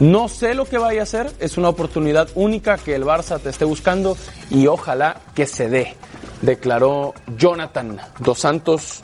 No 0.00 0.28
sé 0.28 0.54
lo 0.54 0.64
que 0.64 0.78
vaya 0.78 1.00
a 1.00 1.02
hacer, 1.04 1.30
es 1.38 1.58
una 1.58 1.68
oportunidad 1.68 2.28
única 2.34 2.76
que 2.78 2.94
el 2.94 3.04
Barça 3.04 3.38
te 3.38 3.50
esté 3.50 3.64
buscando 3.64 4.16
y 4.50 4.66
ojalá 4.66 5.20
que 5.34 5.46
se 5.46 5.68
dé, 5.68 5.94
declaró 6.40 7.14
Jonathan 7.36 8.00
Dos 8.18 8.40
Santos, 8.40 9.00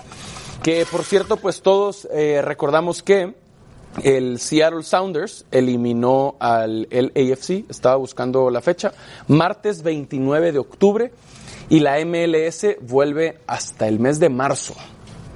que 0.62 0.86
por 0.90 1.04
cierto, 1.04 1.36
pues 1.36 1.62
todos 1.62 2.08
eh, 2.10 2.40
recordamos 2.42 3.02
que 3.02 3.34
el 4.02 4.38
Seattle 4.38 4.82
Sounders 4.82 5.44
eliminó 5.50 6.36
al 6.38 6.88
LAFC, 6.90 7.64
estaba 7.68 7.96
buscando 7.96 8.50
la 8.50 8.60
fecha, 8.60 8.92
martes 9.26 9.82
29 9.82 10.52
de 10.52 10.58
octubre 10.58 11.12
y 11.68 11.80
la 11.80 12.04
MLS 12.04 12.66
vuelve 12.80 13.38
hasta 13.46 13.88
el 13.88 13.98
mes 13.98 14.20
de 14.20 14.28
marzo. 14.28 14.74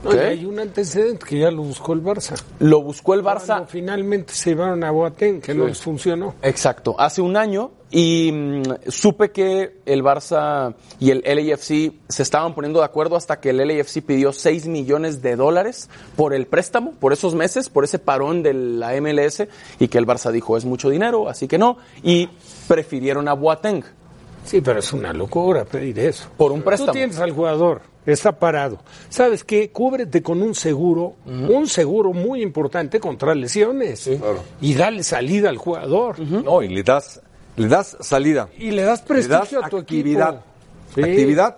Hay 0.05 0.45
un 0.45 0.59
antecedente 0.59 1.25
que 1.27 1.39
ya 1.39 1.51
lo 1.51 1.63
buscó 1.63 1.93
el 1.93 2.03
Barça. 2.03 2.41
Lo 2.59 2.83
buscó 2.83 3.15
el 3.15 3.23
Barça 3.23 3.47
Cuando 3.47 3.67
finalmente 3.67 4.35
se 4.35 4.51
llevaron 4.51 4.83
a 4.85 4.91
Boateng, 4.91 5.41
que 5.41 5.55
no 5.55 5.67
les 5.67 5.81
funcionó. 5.81 6.35
Exacto, 6.43 6.97
hace 6.99 7.23
un 7.23 7.37
año 7.37 7.71
y 7.91 8.33
mm, 8.33 8.63
supe 8.89 9.31
que 9.31 9.81
el 9.85 10.03
Barça 10.03 10.75
y 10.99 11.11
el 11.11 11.23
LAFC 11.25 11.93
se 12.09 12.23
estaban 12.23 12.55
poniendo 12.55 12.81
de 12.81 12.87
acuerdo 12.87 13.17
hasta 13.17 13.39
que 13.39 13.51
el 13.51 13.59
LAFC 13.59 14.03
pidió 14.03 14.33
6 14.33 14.67
millones 14.67 15.23
de 15.23 15.37
dólares 15.37 15.89
por 16.17 16.35
el 16.35 16.47
préstamo, 16.47 16.93
por 16.93 17.13
esos 17.13 17.35
meses, 17.35 17.69
por 17.69 17.85
ese 17.85 17.99
parón 17.99 18.43
de 18.43 18.55
la 18.55 18.99
MLS 19.01 19.45
y 19.79 19.89
que 19.89 19.99
el 19.99 20.07
Barça 20.07 20.33
dijo 20.33 20.57
es 20.57 20.65
mucho 20.65 20.91
dinero, 20.91 21.29
así 21.29 21.47
que 21.47 21.59
no, 21.59 21.77
y 22.03 22.29
prefirieron 22.67 23.29
a 23.29 23.35
Boateng. 23.35 23.85
Sí, 24.45 24.61
pero 24.61 24.81
es 24.81 24.93
una 24.93 25.13
locura 25.13 25.65
pedir 25.65 25.99
eso. 26.01 26.29
Por 26.37 26.51
un 26.51 26.63
préstamo. 26.63 26.93
Tú 26.93 26.99
tienes 26.99 27.19
al 27.21 27.31
jugador, 27.31 27.83
está 28.07 28.39
parado. 28.39 28.79
¿Sabes 29.09 29.45
qué? 29.45 29.71
Cúbrete 29.71 30.23
con 30.23 30.43
un 30.43 30.55
seguro, 30.55 31.15
un 31.27 31.67
seguro 31.69 32.13
muy 32.13 32.43
importante 32.43 32.99
contra 33.01 33.35
lesiones. 33.35 34.09
Y 34.61 34.75
dale 34.75 35.03
salida 35.03 35.49
al 35.49 35.57
jugador. 35.59 36.19
No, 36.19 36.63
y 36.63 36.69
le 36.69 36.83
das, 36.83 37.21
le 37.57 37.69
das 37.69 37.97
salida. 38.01 38.49
Y 38.59 38.71
le 38.71 38.83
das 38.83 39.01
Le 39.09 39.27
das 39.27 39.39
prestigio 39.39 39.65
a 39.65 39.69
tu 39.69 39.79
actividad. 39.79 40.29
equipo. 40.35 40.45
Sí. 40.95 41.01
Actividad 41.03 41.57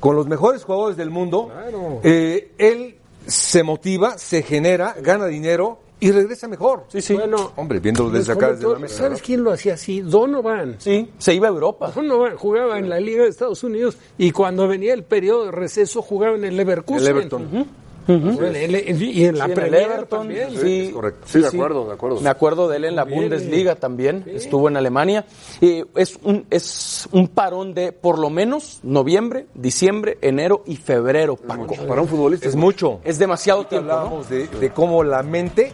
con 0.00 0.14
los 0.16 0.26
mejores 0.26 0.62
jugadores 0.62 0.96
del 0.96 1.10
mundo. 1.10 1.50
Claro. 1.52 2.00
Eh, 2.04 2.52
él 2.58 2.96
se 3.26 3.62
motiva, 3.62 4.18
se 4.18 4.42
genera, 4.42 4.94
gana 5.02 5.26
dinero 5.26 5.80
y 5.98 6.10
regresa 6.10 6.46
mejor. 6.48 6.84
Sí, 6.88 7.00
sí. 7.00 7.14
Bueno, 7.14 7.52
Hombre, 7.56 7.80
viéndolo 7.80 8.10
desde 8.10 8.32
acá, 8.32 8.52
desde 8.52 8.70
la 8.70 8.78
mesa. 8.78 8.98
¿Sabes 8.98 9.22
quién 9.22 9.42
lo 9.42 9.50
hacía 9.52 9.74
así? 9.74 10.00
Donovan. 10.02 10.76
Sí, 10.78 11.10
se 11.18 11.34
iba 11.34 11.48
a 11.48 11.50
Europa. 11.50 11.90
Donovan 11.94 12.36
jugaba 12.36 12.78
en 12.78 12.88
la 12.88 13.00
Liga 13.00 13.22
de 13.24 13.30
Estados 13.30 13.64
Unidos 13.64 13.96
y 14.18 14.30
cuando 14.30 14.68
venía 14.68 14.92
el 14.94 15.04
periodo 15.04 15.46
de 15.46 15.52
receso 15.52 16.02
jugaba 16.02 16.36
en 16.36 16.44
el 16.44 16.56
Leverkusen. 16.56 17.00
El 17.02 17.06
Everton. 17.08 17.66
Y 18.08 18.12
en 18.12 18.72
la 18.72 18.78
Sí, 18.94 19.24
en 19.24 19.36
el 19.36 19.52
Premier 19.52 19.82
Everton, 19.82 20.18
también. 20.20 20.50
sí. 20.56 20.90
correcto. 20.92 21.22
Sí, 21.26 21.40
de 21.40 21.48
acuerdo, 21.48 21.86
de 21.86 21.92
acuerdo. 21.94 22.20
Me 22.20 22.28
acuerdo 22.30 22.68
de 22.68 22.76
él 22.76 22.84
en 22.84 22.94
la. 22.94 23.02
Bundesliga 23.04 23.74
también, 23.74 24.22
estuvo 24.26 24.68
en 24.68 24.76
Alemania. 24.76 25.24
Y 25.60 25.82
es, 25.96 26.16
un, 26.22 26.46
es 26.50 27.08
un 27.10 27.26
parón 27.28 27.74
de 27.74 27.90
por 27.92 28.18
lo 28.20 28.30
menos 28.30 28.78
noviembre, 28.84 29.46
diciembre, 29.54 30.18
enero 30.20 30.62
y 30.66 30.76
febrero, 30.76 31.36
Paco. 31.36 31.74
Para 31.88 32.00
un 32.02 32.06
futbolista 32.08 32.46
Es 32.46 32.54
mucho. 32.54 33.00
Es 33.02 33.18
demasiado 33.18 33.66
tiempo, 33.66 33.88
¿no? 33.88 33.94
Hablábamos 33.94 34.28
de, 34.28 34.46
de 34.46 34.70
cómo 34.70 35.02
la 35.02 35.22
mente 35.24 35.72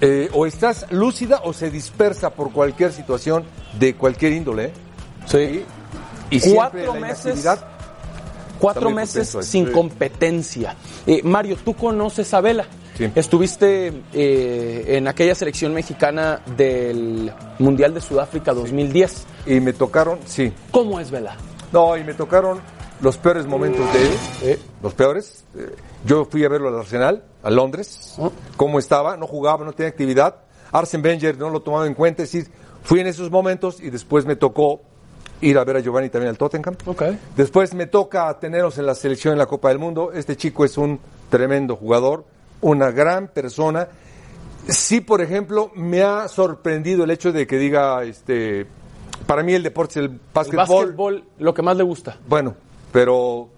eh, 0.00 0.28
o 0.32 0.46
estás 0.46 0.86
lúcida 0.90 1.40
o 1.44 1.52
se 1.52 1.70
dispersa 1.70 2.30
por 2.30 2.52
cualquier 2.52 2.92
situación 2.92 3.44
de 3.78 3.94
cualquier 3.94 4.32
índole. 4.32 4.72
Sí. 5.26 5.64
Y 6.30 6.40
Cuatro 6.54 6.94
meses, 6.94 7.46
cuatro 8.58 8.90
meses 8.90 9.36
sin 9.42 9.66
Sí. 9.66 9.72
competencia. 9.72 10.74
Eh, 11.06 11.20
Mario, 11.22 11.56
tú 11.64 11.74
conoces 11.74 12.32
a 12.34 12.40
Vela. 12.40 12.64
Sí. 12.96 13.10
Estuviste 13.14 13.92
eh, 14.12 14.84
en 14.96 15.08
aquella 15.08 15.34
selección 15.34 15.72
mexicana 15.74 16.40
del 16.56 17.32
Mundial 17.58 17.94
de 17.94 18.00
Sudáfrica 18.00 18.52
2010. 18.54 19.26
Y 19.46 19.60
me 19.60 19.72
tocaron, 19.72 20.18
sí. 20.26 20.52
¿Cómo 20.70 21.00
es 21.00 21.10
Vela? 21.10 21.36
No, 21.72 21.96
y 21.96 22.04
me 22.04 22.14
tocaron 22.14 22.60
los 23.02 23.16
peores 23.18 23.46
momentos 23.46 23.84
de 23.92 24.52
él. 24.52 24.58
Los 24.82 24.94
peores. 24.94 25.44
Eh, 25.56 25.74
Yo 26.06 26.24
fui 26.24 26.44
a 26.44 26.48
verlo 26.48 26.68
al 26.68 26.78
Arsenal, 26.78 27.22
a 27.42 27.50
Londres. 27.50 28.16
Cómo 28.56 28.78
estaba, 28.78 29.16
no 29.16 29.26
jugaba, 29.26 29.64
no 29.64 29.72
tenía 29.72 29.90
actividad. 29.90 30.36
Arsen 30.72 31.04
Wenger 31.04 31.36
no 31.36 31.50
lo 31.50 31.60
tomaba 31.60 31.86
en 31.86 31.94
cuenta. 31.94 32.22
Es 32.22 32.32
decir, 32.32 32.50
fui 32.82 33.00
en 33.00 33.06
esos 33.08 33.30
momentos 33.30 33.80
y 33.80 33.90
después 33.90 34.24
me 34.24 34.36
tocó 34.36 34.80
ir 35.40 35.58
a 35.58 35.64
ver 35.64 35.76
a 35.76 35.80
Giovanni 35.80 36.08
también 36.08 36.30
al 36.30 36.38
Tottenham. 36.38 36.76
Ok. 36.86 37.02
Después 37.36 37.74
me 37.74 37.86
toca 37.86 38.38
tenerlos 38.38 38.78
en 38.78 38.86
la 38.86 38.94
selección 38.94 39.32
en 39.32 39.38
la 39.38 39.46
Copa 39.46 39.68
del 39.68 39.78
Mundo. 39.78 40.12
Este 40.12 40.36
chico 40.36 40.64
es 40.64 40.78
un 40.78 40.98
tremendo 41.30 41.76
jugador, 41.76 42.24
una 42.60 42.90
gran 42.92 43.28
persona. 43.28 43.88
Sí, 44.68 45.00
por 45.00 45.20
ejemplo, 45.20 45.72
me 45.74 46.02
ha 46.02 46.28
sorprendido 46.28 47.02
el 47.02 47.10
hecho 47.10 47.32
de 47.32 47.46
que 47.48 47.56
diga, 47.58 48.04
este, 48.04 48.64
para 49.26 49.42
mí 49.42 49.52
el 49.54 49.64
deporte 49.64 49.92
es 49.94 49.96
el 49.98 50.04
El 50.12 50.20
básquetbol. 50.32 50.66
básquetbol, 50.86 51.24
lo 51.38 51.52
que 51.52 51.62
más 51.62 51.76
le 51.76 51.82
gusta. 51.82 52.16
Bueno, 52.28 52.54
pero 52.92 53.48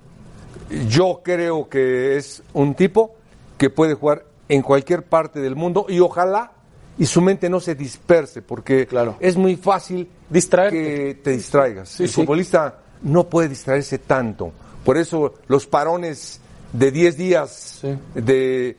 yo 0.88 1.20
creo 1.22 1.68
que 1.68 2.16
es 2.16 2.42
un 2.52 2.74
tipo 2.74 3.14
que 3.58 3.70
puede 3.70 3.94
jugar 3.94 4.24
en 4.48 4.62
cualquier 4.62 5.02
parte 5.04 5.40
del 5.40 5.56
mundo 5.56 5.86
y 5.88 6.00
ojalá 6.00 6.52
y 6.96 7.06
su 7.06 7.20
mente 7.20 7.48
no 7.50 7.58
se 7.60 7.74
disperse 7.74 8.40
porque 8.42 8.86
Claro. 8.86 9.16
es 9.20 9.36
muy 9.36 9.56
fácil 9.56 10.08
Distraerte. 10.30 10.76
que 10.82 11.14
te 11.16 11.30
distraigas. 11.32 11.88
Sí, 11.88 12.04
el 12.04 12.08
sí. 12.08 12.14
futbolista 12.14 12.78
no 13.02 13.28
puede 13.28 13.48
distraerse 13.48 13.98
tanto. 13.98 14.52
Por 14.84 14.96
eso 14.96 15.34
los 15.48 15.66
parones 15.66 16.40
de 16.72 16.90
10 16.92 17.16
días 17.16 17.78
Sí. 17.80 17.98
de 18.14 18.76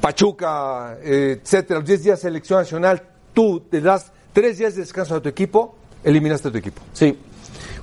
Pachuca, 0.00 0.96
etcétera, 1.02 1.80
los 1.80 1.88
10 1.88 2.02
días 2.04 2.18
de 2.18 2.22
selección 2.22 2.60
nacional, 2.60 3.02
tú 3.34 3.60
te 3.60 3.80
das 3.80 4.12
3 4.32 4.58
días 4.58 4.74
de 4.74 4.82
descanso 4.82 5.16
a 5.16 5.20
tu 5.20 5.28
equipo, 5.28 5.74
eliminaste 6.04 6.48
a 6.48 6.52
tu 6.52 6.58
equipo. 6.58 6.80
Sí. 6.92 7.18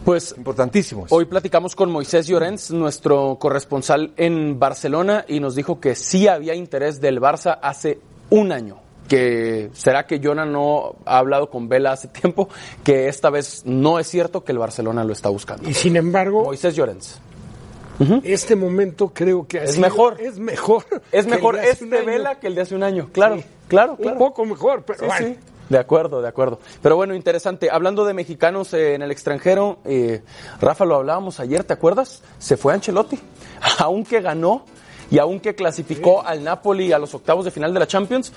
Pues 0.05 0.35
Importantísimo. 0.37 1.07
eso. 1.07 1.15
Hoy 1.15 1.25
platicamos 1.25 1.75
con 1.75 1.91
Moisés 1.91 2.27
Llorens, 2.27 2.69
nuestro 2.71 3.37
corresponsal 3.39 4.13
en 4.17 4.59
Barcelona, 4.59 5.25
y 5.27 5.39
nos 5.39 5.55
dijo 5.55 5.79
que 5.79 5.95
sí 5.95 6.27
había 6.27 6.53
interés 6.53 7.01
del 7.01 7.19
Barça 7.19 7.57
hace 7.61 7.99
un 8.29 8.51
año. 8.51 8.77
Que 9.07 9.69
será 9.73 10.05
que 10.07 10.19
Jonah 10.23 10.45
no 10.45 10.95
ha 11.05 11.17
hablado 11.19 11.49
con 11.49 11.67
Vela 11.69 11.91
hace 11.91 12.07
tiempo, 12.07 12.49
que 12.83 13.07
esta 13.07 13.29
vez 13.29 13.63
no 13.65 13.99
es 13.99 14.07
cierto 14.07 14.43
que 14.43 14.51
el 14.51 14.57
Barcelona 14.59 15.03
lo 15.03 15.13
está 15.13 15.29
buscando. 15.29 15.67
Y 15.69 15.73
sin 15.73 15.95
embargo, 15.95 16.43
Moisés 16.45 16.75
Llorens. 16.75 17.19
este 18.23 18.55
momento 18.55 19.11
creo 19.13 19.47
que 19.47 19.59
ha 19.59 19.63
Es 19.63 19.71
sido- 19.71 19.81
mejor. 19.81 20.19
Es 20.21 20.37
mejor. 20.39 20.83
Es 21.11 21.25
mejor 21.27 21.57
este. 21.57 21.85
Vela 22.03 22.39
que 22.39 22.47
el 22.47 22.55
de 22.55 22.61
hace 22.61 22.75
un 22.75 22.83
año. 22.83 23.09
Claro, 23.11 23.37
Sí. 23.37 23.43
claro, 23.67 23.91
Un 23.93 23.97
claro. 24.03 24.17
poco 24.17 24.43
mejor, 24.45 24.83
pero 24.85 24.99
Sí, 24.99 25.05
bueno. 25.05 25.27
sí. 25.27 25.37
De 25.69 25.77
acuerdo, 25.77 26.21
de 26.21 26.27
acuerdo. 26.27 26.59
Pero 26.81 26.95
bueno, 26.95 27.15
interesante. 27.15 27.69
Hablando 27.71 28.05
de 28.05 28.13
mexicanos 28.13 28.73
eh, 28.73 28.93
en 28.93 29.01
el 29.01 29.11
extranjero, 29.11 29.79
eh, 29.85 30.21
Rafa, 30.61 30.85
lo 30.85 30.95
hablábamos 30.95 31.39
ayer, 31.39 31.63
¿te 31.63 31.73
acuerdas? 31.73 32.21
Se 32.37 32.57
fue 32.57 32.73
Ancelotti. 32.73 33.19
Aunque 33.79 34.21
ganó 34.21 34.65
y 35.11 35.19
aunque 35.19 35.53
clasificó 35.53 36.25
al 36.25 36.43
Napoli 36.43 36.91
a 36.91 36.97
los 36.97 37.13
octavos 37.13 37.45
de 37.45 37.51
final 37.51 37.73
de 37.73 37.79
la 37.79 37.85
Champions, 37.85 38.33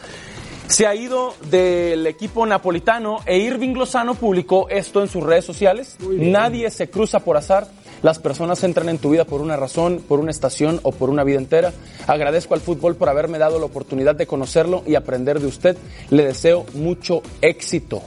se 0.67 0.87
ha 0.87 0.95
ido 0.95 1.35
del 1.51 2.07
equipo 2.07 2.45
napolitano 2.45 3.21
e 3.25 3.38
Irving 3.38 3.73
Lozano 3.73 4.14
publicó 4.14 4.69
esto 4.69 5.01
en 5.01 5.09
sus 5.09 5.23
redes 5.23 5.47
sociales. 5.47 5.97
Nadie 5.99 6.71
se 6.71 6.91
cruza 6.91 7.21
por 7.21 7.38
azar. 7.38 7.69
Las 8.03 8.19
personas 8.19 8.63
entran 8.65 8.89
en 8.89 8.99
tu 8.99 9.11
vida 9.11 9.25
por 9.25 9.41
una 9.41 9.57
razón, 9.57 10.03
por 10.07 10.21
una 10.21 10.31
estación 10.31 10.81
o 10.83 10.93
por 10.93 11.11
una 11.11 11.25
vida 11.25 11.39
entera. 11.39 11.73
Agradezco 12.07 12.55
al 12.55 12.61
fútbol 12.61 12.95
por 12.97 13.09
haberme 13.09 13.39
dado 13.39 13.59
la 13.59 13.65
oportunidad 13.67 14.15
de 14.15 14.27
conocerlo 14.27 14.83
y 14.87 14.95
aprender 14.95 15.41
de 15.41 15.47
usted. 15.47 15.77
Le 16.11 16.25
deseo 16.27 16.65
mucho 16.75 17.23
éxito. 17.43 18.03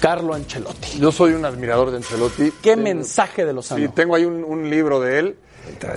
Carlo 0.00 0.34
Ancelotti. 0.34 0.98
Yo 1.00 1.10
soy 1.10 1.32
un 1.32 1.44
admirador 1.44 1.90
de 1.90 1.96
Ancelotti. 1.96 2.52
¿Qué 2.62 2.70
Tengo- 2.76 2.82
mensaje 2.84 3.44
de 3.44 3.52
Lozano? 3.52 3.80
Sí, 3.84 3.88
tengo 3.92 4.14
ahí 4.14 4.24
un, 4.24 4.44
un 4.44 4.70
libro 4.70 5.00
de 5.00 5.18
él 5.18 5.36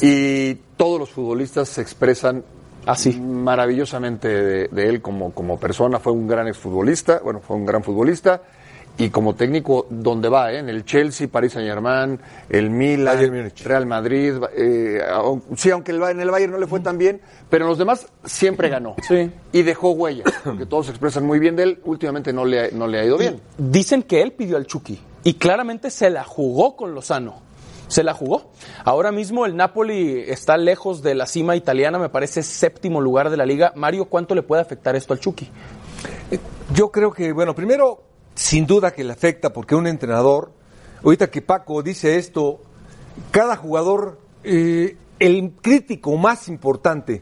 y 0.01 0.55
todos 0.75 0.99
los 0.99 1.09
futbolistas 1.11 1.69
se 1.69 1.81
expresan 1.81 2.43
Así. 2.87 3.11
maravillosamente 3.21 4.27
de, 4.27 4.67
de 4.69 4.89
él 4.89 5.01
como, 5.03 5.31
como 5.33 5.59
persona. 5.59 5.99
Fue 5.99 6.11
un 6.13 6.27
gran 6.27 6.47
exfutbolista, 6.47 7.19
bueno, 7.23 7.39
fue 7.39 7.55
un 7.55 7.65
gran 7.67 7.83
futbolista 7.83 8.41
y 9.03 9.09
como 9.09 9.35
técnico 9.35 9.87
donde 9.89 10.29
va, 10.29 10.51
¿eh? 10.53 10.59
en 10.59 10.69
el 10.69 10.85
Chelsea, 10.85 11.27
Paris 11.27 11.53
Saint 11.53 11.67
Germain, 11.67 12.19
el 12.49 12.69
Milan. 12.69 13.51
Real 13.63 13.85
Madrid. 13.85 14.33
eh, 14.55 15.01
sí, 15.55 15.71
aunque 15.71 15.91
el, 15.91 16.01
en 16.03 16.19
el 16.21 16.29
Bayern 16.29 16.51
no 16.51 16.57
le 16.59 16.67
fue 16.67 16.79
tan 16.81 16.97
bien, 16.97 17.21
pero 17.49 17.65
en 17.65 17.69
los 17.69 17.77
demás 17.77 18.07
siempre 18.25 18.69
ganó. 18.69 18.95
Sí. 19.07 19.31
Y 19.53 19.61
dejó 19.63 19.91
huella, 19.91 20.23
porque 20.43 20.65
todos 20.65 20.85
se 20.87 20.91
expresan 20.91 21.25
muy 21.25 21.39
bien 21.39 21.55
de 21.55 21.63
él. 21.63 21.79
Últimamente 21.85 22.31
no 22.33 22.45
le, 22.45 22.59
ha- 22.59 22.69
no 22.71 22.87
le 22.87 22.99
ha 22.99 23.05
ido 23.05 23.17
bien. 23.17 23.39
Dicen 23.57 24.03
que 24.03 24.21
él 24.21 24.33
pidió 24.33 24.57
al 24.57 24.67
Chucky 24.67 24.99
y 25.23 25.33
claramente 25.35 25.89
se 25.89 26.09
la 26.09 26.23
jugó 26.23 26.75
con 26.75 26.93
Lozano. 26.93 27.41
Se 27.87 28.03
la 28.03 28.13
jugó. 28.13 28.51
Ahora 28.85 29.11
mismo 29.11 29.45
el 29.45 29.55
Napoli 29.57 30.23
está 30.27 30.55
lejos 30.57 31.01
de 31.03 31.13
la 31.13 31.25
cima 31.25 31.57
italiana, 31.57 31.99
me 31.99 32.07
parece 32.07 32.41
séptimo 32.43 33.01
lugar 33.01 33.29
de 33.29 33.35
la 33.37 33.45
liga. 33.45 33.73
Mario, 33.75 34.05
¿cuánto 34.05 34.33
le 34.33 34.43
puede 34.43 34.61
afectar 34.61 34.95
esto 34.95 35.11
al 35.13 35.19
Chucky? 35.19 35.49
Yo 36.73 36.89
creo 36.89 37.11
que, 37.11 37.33
bueno, 37.33 37.53
primero 37.53 38.03
sin 38.35 38.65
duda 38.65 38.91
que 38.91 39.03
le 39.03 39.13
afecta 39.13 39.53
porque 39.53 39.75
un 39.75 39.87
entrenador, 39.87 40.51
ahorita 41.03 41.29
que 41.29 41.41
Paco 41.41 41.83
dice 41.83 42.17
esto, 42.17 42.59
cada 43.31 43.55
jugador, 43.55 44.19
eh, 44.43 44.95
el 45.19 45.51
crítico 45.61 46.15
más 46.17 46.47
importante 46.47 47.21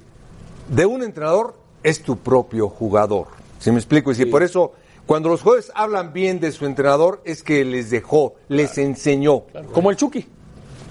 de 0.69 0.85
un 0.85 1.03
entrenador 1.03 1.55
es 1.83 2.01
tu 2.01 2.17
propio 2.17 2.69
jugador. 2.69 3.27
¿Sí 3.59 3.71
me 3.71 3.77
explico? 3.77 4.11
Y 4.11 4.15
si 4.15 4.25
por 4.25 4.43
eso 4.43 4.73
cuando 5.09 5.29
los 5.29 5.41
jueces 5.41 5.71
hablan 5.73 6.13
bien 6.13 6.39
de 6.39 6.51
su 6.51 6.67
entrenador 6.67 7.21
es 7.25 7.41
que 7.41 7.65
les 7.65 7.89
dejó, 7.89 8.35
les 8.47 8.77
enseñó. 8.77 9.45
Como 9.73 9.89
el 9.89 9.97
Chucky. 9.97 10.23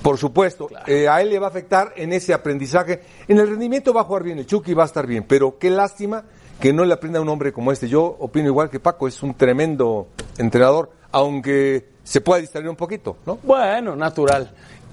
Por 0.02 0.18
supuesto, 0.18 0.68
eh, 0.86 1.08
a 1.08 1.20
él 1.20 1.30
le 1.30 1.38
va 1.38 1.46
a 1.46 1.50
afectar 1.50 1.92
en 1.96 2.12
ese 2.12 2.34
aprendizaje. 2.34 3.00
En 3.28 3.38
el 3.38 3.48
rendimiento 3.48 3.94
va 3.94 4.00
a 4.00 4.04
jugar 4.04 4.24
bien, 4.24 4.38
el 4.38 4.46
Chucky 4.46 4.74
va 4.74 4.82
a 4.82 4.86
estar 4.86 5.06
bien, 5.06 5.24
pero 5.26 5.58
qué 5.58 5.70
lástima 5.70 6.24
que 6.60 6.72
no 6.72 6.84
le 6.84 6.94
aprenda 6.94 7.18
a 7.18 7.22
un 7.22 7.28
hombre 7.28 7.52
como 7.52 7.72
este. 7.72 7.88
Yo 7.88 8.04
opino 8.04 8.48
igual 8.48 8.70
que 8.70 8.80
Paco, 8.80 9.06
es 9.08 9.22
un 9.22 9.34
tremendo 9.34 10.08
entrenador, 10.38 10.90
aunque 11.12 11.88
se 12.02 12.20
pueda 12.20 12.40
distraer 12.40 12.68
un 12.68 12.76
poquito, 12.76 13.16
¿no? 13.26 13.38
Bueno, 13.42 13.94
natural. 13.96 14.50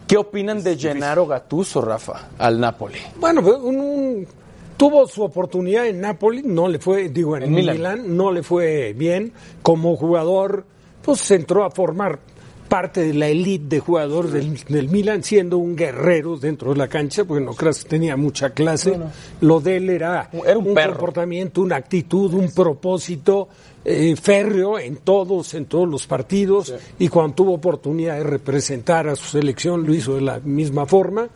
¿Qué 0.08 0.18
opinan 0.18 0.62
de 0.64 0.78
Gennaro 0.78 1.26
Gattuso, 1.26 1.82
Rafa, 1.82 2.30
al 2.38 2.60
Napoli? 2.60 3.00
Bueno, 3.20 3.42
pues, 3.42 3.56
un- 3.58 3.80
un- 3.80 4.28
tuvo 4.78 5.08
su 5.08 5.24
oportunidad 5.24 5.88
en 5.88 6.02
Napoli, 6.02 6.44
no 6.44 6.68
le 6.68 6.78
fue, 6.78 7.10
digo, 7.10 7.36
en, 7.38 7.44
En 7.44 7.54
Milán. 7.54 7.78
Milán. 7.78 8.16
no 8.18 8.32
le 8.32 8.44
fue 8.44 8.94
bien. 8.94 9.34
Como 9.64 9.96
jugador, 9.96 10.66
pues 11.02 11.32
entró 11.32 11.64
a 11.64 11.72
formar 11.72 12.20
parte 12.76 13.04
de 13.04 13.14
la 13.14 13.30
elite 13.30 13.68
de 13.68 13.80
jugadores 13.80 14.34
del, 14.34 14.60
del 14.68 14.90
Milan, 14.90 15.24
siendo 15.24 15.58
un 15.58 15.78
guerrero 15.78 16.36
dentro 16.36 16.72
de 16.74 16.78
la 16.78 16.90
cancha, 16.90 17.24
porque 17.24 17.42
no 17.42 17.54
creas 17.54 17.86
que 17.86 17.90
tenía 17.92 18.18
mucha 18.18 18.50
clase. 18.50 19.00
Lo 19.40 19.62
de 19.62 19.78
él 19.78 19.90
era, 19.90 20.30
Era 20.46 20.58
un 20.58 20.76
comportamiento, 20.76 21.62
una 21.62 21.78
actitud, 21.78 22.34
un 22.34 22.52
propósito 22.52 23.48
eh, 23.86 24.18
férreo 24.22 24.78
en 24.78 24.98
todos, 24.98 25.54
en 25.54 25.68
todos 25.68 25.88
los 25.88 26.06
partidos, 26.06 26.74
y 27.00 27.08
cuando 27.08 27.36
tuvo 27.36 27.54
oportunidad 27.54 28.18
de 28.18 28.26
representar 28.26 29.08
a 29.08 29.16
su 29.16 29.24
selección 29.24 29.86
lo 29.86 29.94
hizo 29.94 30.16
de 30.16 30.22
la 30.22 30.40
misma 30.40 30.86
forma. 30.86 31.30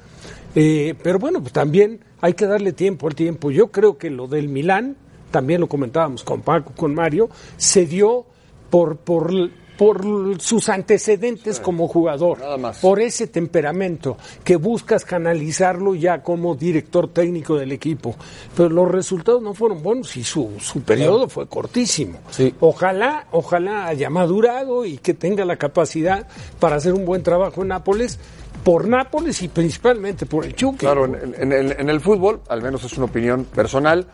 Eh, 0.56 0.94
pero 1.02 1.20
bueno, 1.20 1.40
pues 1.40 1.54
también 1.54 2.02
hay 2.20 2.34
que 2.34 2.48
darle 2.48 2.74
tiempo 2.74 3.08
al 3.08 3.16
tiempo. 3.16 3.50
Yo 3.50 3.68
creo 3.68 3.98
que 3.98 4.10
lo 4.10 4.28
del 4.28 4.50
Milán, 4.50 4.98
también 5.32 5.62
lo 5.62 5.68
comentábamos 5.68 6.22
con 6.22 6.42
Paco, 6.42 6.74
con 6.76 6.94
Mario, 6.94 7.30
se 7.56 7.86
dio 7.86 8.26
por, 8.70 8.98
por, 8.98 9.32
por 9.80 10.04
sus 10.42 10.68
antecedentes 10.68 11.62
como 11.62 11.88
jugador, 11.88 12.38
nada 12.40 12.58
más. 12.58 12.80
por 12.80 13.00
ese 13.00 13.28
temperamento 13.28 14.18
que 14.44 14.58
buscas 14.58 15.06
canalizarlo 15.06 15.96
ya 15.96 16.22
como 16.22 16.54
director 16.54 17.08
técnico 17.14 17.56
del 17.56 17.72
equipo. 17.72 18.14
Pero 18.58 18.68
los 18.68 18.92
resultados 18.92 19.42
no 19.42 19.54
fueron 19.54 19.82
buenos 19.82 20.18
y 20.18 20.24
su, 20.26 20.52
su 20.60 20.82
periodo 20.82 21.30
fue 21.30 21.48
cortísimo. 21.48 22.20
Sí. 22.30 22.54
Ojalá, 22.60 23.28
ojalá 23.32 23.88
haya 23.88 24.10
madurado 24.10 24.84
y 24.84 24.98
que 24.98 25.14
tenga 25.14 25.46
la 25.46 25.56
capacidad 25.56 26.28
para 26.60 26.76
hacer 26.76 26.92
un 26.94 27.06
buen 27.06 27.24
trabajo 27.24 27.62
en 27.62 27.70
Nápoles, 27.70 28.20
por 28.66 28.86
Nápoles 28.86 29.42
y 29.44 29.48
principalmente 29.48 30.26
por 30.26 30.44
el 30.44 30.56
Chucky. 30.56 30.80
Claro, 30.80 31.06
en, 31.06 31.54
en 31.54 31.54
en 31.54 31.90
el 31.90 32.02
fútbol, 32.02 32.42
al 32.50 32.62
menos 32.62 32.84
es 32.84 32.98
una 32.98 33.06
opinión 33.06 33.46
personal, 33.46 34.08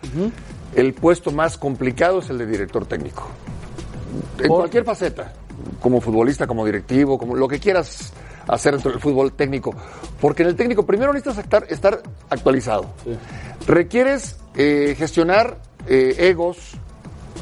el 0.75 0.93
puesto 0.93 1.31
más 1.31 1.57
complicado 1.57 2.19
es 2.19 2.29
el 2.29 2.37
de 2.37 2.45
director 2.45 2.85
técnico. 2.85 3.27
En 4.37 4.47
cualquier 4.47 4.83
faceta, 4.83 5.33
como 5.79 6.01
futbolista, 6.01 6.47
como 6.47 6.65
directivo, 6.65 7.17
como 7.17 7.35
lo 7.35 7.47
que 7.47 7.59
quieras 7.59 8.13
hacer 8.47 8.73
dentro 8.73 8.91
del 8.91 8.99
fútbol 8.99 9.33
técnico. 9.33 9.73
Porque 10.19 10.43
en 10.43 10.49
el 10.49 10.55
técnico 10.55 10.85
primero 10.85 11.13
necesitas 11.13 11.43
estar, 11.43 11.65
estar 11.69 12.01
actualizado. 12.29 12.91
Requieres 13.67 14.37
eh, 14.55 14.95
gestionar 14.97 15.57
eh, 15.87 16.15
egos, 16.19 16.57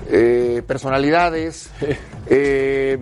eh, 0.09 0.61
personalidades, 0.65 1.69
eh, 2.27 2.99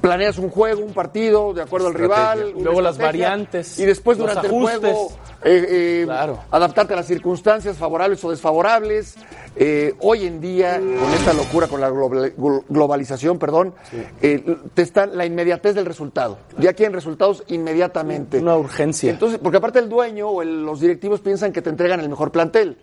planeas 0.00 0.38
un 0.38 0.48
juego, 0.50 0.82
un 0.82 0.92
partido 0.94 1.52
de 1.52 1.62
acuerdo 1.62 1.88
al 1.88 1.94
rival, 1.94 2.54
Luego 2.58 2.80
las 2.80 2.96
variantes, 2.98 3.78
y 3.78 3.84
después 3.84 4.16
los 4.18 4.28
durante 4.28 4.48
ajustes. 4.48 4.74
el 4.76 4.80
juego 4.80 5.12
eh, 5.44 5.66
eh, 5.68 6.02
Claro. 6.06 6.38
adaptarte 6.50 6.94
a 6.94 6.96
las 6.96 7.06
circunstancias 7.06 7.76
favorables 7.76 8.24
o 8.24 8.30
desfavorables. 8.30 9.14
Eh, 9.56 9.94
hoy 10.00 10.26
en 10.26 10.40
día, 10.40 10.78
con 10.80 11.12
esta 11.12 11.32
locura, 11.34 11.68
con 11.68 11.80
la 11.80 11.90
global- 11.90 12.34
glo- 12.36 12.64
globalización, 12.68 13.38
perdón, 13.38 13.74
eh, 14.22 14.56
te 14.72 14.82
está 14.82 15.06
la 15.06 15.26
inmediatez 15.26 15.74
del 15.74 15.84
resultado. 15.86 16.38
Ya 16.58 16.72
quieren 16.72 16.94
resultados 16.94 17.44
inmediatamente. 17.48 18.38
Una 18.38 18.56
urgencia. 18.56 19.10
Entonces, 19.10 19.38
porque 19.42 19.58
aparte 19.58 19.78
el 19.78 19.88
dueño 19.88 20.28
o 20.28 20.42
el- 20.42 20.64
los 20.64 20.80
directivos 20.80 21.20
piensan 21.20 21.52
que 21.52 21.60
te 21.62 21.70
entregan 21.70 22.00
el 22.00 22.08
mejor 22.08 22.32
plantel 22.32 22.78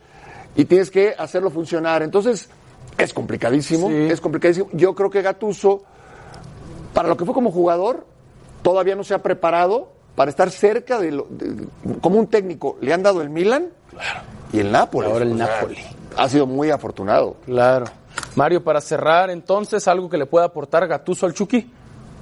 y 0.55 0.65
tienes 0.65 0.91
que 0.91 1.15
hacerlo 1.17 1.49
funcionar. 1.49 2.03
Entonces, 2.03 2.47
es 2.97 3.13
complicadísimo, 3.13 3.87
Sí. 3.89 3.95
es 4.11 4.21
complicadísimo. 4.21 4.67
Yo 4.73 4.93
creo 4.93 5.09
que 5.09 5.21
Gatuso, 5.21 5.83
para 6.93 7.07
lo 7.09 7.17
que 7.17 7.25
fue 7.25 7.33
como 7.33 7.51
jugador, 7.51 8.05
todavía 8.61 8.95
no 8.95 9.03
se 9.03 9.13
ha 9.13 9.19
preparado 9.23 9.89
para 10.15 10.29
estar 10.29 10.49
cerca 10.51 10.99
de, 10.99 11.11
lo, 11.11 11.27
de- 11.29 11.67
como 12.01 12.19
un 12.19 12.27
técnico. 12.27 12.77
Le 12.81 12.93
han 12.93 13.01
dado 13.03 13.21
el 13.21 13.29
Milan 13.29 13.69
y 14.53 14.59
el 14.59 14.71
Nápoles. 14.71 15.11
Ahora 15.11 15.25
el 15.25 15.33
O 15.33 15.37
sea, 15.37 15.47
Napoli. 15.47 15.77
Ha 16.17 16.27
sido 16.29 16.45
muy 16.45 16.69
afortunado. 16.69 17.35
Claro. 17.45 17.85
Mario, 18.35 18.63
para 18.63 18.81
cerrar 18.81 19.29
entonces, 19.29 19.87
algo 19.87 20.09
que 20.09 20.17
le 20.17 20.25
pueda 20.25 20.45
aportar 20.45 20.85
Gatuso 20.87 21.25
al 21.25 21.33
Chucky. 21.33 21.71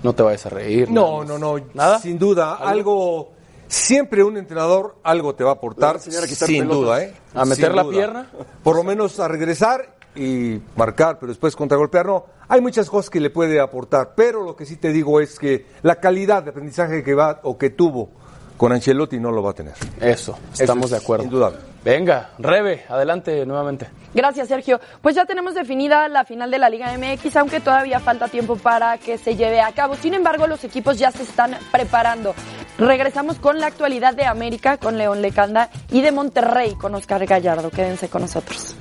No 0.04 0.14
te 0.14 0.24
vayas 0.24 0.46
a 0.46 0.50
reír. 0.50 0.90
No, 0.90 1.24
nada 1.24 1.38
no, 1.40 1.58
no. 1.58 1.66
¿Nada? 1.74 2.00
Sin 2.00 2.18
duda, 2.20 2.54
algo. 2.56 3.32
Siempre 3.68 4.24
un 4.24 4.38
entrenador 4.38 4.96
algo 5.04 5.36
te 5.36 5.44
va 5.44 5.52
a 5.52 5.54
aportar. 5.54 6.00
Sin 6.00 6.14
pelotas. 6.14 6.78
duda, 6.78 7.04
¿eh? 7.04 7.14
¿A 7.36 7.46
meter 7.46 7.68
Sin 7.68 7.76
la 7.76 7.84
duda. 7.84 7.94
pierna? 7.94 8.30
Por 8.64 8.76
lo 8.76 8.84
menos 8.84 9.20
a 9.20 9.28
regresar 9.28 9.96
y 10.16 10.60
marcar, 10.76 11.20
pero 11.20 11.30
después 11.30 11.56
contragolpear. 11.56 12.06
No, 12.06 12.26
hay 12.48 12.62
muchas 12.62 12.90
cosas 12.90 13.10
que 13.10 13.20
le 13.20 13.30
puede 13.30 13.60
aportar, 13.60 14.14
pero 14.16 14.44
lo 14.44 14.56
que 14.56 14.66
sí 14.66 14.76
te 14.78 14.92
digo 14.92 15.20
es 15.22 15.38
que 15.40 15.66
la 15.82 15.96
calidad 15.96 16.44
de 16.44 16.52
aprendizaje 16.52 17.04
que 17.04 17.14
va 17.14 17.40
o 17.44 17.58
que 17.58 17.70
tuvo 17.70 18.10
con 18.58 18.74
Ancelotti 18.74 19.20
no 19.20 19.32
lo 19.32 19.42
va 19.42 19.52
a 19.52 19.54
tener. 19.54 19.74
Eso, 20.02 20.38
estamos 20.60 20.86
es 20.86 20.92
de 20.92 20.98
acuerdo. 20.98 21.24
indudable. 21.24 21.60
Venga, 21.84 22.32
Rebe, 22.40 22.84
adelante 22.90 23.46
nuevamente. 23.46 23.88
Gracias, 24.14 24.50
Sergio. 24.50 24.82
Pues 25.02 25.16
ya 25.16 25.26
tenemos 25.26 25.56
definida 25.56 26.10
la 26.10 26.26
final 26.26 26.52
de 26.52 26.58
la 26.58 26.70
Liga 26.70 26.92
MX, 26.98 27.38
aunque 27.38 27.62
todavía 27.62 28.02
falta 28.02 28.28
tiempo 28.28 28.58
para 28.58 28.98
que 28.98 29.18
se 29.18 29.38
lleve 29.38 29.62
a 29.62 29.72
cabo. 29.72 29.96
Sin 29.96 30.14
embargo, 30.14 30.46
los 30.46 30.64
equipos 30.66 31.00
ya 31.00 31.10
se 31.12 31.24
están 31.24 31.56
preparando. 31.72 32.36
Regresamos 32.78 33.38
con 33.40 33.60
la 33.60 33.68
actualidad 33.68 34.14
de 34.14 34.26
América, 34.26 34.78
con 34.78 34.98
León 34.98 35.22
Lecanda, 35.22 35.70
y 35.90 36.02
de 36.02 36.12
Monterrey, 36.12 36.76
con 36.76 36.94
Oscar 36.96 37.26
Gallardo. 37.26 37.70
Quédense 37.70 38.10
con 38.10 38.24
nosotros. 38.24 38.76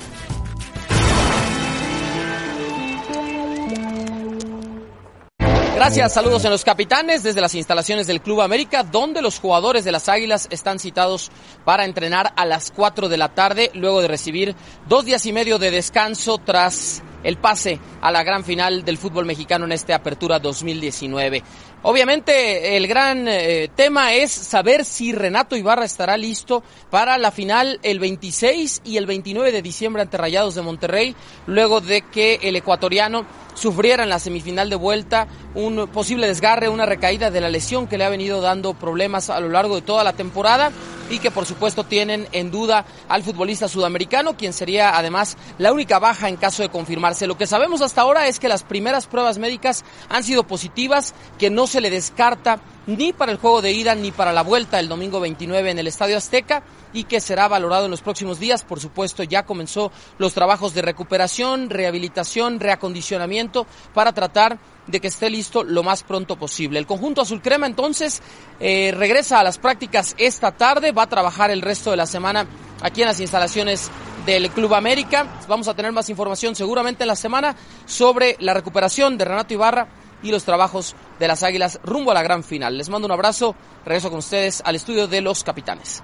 Gracias, 5.79 6.13
saludos 6.13 6.45
en 6.45 6.51
los 6.51 6.65
capitanes 6.65 7.23
desde 7.23 7.41
las 7.41 7.55
instalaciones 7.55 8.09
del 8.09 8.21
Club 8.21 8.41
América, 8.41 8.83
donde 8.83 9.23
los 9.23 9.39
jugadores 9.39 9.85
de 9.85 9.93
las 9.93 10.09
Águilas 10.09 10.49
están 10.51 10.81
citados 10.81 11.31
para 11.65 11.85
entrenar 11.85 12.33
a 12.35 12.47
las 12.47 12.73
4 12.73 13.09
de 13.09 13.17
la 13.17 13.29
tarde, 13.29 13.71
luego 13.75 14.03
de 14.03 14.09
recibir 14.09 14.57
dos 14.89 15.05
días 15.05 15.25
y 15.27 15.33
medio 15.33 15.61
de 15.61 15.71
descanso 15.71 16.39
tras 16.39 17.05
el 17.23 17.37
pase 17.37 17.79
a 18.01 18.11
la 18.11 18.25
gran 18.25 18.43
final 18.43 18.85
del 18.85 18.99
fútbol 18.99 19.25
mexicano 19.25 19.67
en 19.67 19.73
esta 19.73 19.95
apertura 19.95 20.41
2019. 20.41 21.45
Obviamente 21.83 22.77
el 22.77 22.89
gran 22.89 23.29
eh, 23.29 23.71
tema 23.75 24.13
es 24.13 24.33
saber 24.33 24.85
si 24.85 25.13
Renato 25.13 25.57
Ibarra 25.57 25.85
estará 25.85 26.17
listo 26.17 26.65
para 26.91 27.19
la 27.19 27.31
final 27.31 27.79
el 27.85 28.01
26 28.01 28.83
y 28.85 28.97
el 28.97 29.07
29 29.07 29.53
de 29.53 29.63
diciembre 29.63 30.03
ante 30.03 30.17
Rayados 30.17 30.57
de 30.57 30.63
Monterrey, 30.63 31.15
luego 31.47 31.81
de 31.81 32.03
que 32.03 32.41
el 32.43 32.57
ecuatoriano 32.57 33.25
sufriera 33.55 34.03
en 34.03 34.09
la 34.09 34.19
semifinal 34.19 34.71
de 34.71 34.77
vuelta 34.77 35.29
un 35.55 35.89
posible 35.89 36.27
desgarre, 36.27 36.69
una 36.69 36.85
recaída 36.85 37.31
de 37.31 37.41
la 37.41 37.49
lesión 37.49 37.87
que 37.87 37.97
le 37.97 38.05
ha 38.05 38.09
venido 38.09 38.41
dando 38.41 38.75
problemas 38.75 39.31
a 39.31 39.39
lo 39.39 39.49
largo 39.49 39.77
de 39.77 39.83
toda 39.83 40.03
la 40.03 40.15
temporada 40.15 40.73
y 41.11 41.19
que 41.19 41.31
por 41.31 41.47
supuesto 41.47 41.85
tienen 41.85 42.29
en 42.33 42.51
duda 42.51 42.85
al 43.09 43.23
futbolista 43.23 43.69
sudamericano, 43.69 44.37
quien 44.37 44.53
sería 44.53 44.97
además 44.97 45.37
la 45.59 45.73
única 45.73 45.99
baja 45.99 46.29
en 46.29 46.37
caso 46.37 46.63
de 46.63 46.69
confirmarse. 46.69 47.27
Lo 47.27 47.39
que 47.39 47.47
sabemos 47.47 47.81
hasta 47.81 48.03
ahora 48.03 48.27
es 48.27 48.39
que 48.39 48.49
las 48.49 48.63
primeras 48.63 49.07
pruebas 49.07 49.39
médicas 49.39 49.85
han 50.09 50.25
sido 50.25 50.45
positivas, 50.47 51.15
que 51.39 51.51
no 51.51 51.67
se 51.67 51.81
le 51.81 51.91
descarta 51.91 52.61
ni 52.87 53.13
para 53.13 53.33
el 53.33 53.39
juego 53.39 53.61
de 53.61 53.73
ida 53.73 53.95
ni 53.95 54.13
para 54.13 54.33
la 54.33 54.43
vuelta 54.43 54.81
el 54.81 54.89
domingo 54.89 55.21
29 55.21 55.71
en 55.71 55.79
el 55.79 55.87
Estadio 55.87 56.17
Azteca 56.17 56.63
y 56.93 57.05
que 57.05 57.21
será 57.21 57.47
valorado 57.49 57.85
en 57.85 57.91
los 57.91 58.01
próximos 58.01 58.41
días. 58.41 58.65
Por 58.65 58.81
supuesto, 58.81 59.23
ya 59.23 59.45
comenzó 59.45 59.93
los 60.17 60.33
trabajos 60.33 60.73
de 60.75 60.83
recuperación, 60.83 61.69
rehabilitación, 61.69 62.61
reacondicionamiento 62.61 63.67
para 63.93 64.13
tratar 64.13 64.59
de 64.89 65.01
que 65.01 65.09
esté 65.09 65.31
listo 65.31 65.63
lo 65.63 65.83
más 65.83 66.03
pronto 66.03 66.37
posible. 66.37 66.79
El 66.79 66.87
conjunto 66.87 67.21
azul 67.21 67.41
crema 67.41 67.67
entonces 67.67 68.23
eh, 68.59 68.93
regresa 68.97 69.39
a 69.39 69.45
las 69.45 69.59
prácticas 69.59 70.15
esta 70.19 70.53
tarde, 70.53 70.93
va 70.93 71.03
a 71.03 71.09
trabajar 71.09 71.51
el 71.51 71.63
resto 71.63 71.91
de 71.91 71.97
la 71.97 72.07
semana 72.07 72.47
aquí 72.81 73.03
en 73.03 73.09
las 73.09 73.21
instalaciones 73.21 73.91
del 74.27 74.51
Club 74.51 74.75
América. 74.75 75.27
Vamos 75.47 75.69
a 75.69 75.75
tener 75.75 75.93
más 75.93 76.09
información 76.09 76.55
seguramente 76.55 77.05
en 77.05 77.09
la 77.09 77.17
semana 77.17 77.55
sobre 77.87 78.37
la 78.41 78.55
recuperación 78.55 79.17
de 79.17 79.25
Renato 79.25 79.55
Ibarra 79.55 79.89
y 80.23 80.31
los 80.31 80.45
trabajos 80.45 80.97
de 81.19 81.29
las 81.29 81.43
Águilas 81.43 81.81
rumbo 81.85 82.11
a 82.11 82.15
la 82.15 82.23
gran 82.23 82.43
final. 82.43 82.77
Les 82.77 82.89
mando 82.89 83.07
un 83.07 83.13
abrazo, 83.13 83.55
regreso 83.85 84.11
con 84.11 84.19
ustedes 84.19 84.63
al 84.65 84.77
estudio 84.77 85.07
de 85.07 85.21
los 85.21 85.45
capitanes. 85.45 86.03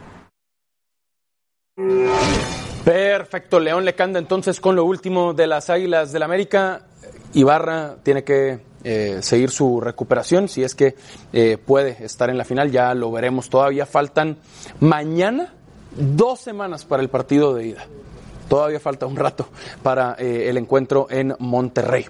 Perfecto, 2.84 3.58
León 3.58 3.84
le 3.84 3.94
canta 3.94 4.18
entonces 4.18 4.60
con 4.60 4.76
lo 4.76 4.84
último 4.84 5.32
de 5.32 5.46
las 5.46 5.70
Águilas 5.70 6.12
del 6.12 6.22
América. 6.22 6.86
Ibarra 7.32 7.96
tiene 8.02 8.22
que 8.22 8.60
eh, 8.84 9.18
seguir 9.22 9.50
su 9.50 9.80
recuperación, 9.80 10.48
si 10.48 10.62
es 10.62 10.74
que 10.74 10.94
eh, 11.32 11.56
puede 11.56 12.04
estar 12.04 12.30
en 12.30 12.38
la 12.38 12.44
final, 12.44 12.70
ya 12.70 12.94
lo 12.94 13.10
veremos. 13.10 13.48
Todavía 13.48 13.86
faltan 13.86 14.36
mañana 14.80 15.54
dos 15.96 16.40
semanas 16.40 16.84
para 16.84 17.02
el 17.02 17.08
partido 17.08 17.54
de 17.54 17.66
ida. 17.66 17.86
Todavía 18.48 18.80
falta 18.80 19.06
un 19.06 19.16
rato 19.16 19.48
para 19.82 20.16
eh, 20.18 20.48
el 20.48 20.56
encuentro 20.56 21.06
en 21.10 21.34
Monterrey. 21.38 22.06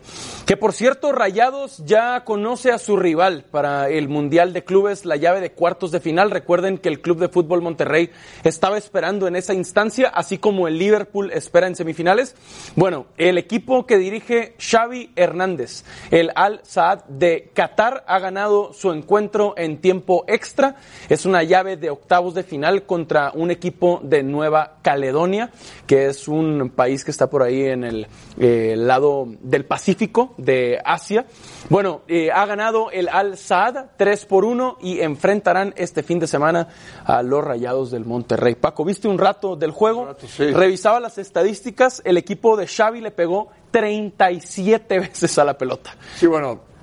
Que 0.46 0.56
por 0.56 0.72
cierto, 0.72 1.12
Rayados 1.12 1.82
ya 1.84 2.24
conoce 2.24 2.72
a 2.72 2.78
su 2.78 2.96
rival 2.96 3.44
para 3.50 3.88
el 3.88 4.08
Mundial 4.08 4.52
de 4.52 4.64
Clubes, 4.64 5.04
la 5.04 5.16
llave 5.16 5.40
de 5.40 5.52
cuartos 5.52 5.90
de 5.90 6.00
final. 6.00 6.30
Recuerden 6.30 6.78
que 6.78 6.88
el 6.88 7.00
Club 7.00 7.18
de 7.18 7.28
Fútbol 7.28 7.62
Monterrey 7.62 8.10
estaba 8.42 8.76
esperando 8.76 9.26
en 9.26 9.36
esa 9.36 9.54
instancia, 9.54 10.08
así 10.08 10.38
como 10.38 10.68
el 10.68 10.78
Liverpool 10.78 11.30
espera 11.32 11.66
en 11.66 11.76
semifinales. 11.76 12.34
Bueno, 12.76 13.06
el 13.16 13.38
equipo 13.38 13.86
que 13.86 13.98
dirige 13.98 14.54
Xavi 14.58 15.12
Hernández, 15.16 15.84
el 16.10 16.30
Al 16.34 16.60
Saad 16.64 17.04
de 17.04 17.50
Qatar, 17.54 18.04
ha 18.06 18.18
ganado 18.18 18.72
su 18.72 18.92
encuentro 18.92 19.54
en 19.56 19.80
tiempo 19.80 20.24
extra. 20.26 20.76
Es 21.08 21.26
una 21.26 21.42
llave 21.42 21.76
de 21.76 21.90
octavos 21.90 22.34
de 22.34 22.42
final 22.42 22.84
contra 22.84 23.32
un 23.34 23.50
equipo 23.50 24.00
de 24.02 24.22
Nueva 24.22 24.78
Caledonia, 24.82 25.50
que 25.86 26.06
es 26.06 26.23
un 26.28 26.70
país 26.74 27.04
que 27.04 27.10
está 27.10 27.28
por 27.28 27.42
ahí 27.42 27.62
en 27.62 27.84
el 27.84 28.06
eh, 28.38 28.74
lado 28.76 29.26
del 29.40 29.64
Pacífico 29.64 30.34
de 30.36 30.80
Asia. 30.84 31.26
Bueno, 31.68 32.02
eh, 32.08 32.30
ha 32.30 32.44
ganado 32.46 32.90
el 32.90 33.08
Al 33.08 33.36
Saad 33.36 33.86
3 33.96 34.26
por 34.26 34.44
1 34.44 34.78
y 34.80 35.00
enfrentarán 35.00 35.74
este 35.76 36.02
fin 36.02 36.18
de 36.18 36.26
semana 36.26 36.68
a 37.04 37.22
los 37.22 37.44
Rayados 37.44 37.90
del 37.90 38.04
Monterrey. 38.04 38.54
Paco, 38.54 38.84
¿viste 38.84 39.08
un 39.08 39.18
rato 39.18 39.56
del 39.56 39.70
juego? 39.70 40.14
Revisaba 40.38 41.00
las 41.00 41.18
estadísticas, 41.18 42.02
el 42.04 42.16
equipo 42.16 42.56
de 42.56 42.66
Xavi 42.66 43.00
le 43.00 43.10
pegó 43.10 43.48
37 43.70 44.98
veces 45.00 45.38
a 45.38 45.44
la 45.44 45.58
pelota. 45.58 45.94
Sí, 46.16 46.26
bueno, 46.26 46.73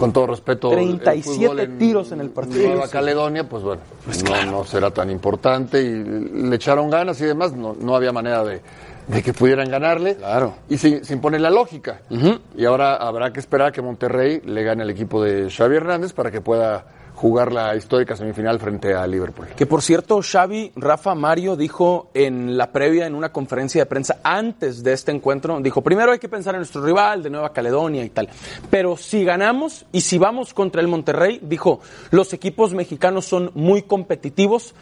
con 0.00 0.14
todo 0.14 0.28
respeto. 0.28 0.70
37 0.70 1.66
tiros 1.78 2.10
en 2.10 2.22
el 2.22 2.30
partido. 2.30 2.68
Nueva 2.68 2.88
Caledonia, 2.88 3.46
pues 3.46 3.62
bueno, 3.62 3.82
no, 4.24 4.50
no, 4.50 4.64
será 4.64 4.90
tan 4.90 5.10
importante 5.10 5.82
y 5.82 6.02
le 6.48 6.56
echaron 6.56 6.88
ganas 6.88 7.20
y 7.20 7.26
demás, 7.26 7.52
no, 7.52 7.76
no 7.78 7.94
había 7.94 8.10
manera 8.10 8.42
de, 8.42 8.62
de, 9.08 9.22
que 9.22 9.34
pudieran 9.34 9.70
ganarle. 9.70 10.16
Claro. 10.16 10.54
Y 10.70 10.78
se, 10.78 11.04
se 11.04 11.12
impone 11.12 11.38
la 11.38 11.50
lógica. 11.50 12.00
Uh 12.08 12.14
-huh. 12.16 12.40
Y 12.56 12.64
ahora 12.64 12.96
habrá 12.96 13.30
que 13.30 13.40
esperar 13.40 13.68
a 13.68 13.72
que 13.72 13.82
Monterrey 13.82 14.40
le 14.42 14.62
gane 14.62 14.84
al 14.84 14.90
equipo 14.90 15.22
de 15.22 15.50
Xavi 15.50 15.76
Hernández 15.76 16.14
para 16.14 16.30
que 16.30 16.40
pueda 16.40 16.86
jugar 17.20 17.52
la 17.52 17.76
histórica 17.76 18.16
semifinal 18.16 18.58
frente 18.58 18.94
a 18.94 19.06
Liverpool. 19.06 19.48
Que 19.54 19.66
por 19.66 19.82
cierto, 19.82 20.20
Xavi, 20.22 20.72
Rafa 20.74 21.14
Mario 21.14 21.54
dijo 21.54 22.08
en 22.14 22.56
la 22.56 22.72
previa, 22.72 23.06
en 23.06 23.14
una 23.14 23.30
conferencia 23.30 23.82
de 23.82 23.86
prensa 23.86 24.20
antes 24.22 24.82
de 24.82 24.94
este 24.94 25.12
encuentro, 25.12 25.60
dijo, 25.60 25.82
primero 25.82 26.12
hay 26.12 26.18
que 26.18 26.30
pensar 26.30 26.54
en 26.54 26.60
nuestro 26.60 26.82
rival 26.82 27.22
de 27.22 27.28
Nueva 27.28 27.52
Caledonia 27.52 28.02
y 28.06 28.08
tal. 28.08 28.30
Pero 28.70 28.96
si 28.96 29.22
ganamos 29.22 29.84
y 29.92 30.00
si 30.00 30.16
vamos 30.16 30.54
contra 30.54 30.80
el 30.80 30.88
Monterrey, 30.88 31.40
dijo, 31.42 31.80
los 32.10 32.32
equipos 32.32 32.72
mexicanos 32.72 33.26
son 33.26 33.50
muy 33.54 33.82
competitivos. 33.82 34.74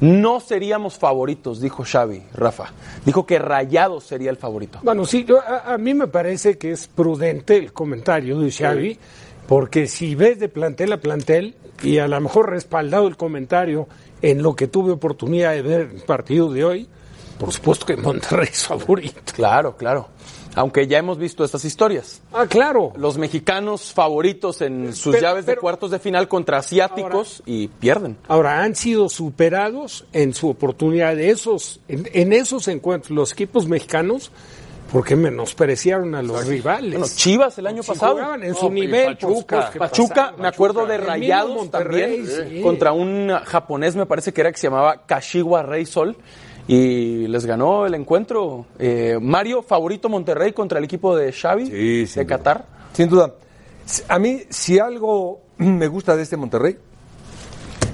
No 0.00 0.40
seríamos 0.40 0.98
favoritos, 0.98 1.60
dijo 1.60 1.84
Xavi, 1.84 2.24
Rafa. 2.34 2.64
Dijo 3.04 3.24
que 3.24 3.38
Rayados 3.38 4.04
sería 4.04 4.30
el 4.30 4.36
favorito. 4.36 4.80
Bueno, 4.82 5.04
sí, 5.04 5.24
yo, 5.24 5.40
a, 5.40 5.72
a, 5.72 5.78
mí 5.78 5.94
me 5.94 6.08
parece 6.08 6.58
que 6.58 6.72
es 6.72 6.88
prudente 6.88 7.56
el 7.56 7.72
comentario 7.72 8.40
de 8.40 8.50
Xavi. 8.50 8.94
Sí. 8.94 9.00
Porque 9.48 9.86
si 9.86 10.14
ves 10.14 10.38
de 10.38 10.48
plantel 10.48 10.92
a 10.92 11.00
plantel, 11.00 11.54
y 11.82 11.98
a 11.98 12.08
lo 12.08 12.20
mejor 12.20 12.50
respaldado 12.50 13.06
el 13.06 13.16
comentario 13.16 13.88
en 14.22 14.42
lo 14.42 14.56
que 14.56 14.66
tuve 14.66 14.92
oportunidad 14.92 15.52
de 15.52 15.62
ver 15.62 15.80
el 15.92 16.02
partido 16.02 16.52
de 16.52 16.64
hoy, 16.64 16.88
por 17.38 17.52
supuesto 17.52 17.86
que 17.86 17.96
Monterrey 17.96 18.48
es 18.50 18.66
favorito. 18.66 19.20
Claro, 19.34 19.76
claro. 19.76 20.08
Aunque 20.54 20.86
ya 20.86 20.96
hemos 20.96 21.18
visto 21.18 21.44
estas 21.44 21.66
historias. 21.66 22.22
Ah, 22.32 22.46
claro. 22.46 22.94
Los 22.96 23.18
mexicanos 23.18 23.92
favoritos 23.92 24.62
en 24.62 24.94
sus 24.94 25.14
pero, 25.14 25.28
llaves 25.28 25.44
pero, 25.44 25.56
de 25.56 25.60
cuartos 25.60 25.90
de 25.90 25.98
final 25.98 26.28
contra 26.28 26.56
asiáticos 26.56 27.40
ahora, 27.40 27.44
y 27.44 27.68
pierden. 27.68 28.16
Ahora, 28.26 28.62
han 28.62 28.74
sido 28.74 29.10
superados 29.10 30.06
en 30.14 30.32
su 30.32 30.48
oportunidad 30.48 31.14
de 31.14 31.28
esos, 31.28 31.80
en, 31.88 32.08
en 32.10 32.32
esos 32.32 32.68
encuentros, 32.68 33.10
los 33.10 33.32
equipos 33.32 33.68
mexicanos 33.68 34.30
porque 34.92 35.16
menospreciaron 35.16 36.14
a 36.14 36.22
los 36.22 36.46
rivales. 36.46 36.98
Bueno, 36.98 37.06
Chivas 37.14 37.58
el 37.58 37.66
año 37.66 37.82
si 37.82 37.88
pasado. 37.88 38.14
Jugaban 38.14 38.42
en 38.44 38.54
su 38.54 38.70
nivel. 38.70 39.16
Pachuca, 39.16 39.72
Pachuca 39.78 40.34
me 40.38 40.48
acuerdo 40.48 40.86
de 40.86 40.98
Rayados 40.98 41.70
también, 41.70 42.26
sí. 42.26 42.60
contra 42.60 42.92
un 42.92 43.30
japonés, 43.44 43.96
me 43.96 44.06
parece 44.06 44.32
que 44.32 44.40
era 44.40 44.52
que 44.52 44.58
se 44.58 44.68
llamaba 44.68 45.04
Kashiwa 45.06 45.62
Rey 45.62 45.86
Sol. 45.86 46.16
Y 46.68 47.28
les 47.28 47.46
ganó 47.46 47.86
el 47.86 47.94
encuentro. 47.94 48.66
Eh, 48.78 49.18
Mario, 49.20 49.62
favorito 49.62 50.08
Monterrey 50.08 50.52
contra 50.52 50.78
el 50.78 50.84
equipo 50.84 51.16
de 51.16 51.32
Xavi 51.32 51.66
sí, 51.66 52.18
de 52.18 52.26
Qatar. 52.26 52.66
Sin 52.92 53.08
duda. 53.08 53.34
A 54.08 54.18
mí, 54.18 54.42
si 54.50 54.80
algo 54.80 55.42
me 55.58 55.86
gusta 55.86 56.16
de 56.16 56.24
este 56.24 56.36
Monterrey, 56.36 56.76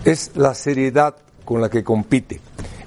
es 0.05 0.33
la 0.37 0.55
seriedad 0.55 1.17
con 1.45 1.61
la 1.61 1.69
que 1.69 1.85
compite. 1.85 2.41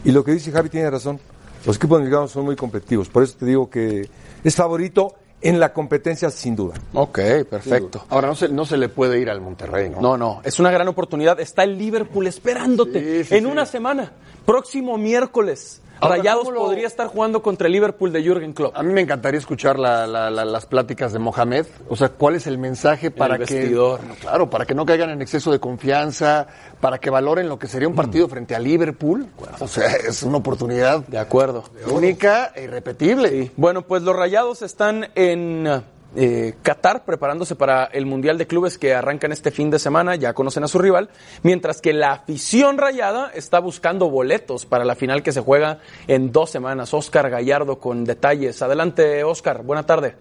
Y 0.04 0.12
lo 0.12 0.24
que 0.24 0.32
dice 0.32 0.52
Javi 0.52 0.70
tiene 0.70 0.90
razón. 0.90 1.20
Los 1.66 1.78
equipos 1.78 2.00
mexicanos 2.00 2.32
son 2.32 2.46
muy 2.46 2.56
competitivos. 2.56 3.10
Por 3.10 3.24
eso 3.24 3.38
te 3.40 3.46
digo 3.46 3.70
que 3.70 4.08
es 4.44 4.56
favorito 4.56 5.16
en 5.42 5.60
la 5.60 5.74
competencia 5.74 6.30
sin 6.30 6.56
duda. 6.56 6.76
Ok, 6.94 7.20
perfecto. 7.50 8.06
Ahora 8.10 8.28
no 8.28 8.36
se, 8.36 8.50
no 8.50 8.66
se 8.66 8.78
le 8.78 8.90
puede 8.90 9.20
ir 9.20 9.30
al 9.30 9.42
Monterrey, 9.42 9.90
¿no? 9.90 10.02
No, 10.02 10.18
no, 10.18 10.42
es 10.44 10.60
una 10.60 10.72
gran 10.72 10.88
oportunidad. 10.88 11.40
Está 11.40 11.64
el 11.64 11.78
Liverpool 11.78 12.28
esperándote 12.28 13.00
sí, 13.00 13.30
sí, 13.30 13.36
en 13.36 13.44
sí. 13.44 13.50
una 13.50 13.66
semana. 13.66 14.12
Próximo 14.46 14.98
miércoles. 14.98 15.82
Ahora, 16.00 16.18
Rayados 16.18 16.48
lo... 16.52 16.62
podría 16.62 16.88
estar 16.88 17.08
jugando 17.08 17.42
contra 17.42 17.68
el 17.68 17.74
Liverpool 17.74 18.12
de 18.12 18.24
Jürgen 18.24 18.54
Klopp. 18.54 18.76
A 18.76 18.84
mí 18.84 18.94
me 18.94 19.02
encantaría 19.02 19.40
escuchar 19.40 19.80
la, 19.80 20.06
la, 20.06 20.30
la, 20.30 20.46
las 20.46 20.66
pláticas 20.66 21.14
de 21.14 21.20
Mohamed. 21.20 21.66
O 21.90 21.96
sea, 21.96 22.10
¿cuál 22.10 22.36
es 22.36 22.48
el 22.48 22.58
mensaje 22.58 23.12
para 23.12 23.36
el 23.36 23.46
que 23.46 23.56
vestidor. 23.56 24.02
claro, 24.20 24.50
para 24.50 24.66
que 24.66 24.74
no 24.74 24.86
caigan 24.86 25.10
en 25.10 25.22
exceso 25.22 25.52
de 25.52 25.60
confianza, 25.60 26.48
para 26.82 27.00
que 27.00 27.10
valoren 27.10 27.48
lo 27.48 27.58
que 27.58 27.68
sería 27.68 27.88
un 27.88 27.96
partido 27.96 28.28
mm. 28.28 28.30
frente 28.30 28.56
a 28.56 28.60
Liverpool? 28.60 29.28
O 29.60 29.68
sea, 29.68 29.88
es 30.08 30.24
una 30.24 30.38
oportunidad 30.38 31.06
de 31.08 31.18
acuerdo, 31.18 31.64
única 31.88 32.52
e 32.56 32.64
irrepetible. 32.64 33.30
Sí. 33.30 33.52
Bueno, 33.56 33.84
pues 33.84 34.04
los 34.04 34.16
Rayados 34.16 34.62
están 34.62 35.10
en 35.16 35.68
eh, 36.16 36.56
Qatar 36.62 37.06
preparándose 37.06 37.56
para 37.56 37.86
el 37.86 38.06
Mundial 38.06 38.38
de 38.38 38.48
Clubes 38.48 38.78
que 38.78 38.94
arrancan 38.94 39.32
este 39.32 39.52
fin 39.52 39.70
de 39.70 39.80
semana, 39.80 40.16
ya 40.16 40.34
conocen 40.34 40.64
a 40.64 40.68
su 40.68 40.80
rival, 40.80 41.10
mientras 41.44 41.82
que 41.82 41.94
la 41.94 42.12
afición 42.12 42.78
rayada 42.78 43.32
está 43.34 43.60
buscando 43.60 44.10
boletos 44.10 44.66
para 44.66 44.86
la 44.86 44.96
final 44.96 45.24
que 45.24 45.32
se 45.32 45.42
juega 45.42 45.80
en 46.08 46.32
dos 46.32 46.50
semanas. 46.50 46.94
Oscar 46.94 47.30
Gallardo 47.30 47.80
con 47.80 48.06
detalles. 48.06 48.62
Adelante, 48.62 49.24
Oscar, 49.24 49.64
buena 49.64 49.86
tarde. 49.86 50.16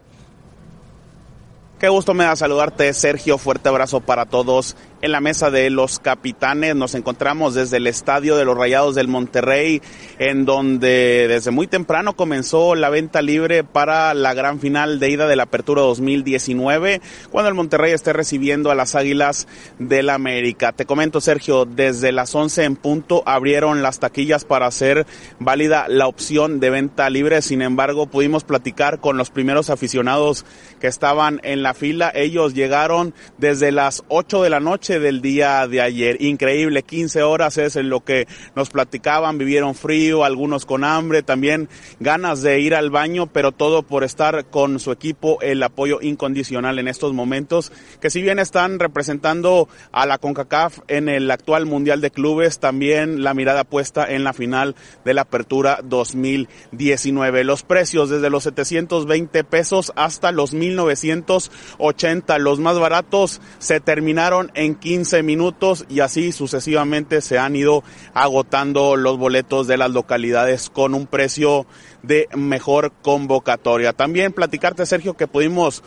Qué 1.79 1.89
gusto 1.89 2.15
me 2.15 2.25
da 2.25 2.35
saludarte, 2.35 2.93
Sergio. 2.95 3.37
Fuerte 3.37 3.69
abrazo 3.69 4.01
para 4.01 4.27
todos 4.27 4.77
en 5.05 5.13
la 5.13 5.21
mesa 5.21 5.51
de 5.51 5.69
los 5.69 5.99
capitanes. 5.99 6.75
Nos 6.75 6.95
encontramos 6.95 7.53
desde 7.53 7.77
el 7.77 7.87
estadio 7.87 8.37
de 8.37 8.47
los 8.47 8.57
Rayados 8.57 8.95
del 8.95 9.07
Monterrey, 9.07 9.83
en 10.19 10.47
donde 10.47 11.27
desde 11.29 11.51
muy 11.51 11.67
temprano 11.67 12.17
comenzó 12.17 12.75
la 12.75 12.89
venta 12.89 13.21
libre 13.21 13.65
para 13.65 14.15
la 14.15 14.33
gran 14.33 14.61
final 14.61 14.99
de 15.01 15.11
ida 15.11 15.27
de 15.27 15.37
la 15.37 15.43
Apertura 15.43 15.83
2019, 15.83 17.03
cuando 17.31 17.51
el 17.51 17.55
Monterrey 17.55 17.93
esté 17.93 18.15
recibiendo 18.15 18.71
a 18.71 18.75
las 18.75 18.95
Águilas 18.95 19.47
del 19.79 20.09
América. 20.09 20.73
Te 20.73 20.87
comento, 20.87 21.21
Sergio, 21.21 21.67
desde 21.67 22.11
las 22.11 22.35
11 22.35 22.65
en 22.65 22.77
punto 22.77 23.23
abrieron 23.27 23.83
las 23.83 23.99
taquillas 23.99 24.47
para 24.47 24.67
hacer 24.67 25.07
válida 25.39 25.85
la 25.87 26.07
opción 26.07 26.61
de 26.61 26.71
venta 26.71 27.11
libre. 27.11 27.43
Sin 27.43 27.61
embargo, 27.61 28.07
pudimos 28.07 28.43
platicar 28.45 29.01
con 29.01 29.19
los 29.19 29.29
primeros 29.29 29.69
aficionados 29.69 30.47
que 30.81 30.87
estaban 30.87 31.41
en 31.43 31.63
la 31.63 31.75
fila. 31.75 32.11
Ellos 32.15 32.55
llegaron 32.55 33.13
desde 33.37 33.71
las 33.71 34.03
8 34.09 34.43
de 34.43 34.49
la 34.49 34.61
noche 34.61 34.94
del 34.99 35.21
día 35.21 35.67
de 35.67 35.81
ayer. 35.81 36.21
Increíble, 36.21 36.83
15 36.83 37.23
horas 37.23 37.59
es 37.59 37.77
en 37.77 37.89
lo 37.89 38.01
que 38.01 38.27
nos 38.55 38.71
platicaban, 38.71 39.39
vivieron 39.39 39.75
frío, 39.75 40.25
algunos 40.25 40.67
con 40.67 40.85
hambre, 40.85 41.23
también 41.23 41.69
ganas 42.01 42.43
de 42.43 42.61
ir 42.61 42.75
al 42.75 42.91
baño, 42.91 43.27
pero 43.27 43.53
todo 43.53 43.83
por 43.83 44.05
estar 44.05 44.47
con 44.47 44.79
su 44.79 44.93
equipo, 44.93 45.39
el 45.41 45.63
apoyo 45.63 46.01
incondicional 46.01 46.79
en 46.79 46.89
estos 46.89 47.13
momentos, 47.13 47.73
que 48.01 48.11
si 48.11 48.23
bien 48.23 48.39
están 48.39 48.79
representando 48.79 49.69
a 49.93 50.07
la 50.07 50.19
CONCACAF 50.19 50.81
en 50.89 51.09
el 51.09 51.31
actual 51.31 51.67
Mundial 51.67 52.01
de 52.01 52.11
Clubes, 52.11 52.59
también 52.59 53.23
la 53.23 53.35
mirada 53.35 53.65
puesta 53.65 54.07
en 54.07 54.25
la 54.25 54.33
final 54.33 54.75
de 55.05 55.15
la 55.15 55.23
Apertura 55.23 55.81
2019. 55.83 57.45
Los 57.45 57.63
precios 57.63 58.11
desde 58.11 58.31
los 58.31 58.45
720 58.45 59.45
pesos 59.45 59.93
hasta 59.97 60.33
los 60.33 60.53
1980, 60.55 62.39
los 62.39 62.61
más 62.61 62.79
baratos 62.79 63.41
se 63.59 63.81
terminaron 63.81 64.51
en 64.55 64.74
15 64.77 65.23
minutos 65.23 65.85
y 65.89 66.01
así 66.01 66.33
sucesivamente 66.33 67.21
se 67.21 67.39
han 67.39 67.57
ido 67.57 67.83
agotando 68.13 68.97
los 68.97 69.19
boletos 69.19 69.67
de 69.67 69.77
las 69.77 69.91
localidades 69.91 70.71
con 70.71 70.95
un 70.95 71.07
precio 71.07 71.67
de 72.03 72.29
mejor 72.37 72.93
convocatoria. 73.03 73.93
También 73.93 74.33
platicarte, 74.33 74.87
Sergio, 74.87 75.15
que 75.15 75.27
pudimos 75.27 75.83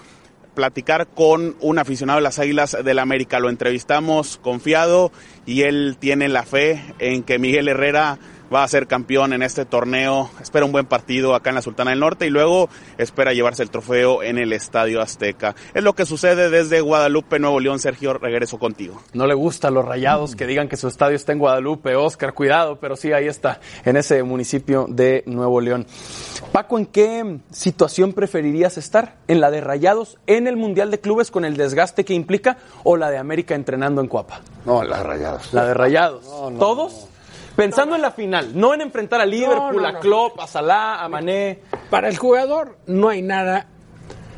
platicar 0.58 1.06
con 1.08 1.56
un 1.62 1.78
aficionado 1.78 2.18
de 2.18 2.24
las 2.24 2.40
Águilas 2.40 2.76
del 2.84 2.98
América. 2.98 3.40
Lo 3.40 3.52
entrevistamos 3.52 4.38
confiado 4.38 5.12
y 5.46 5.62
él 5.62 5.98
tiene 6.00 6.30
la 6.30 6.44
fe 6.44 6.84
en 6.98 7.22
que 7.22 7.38
Miguel 7.38 7.68
Herrera 7.68 8.18
va 8.54 8.64
a 8.64 8.68
ser 8.68 8.88
campeón 8.88 9.34
en 9.34 9.43
este 9.43 9.66
torneo. 9.66 10.30
Espera 10.41 10.66
un 10.66 10.72
buen 10.72 10.86
partido 10.86 11.36
acá 11.36 11.50
en 11.50 11.56
la 11.56 11.62
Sultana 11.62 11.91
del 11.91 12.00
Norte 12.00 12.28
y 12.28 12.30
luego 12.30 12.70
espera 12.98 13.34
llevarse 13.34 13.64
el 13.64 13.70
trofeo 13.70 14.24
en 14.24 14.38
el 14.38 14.54
Estadio 14.54 15.02
Azteca. 15.02 15.56
Es 15.74 15.84
lo 15.84 15.93
que 15.93 16.06
sucede 16.06 16.50
desde 16.50 16.82
Guadalupe, 16.82 17.39
Nuevo 17.39 17.60
León. 17.60 17.80
Sergio, 17.80 18.14
regreso 18.14 18.58
contigo. 18.58 19.02
No 19.14 19.28
le 19.28 19.34
gusta 19.34 19.68
a 19.68 19.72
los 19.72 19.86
rayados 19.86 20.36
que 20.36 20.48
digan 20.48 20.68
que 20.68 20.78
su 20.78 20.88
estadio 20.88 21.16
está 21.16 21.32
en 21.32 21.39
Guadalupe, 21.39 21.95
Oscar, 21.95 22.34
cuidado, 22.34 22.78
pero 22.80 22.95
sí, 22.95 23.12
ahí 23.14 23.28
está, 23.28 23.60
en 23.86 23.98
ese 23.98 24.24
municipio 24.24 24.86
de 24.89 25.24
Nuevo 25.26 25.62
León. 25.62 25.86
Paco, 26.52 26.78
¿en 26.78 26.86
qué 26.86 27.39
situación 27.52 28.14
preferirías 28.14 28.78
estar? 28.78 29.18
¿En 29.28 29.41
la 29.41 29.52
de 29.52 29.62
rayados 29.62 30.18
en 30.28 30.48
el 30.48 30.58
Mundial 30.58 30.91
de 30.91 31.00
Clubes 31.00 31.32
con 31.32 31.45
el 31.45 31.58
desgaste 31.58 32.06
que 32.06 32.14
implica 32.14 32.58
o 32.84 32.98
la 32.98 33.10
de 33.10 33.18
América 33.18 33.56
entrenando 33.56 34.02
en 34.02 34.08
Cuapa? 34.08 34.41
No, 34.66 34.84
las 34.84 35.06
rayadas. 35.06 35.54
La 35.54 35.66
de 35.66 35.74
rayados. 35.74 36.26
¿Todos? 36.58 37.08
Pensando 37.58 37.95
en 37.95 38.03
la 38.03 38.12
final, 38.12 38.51
no 38.53 38.76
en 38.76 38.82
enfrentar 38.82 39.20
a 39.20 39.26
Liverpool, 39.26 39.82
no, 39.82 39.88
a 39.88 39.93
no. 39.93 39.99
Klopp, 39.99 40.39
a 40.39 40.45
Salah, 40.45 41.03
a 41.03 41.10
Mané. 41.10 41.62
Para 41.89 42.08
el 42.08 42.16
jugador 42.16 42.78
no 42.86 43.10
hay 43.10 43.24
nada 43.24 43.66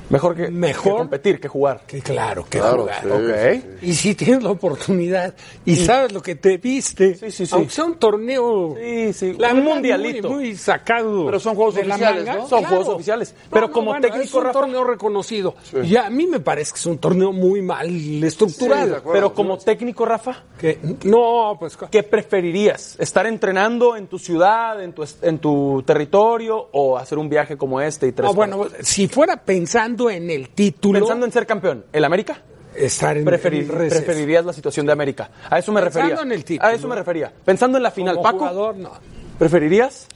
Mejor 0.10 0.36
que, 0.36 0.50
Mejor. 0.50 0.84
que 0.84 0.98
competir, 0.98 1.40
que 1.40 1.48
jugar. 1.48 1.82
que 1.86 2.02
claro 2.02 2.44
que 2.50 2.60
Claro, 2.60 2.88
jugar. 2.88 3.54
sí. 3.54 3.64
Y 3.84 3.94
si 3.94 4.16
tienes 4.16 4.44
la 4.44 4.50
oportunidad 4.52 5.34
y 5.66 5.76
sabes 5.76 6.12
lo 6.12 6.22
que 6.22 6.36
te 6.36 6.58
viste, 6.58 7.16
Sí, 7.16 7.32
sí, 7.32 7.46
sí. 7.46 7.52
aunque 7.56 7.72
sea 7.72 7.86
un 7.86 7.96
torneo, 8.00 8.76
Sí, 8.82 9.14
sí, 9.14 9.34
la 9.38 9.54
un 9.54 9.64
mundialito. 9.64 10.30
muy, 10.30 10.38
muy 10.48 10.56
sacado. 10.56 11.26
Pero 11.28 11.40
son 11.40 11.56
juegos 11.56 11.76
oficiales, 11.78 12.26
manga, 12.26 12.40
¿no? 12.42 12.48
Son 12.48 12.64
juegos 12.64 12.88
oficiales. 12.90 13.36
Pero 13.52 13.72
como 13.72 13.92
bueno, 13.92 14.02
técnico, 14.02 14.24
es 14.26 14.34
un 14.34 14.44
Rafa- 14.46 14.60
torneo 14.60 14.84
reconocido. 14.84 15.56
Y 15.84 15.96
a 15.96 16.10
mí 16.10 16.26
me 16.28 16.40
parece 16.40 16.72
que 16.74 16.80
es 16.80 16.86
un 16.86 16.98
torneo 16.98 17.32
muy 17.32 17.62
mal 17.62 17.88
estructurado. 18.24 18.96
Acuerdo. 18.98 19.12
Pero 19.14 19.34
como 19.34 19.58
técnico, 19.58 20.06
Rafa, 20.06 20.44
que, 20.60 20.80
no, 21.04 21.56
pues 21.60 21.78
¿qué 21.92 22.04
preferirías? 22.04 22.96
¿Estar 23.00 23.28
entrenando 23.28 23.96
en 23.96 24.08
tu 24.08 24.18
ciudad, 24.18 24.82
en 24.84 24.94
tu, 24.94 25.06
en 25.22 25.40
tu 25.40 25.84
territorio 25.86 26.70
o 26.72 26.98
hacer 26.98 27.18
un 27.18 27.30
viaje 27.30 27.58
como 27.58 27.80
este 27.82 28.08
y 28.08 28.12
tres 28.12 28.28
no, 28.28 28.34
bueno, 28.34 28.66
si 28.82 29.08
fuera 29.08 29.38
pensando 29.38 29.99
en 30.08 30.30
el 30.30 30.50
título, 30.50 31.00
Pensando 31.00 31.26
en 31.26 31.32
ser 31.32 31.48
campeón, 31.48 31.86
¿el 31.92 32.06
América? 32.06 32.44
estar 32.76 33.18
en 33.18 33.26
Preferir- 33.26 33.68
receso. 33.68 34.06
preferirías 34.06 34.46
la 34.46 34.54
situación 34.54 34.86
de 34.86 34.92
América. 34.92 35.32
A 35.50 35.58
eso 35.58 35.72
me 35.72 35.82
Pensando 35.82 36.08
refería. 36.10 36.24
en 36.24 36.32
el 36.32 36.46
título. 36.46 36.70
A 36.70 36.74
eso 36.74 36.88
me 36.88 36.96
refería. 36.96 37.34
Pensando 37.44 37.78
en 37.78 37.84
la 37.84 37.90
final, 37.92 38.16
Como 38.16 38.24
Paco, 38.24 38.38
jugador, 38.40 38.76
no. 38.78 38.92
¿preferirías? 39.40 40.08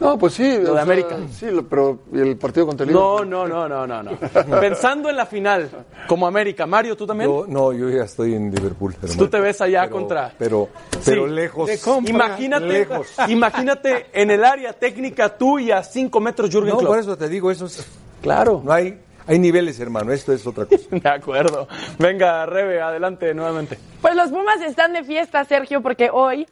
No, 0.00 0.18
pues 0.18 0.34
sí. 0.34 0.58
Lo 0.60 0.74
de 0.74 0.80
América. 0.80 1.16
Sí, 1.32 1.46
lo- 1.46 1.64
pero 1.68 2.00
¿y 2.12 2.18
el 2.18 2.36
partido 2.36 2.66
contra 2.66 2.84
el 2.84 2.92
No, 2.92 3.24
no, 3.24 3.46
no, 3.46 3.68
no, 3.68 3.86
no, 3.86 4.02
no. 4.02 4.10
Pensando 4.60 5.08
en 5.08 5.16
la 5.16 5.26
final, 5.26 5.70
como 6.08 6.26
América, 6.26 6.66
Mario, 6.66 6.96
¿tú 6.96 7.06
también? 7.06 7.30
Yo, 7.30 7.44
no, 7.46 7.72
yo 7.72 7.88
ya 7.88 8.02
estoy 8.02 8.34
en 8.34 8.50
Liverpool. 8.52 8.94
hermano. 9.00 9.18
Tú 9.18 9.28
te 9.28 9.38
ves 9.38 9.60
allá 9.60 9.82
Pero- 9.82 9.92
contra- 9.94 10.32
Pero, 10.36 10.68
pero 11.04 11.26
Sí. 11.28 11.32
lejos. 11.32 11.70
Imagínate, 12.08 12.66
Lejos. 12.66 13.06
imagínate 13.28 14.06
en 14.12 14.30
el 14.32 14.44
área 14.44 14.72
técnica 14.72 15.36
tú 15.38 15.58
y 15.60 15.70
a 15.70 15.84
5 15.84 16.18
metros 16.20 16.50
Jürgen 16.50 16.70
No, 16.70 16.78
Klopp. 16.78 16.90
por 16.90 16.98
eso 16.98 17.16
te 17.16 17.28
digo, 17.28 17.50
eso 17.52 17.66
es, 17.66 17.86
Claro. 18.22 18.60
no 18.64 18.72
hay, 18.72 18.98
hay 19.26 19.38
niveles, 19.38 19.78
hermano. 19.80 20.12
Esto 20.12 20.32
es 20.32 20.46
otra 20.46 20.66
cosa. 20.66 20.84
De 20.90 21.08
acuerdo. 21.08 21.68
Venga, 21.98 22.46
Rebe, 22.46 22.80
adelante 22.80 23.32
nuevamente. 23.34 23.78
Pues 24.00 24.14
los 24.14 24.30
Pumas 24.30 24.60
están 24.60 24.92
de 24.92 25.04
fiesta, 25.04 25.44
Sergio, 25.44 25.80
porque 25.80 26.10
hoy 26.12 26.46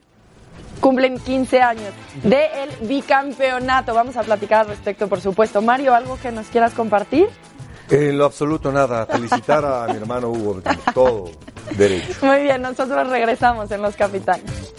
cumplen 0.80 1.18
15 1.18 1.60
años 1.60 1.92
del 2.22 2.70
bicampeonato. 2.88 3.94
Vamos 3.94 4.16
a 4.16 4.22
platicar 4.22 4.60
al 4.60 4.68
respecto, 4.68 5.08
por 5.08 5.20
supuesto. 5.20 5.60
Mario, 5.62 5.94
¿algo 5.94 6.18
que 6.20 6.32
nos 6.32 6.46
quieras 6.46 6.72
compartir? 6.72 7.28
En 7.90 8.16
lo 8.16 8.24
absoluto 8.24 8.70
nada. 8.70 9.04
Felicitar 9.06 9.64
a 9.64 9.86
mi 9.88 9.96
hermano 9.96 10.30
Hugo, 10.30 10.62
todo 10.94 11.30
derecho. 11.76 12.14
Muy 12.22 12.42
bien, 12.42 12.62
nosotros 12.62 13.08
regresamos 13.08 13.70
en 13.72 13.82
Los 13.82 13.96
Capitanes. 13.96 14.72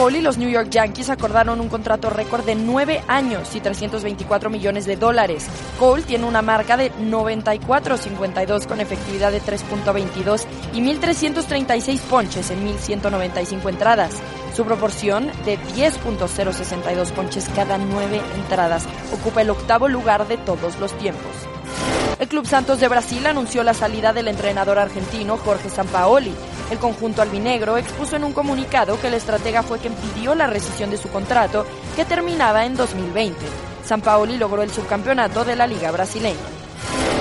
Cole 0.00 0.20
y 0.20 0.22
los 0.22 0.38
New 0.38 0.48
York 0.48 0.70
Yankees 0.70 1.10
acordaron 1.10 1.60
un 1.60 1.68
contrato 1.68 2.08
récord 2.08 2.46
de 2.46 2.54
9 2.54 3.02
años 3.06 3.54
y 3.54 3.60
324 3.60 4.48
millones 4.48 4.86
de 4.86 4.96
dólares. 4.96 5.46
Cole 5.78 6.04
tiene 6.04 6.24
una 6.24 6.40
marca 6.40 6.78
de 6.78 6.90
94.52 6.90 8.66
con 8.66 8.80
efectividad 8.80 9.30
de 9.30 9.42
3.22 9.42 10.46
y 10.72 10.80
1.336 10.80 12.00
ponches 12.00 12.50
en 12.50 12.66
1.195 12.66 13.68
entradas. 13.68 14.14
Su 14.56 14.64
proporción 14.64 15.30
de 15.44 15.58
10.062 15.58 17.10
ponches 17.10 17.50
cada 17.54 17.76
9 17.76 18.22
entradas 18.36 18.86
ocupa 19.12 19.42
el 19.42 19.50
octavo 19.50 19.86
lugar 19.86 20.26
de 20.28 20.38
todos 20.38 20.80
los 20.80 20.96
tiempos. 20.96 21.30
El 22.18 22.28
Club 22.28 22.46
Santos 22.46 22.80
de 22.80 22.88
Brasil 22.88 23.26
anunció 23.26 23.62
la 23.62 23.72
salida 23.72 24.12
del 24.12 24.28
entrenador 24.28 24.78
argentino 24.78 25.36
Jorge 25.36 25.70
Sampaoli. 25.70 26.34
El 26.70 26.78
conjunto 26.78 27.20
albinegro 27.20 27.76
expuso 27.76 28.16
en 28.16 28.24
un 28.24 28.32
comunicado 28.32 29.00
que 29.00 29.08
el 29.08 29.14
estratega 29.14 29.62
fue 29.62 29.78
quien 29.78 29.94
pidió 29.94 30.34
la 30.34 30.46
rescisión 30.46 30.90
de 30.90 30.98
su 30.98 31.08
contrato, 31.08 31.66
que 31.96 32.04
terminaba 32.04 32.64
en 32.64 32.76
2020. 32.76 33.36
Sampaoli 33.84 34.38
logró 34.38 34.62
el 34.62 34.70
subcampeonato 34.70 35.44
de 35.44 35.56
la 35.56 35.66
Liga 35.66 35.90
Brasileña. 35.90 36.38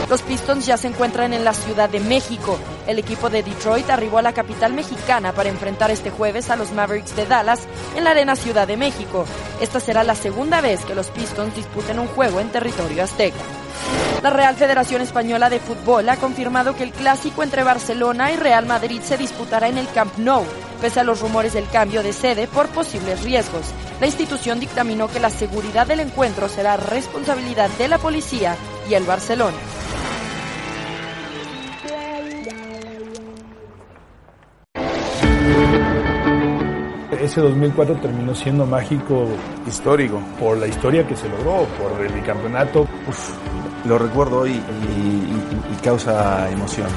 Los 0.09 0.21
Pistons 0.23 0.65
ya 0.65 0.77
se 0.77 0.87
encuentran 0.87 1.33
en 1.33 1.43
la 1.43 1.53
Ciudad 1.53 1.87
de 1.89 1.99
México. 1.99 2.57
El 2.87 2.97
equipo 2.97 3.29
de 3.29 3.43
Detroit 3.43 3.89
arribó 3.89 4.17
a 4.17 4.23
la 4.23 4.33
capital 4.33 4.73
mexicana 4.73 5.33
para 5.33 5.49
enfrentar 5.49 5.91
este 5.91 6.09
jueves 6.09 6.49
a 6.49 6.55
los 6.55 6.71
Mavericks 6.71 7.15
de 7.15 7.27
Dallas 7.27 7.61
en 7.95 8.03
la 8.03 8.11
Arena 8.11 8.35
Ciudad 8.35 8.67
de 8.67 8.77
México. 8.77 9.25
Esta 9.61 9.79
será 9.79 10.03
la 10.03 10.15
segunda 10.15 10.61
vez 10.61 10.83
que 10.83 10.95
los 10.95 11.09
Pistons 11.11 11.55
disputen 11.55 11.99
un 11.99 12.07
juego 12.07 12.39
en 12.39 12.49
territorio 12.49 13.03
azteca. 13.03 13.37
La 14.21 14.31
Real 14.31 14.55
Federación 14.55 15.01
Española 15.01 15.49
de 15.49 15.59
Fútbol 15.59 16.09
ha 16.09 16.17
confirmado 16.17 16.75
que 16.75 16.83
el 16.83 16.91
clásico 16.91 17.41
entre 17.41 17.63
Barcelona 17.63 18.33
y 18.33 18.35
Real 18.35 18.65
Madrid 18.65 19.01
se 19.01 19.17
disputará 19.17 19.69
en 19.69 19.77
el 19.77 19.87
Camp 19.91 20.17
Nou, 20.17 20.43
pese 20.81 20.99
a 20.99 21.05
los 21.05 21.21
rumores 21.21 21.53
del 21.53 21.69
cambio 21.69 22.03
de 22.03 22.11
sede 22.11 22.47
por 22.47 22.67
posibles 22.67 23.23
riesgos. 23.23 23.67
La 24.01 24.07
institución 24.07 24.59
dictaminó 24.59 25.07
que 25.07 25.21
la 25.21 25.29
seguridad 25.29 25.87
del 25.87 26.01
encuentro 26.01 26.49
será 26.49 26.75
responsabilidad 26.75 27.69
de 27.77 27.87
la 27.87 27.97
policía 27.97 28.57
y 28.89 28.93
el 28.93 29.05
Barcelona. 29.05 29.57
Ese 37.21 37.41
2004 37.41 37.99
terminó 38.01 38.33
siendo 38.33 38.65
mágico 38.65 39.27
histórico 39.67 40.21
por 40.39 40.57
la 40.57 40.67
historia 40.67 41.05
que 41.05 41.15
se 41.15 41.29
logró, 41.29 41.65
por 41.77 42.03
el 42.03 42.11
bicampeonato. 42.13 42.87
Uf, 43.07 43.31
lo 43.85 43.97
recuerdo 43.97 44.47
y 44.47 44.61
causa 45.83 46.49
emoción. 46.51 46.87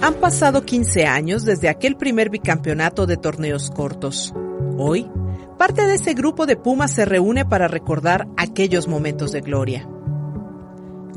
Han 0.00 0.14
pasado 0.14 0.62
15 0.62 1.06
años 1.06 1.44
desde 1.44 1.68
aquel 1.68 1.96
primer 1.96 2.30
bicampeonato 2.30 3.06
de 3.06 3.16
torneos 3.16 3.70
cortos. 3.70 4.32
Hoy, 4.76 5.10
parte 5.58 5.86
de 5.88 5.94
ese 5.94 6.14
grupo 6.14 6.46
de 6.46 6.56
Pumas 6.56 6.92
se 6.92 7.04
reúne 7.04 7.44
para 7.44 7.66
recordar 7.66 8.28
aquellos 8.36 8.86
momentos 8.86 9.32
de 9.32 9.40
gloria. 9.40 9.88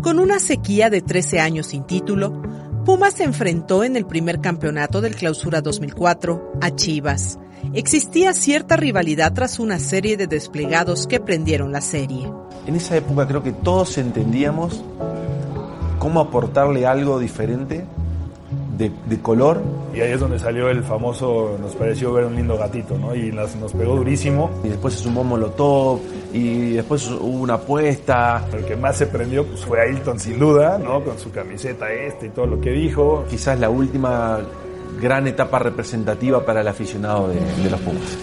Con 0.02 0.18
una 0.18 0.40
sequía 0.40 0.90
de 0.90 1.02
13 1.02 1.40
años 1.40 1.68
sin 1.68 1.84
título, 1.84 2.42
Pumas 2.84 3.14
se 3.14 3.24
enfrentó 3.24 3.84
en 3.84 3.96
el 3.96 4.08
primer 4.08 4.42
campeonato 4.42 5.00
del 5.00 5.16
Clausura 5.16 5.62
2004 5.62 6.54
a 6.60 6.72
Chivas. 6.72 7.38
Existía 7.74 8.34
cierta 8.34 8.76
rivalidad 8.76 9.34
tras 9.34 9.60
una 9.60 9.80
serie 9.80 10.18
de 10.18 10.28
desplegados 10.28 11.08
que 11.08 11.20
prendieron 11.20 11.72
la 11.72 11.82
serie. 11.82 12.30
En 12.68 12.76
esa 12.76 12.98
época 12.98 13.28
creo 13.28 13.44
que 13.44 13.54
todos 13.54 13.98
entendíamos 13.98 14.84
cómo 16.00 16.20
aportarle 16.20 16.86
algo 16.86 17.20
diferente 17.20 17.86
de, 18.78 18.92
de 19.06 19.22
color. 19.22 19.62
Y 19.94 20.02
ahí 20.02 20.12
es 20.12 20.20
donde 20.20 20.40
salió 20.40 20.70
el 20.70 20.84
famoso, 20.84 21.58
nos 21.62 21.76
pareció 21.76 22.12
ver 22.14 22.26
un 22.26 22.36
lindo 22.36 22.58
gatito, 22.58 22.98
¿no? 22.98 23.16
Y 23.16 23.32
nos, 23.32 23.56
nos 23.56 23.74
pegó 23.74 23.96
durísimo. 23.96 24.50
Y 24.64 24.70
después 24.70 24.96
se 24.96 25.04
sumó 25.04 25.24
Molotov 25.24 26.00
y 26.34 26.72
después 26.74 27.08
hubo 27.10 27.42
una 27.42 27.56
apuesta. 27.56 28.46
El 28.54 28.66
que 28.66 28.76
más 28.76 28.98
se 28.98 29.08
prendió 29.08 29.46
pues, 29.46 29.66
fue 29.66 29.82
Ailton, 29.82 30.20
sin 30.20 30.40
duda, 30.40 30.78
¿no? 30.78 31.04
Con 31.04 31.20
su 31.20 31.32
camiseta 31.32 31.92
este 31.92 32.28
y 32.28 32.30
todo 32.30 32.48
lo 32.48 32.60
que 32.60 32.72
dijo. 32.72 33.26
Quizás 33.30 33.60
la 33.60 33.70
última 33.70 34.40
gran 35.00 35.28
etapa 35.28 35.60
representativa 35.60 36.46
para 36.46 36.62
el 36.62 36.68
aficionado 36.68 37.30
de, 37.30 37.40
de 37.40 37.70
los 37.70 37.80
Pumas. 37.82 38.18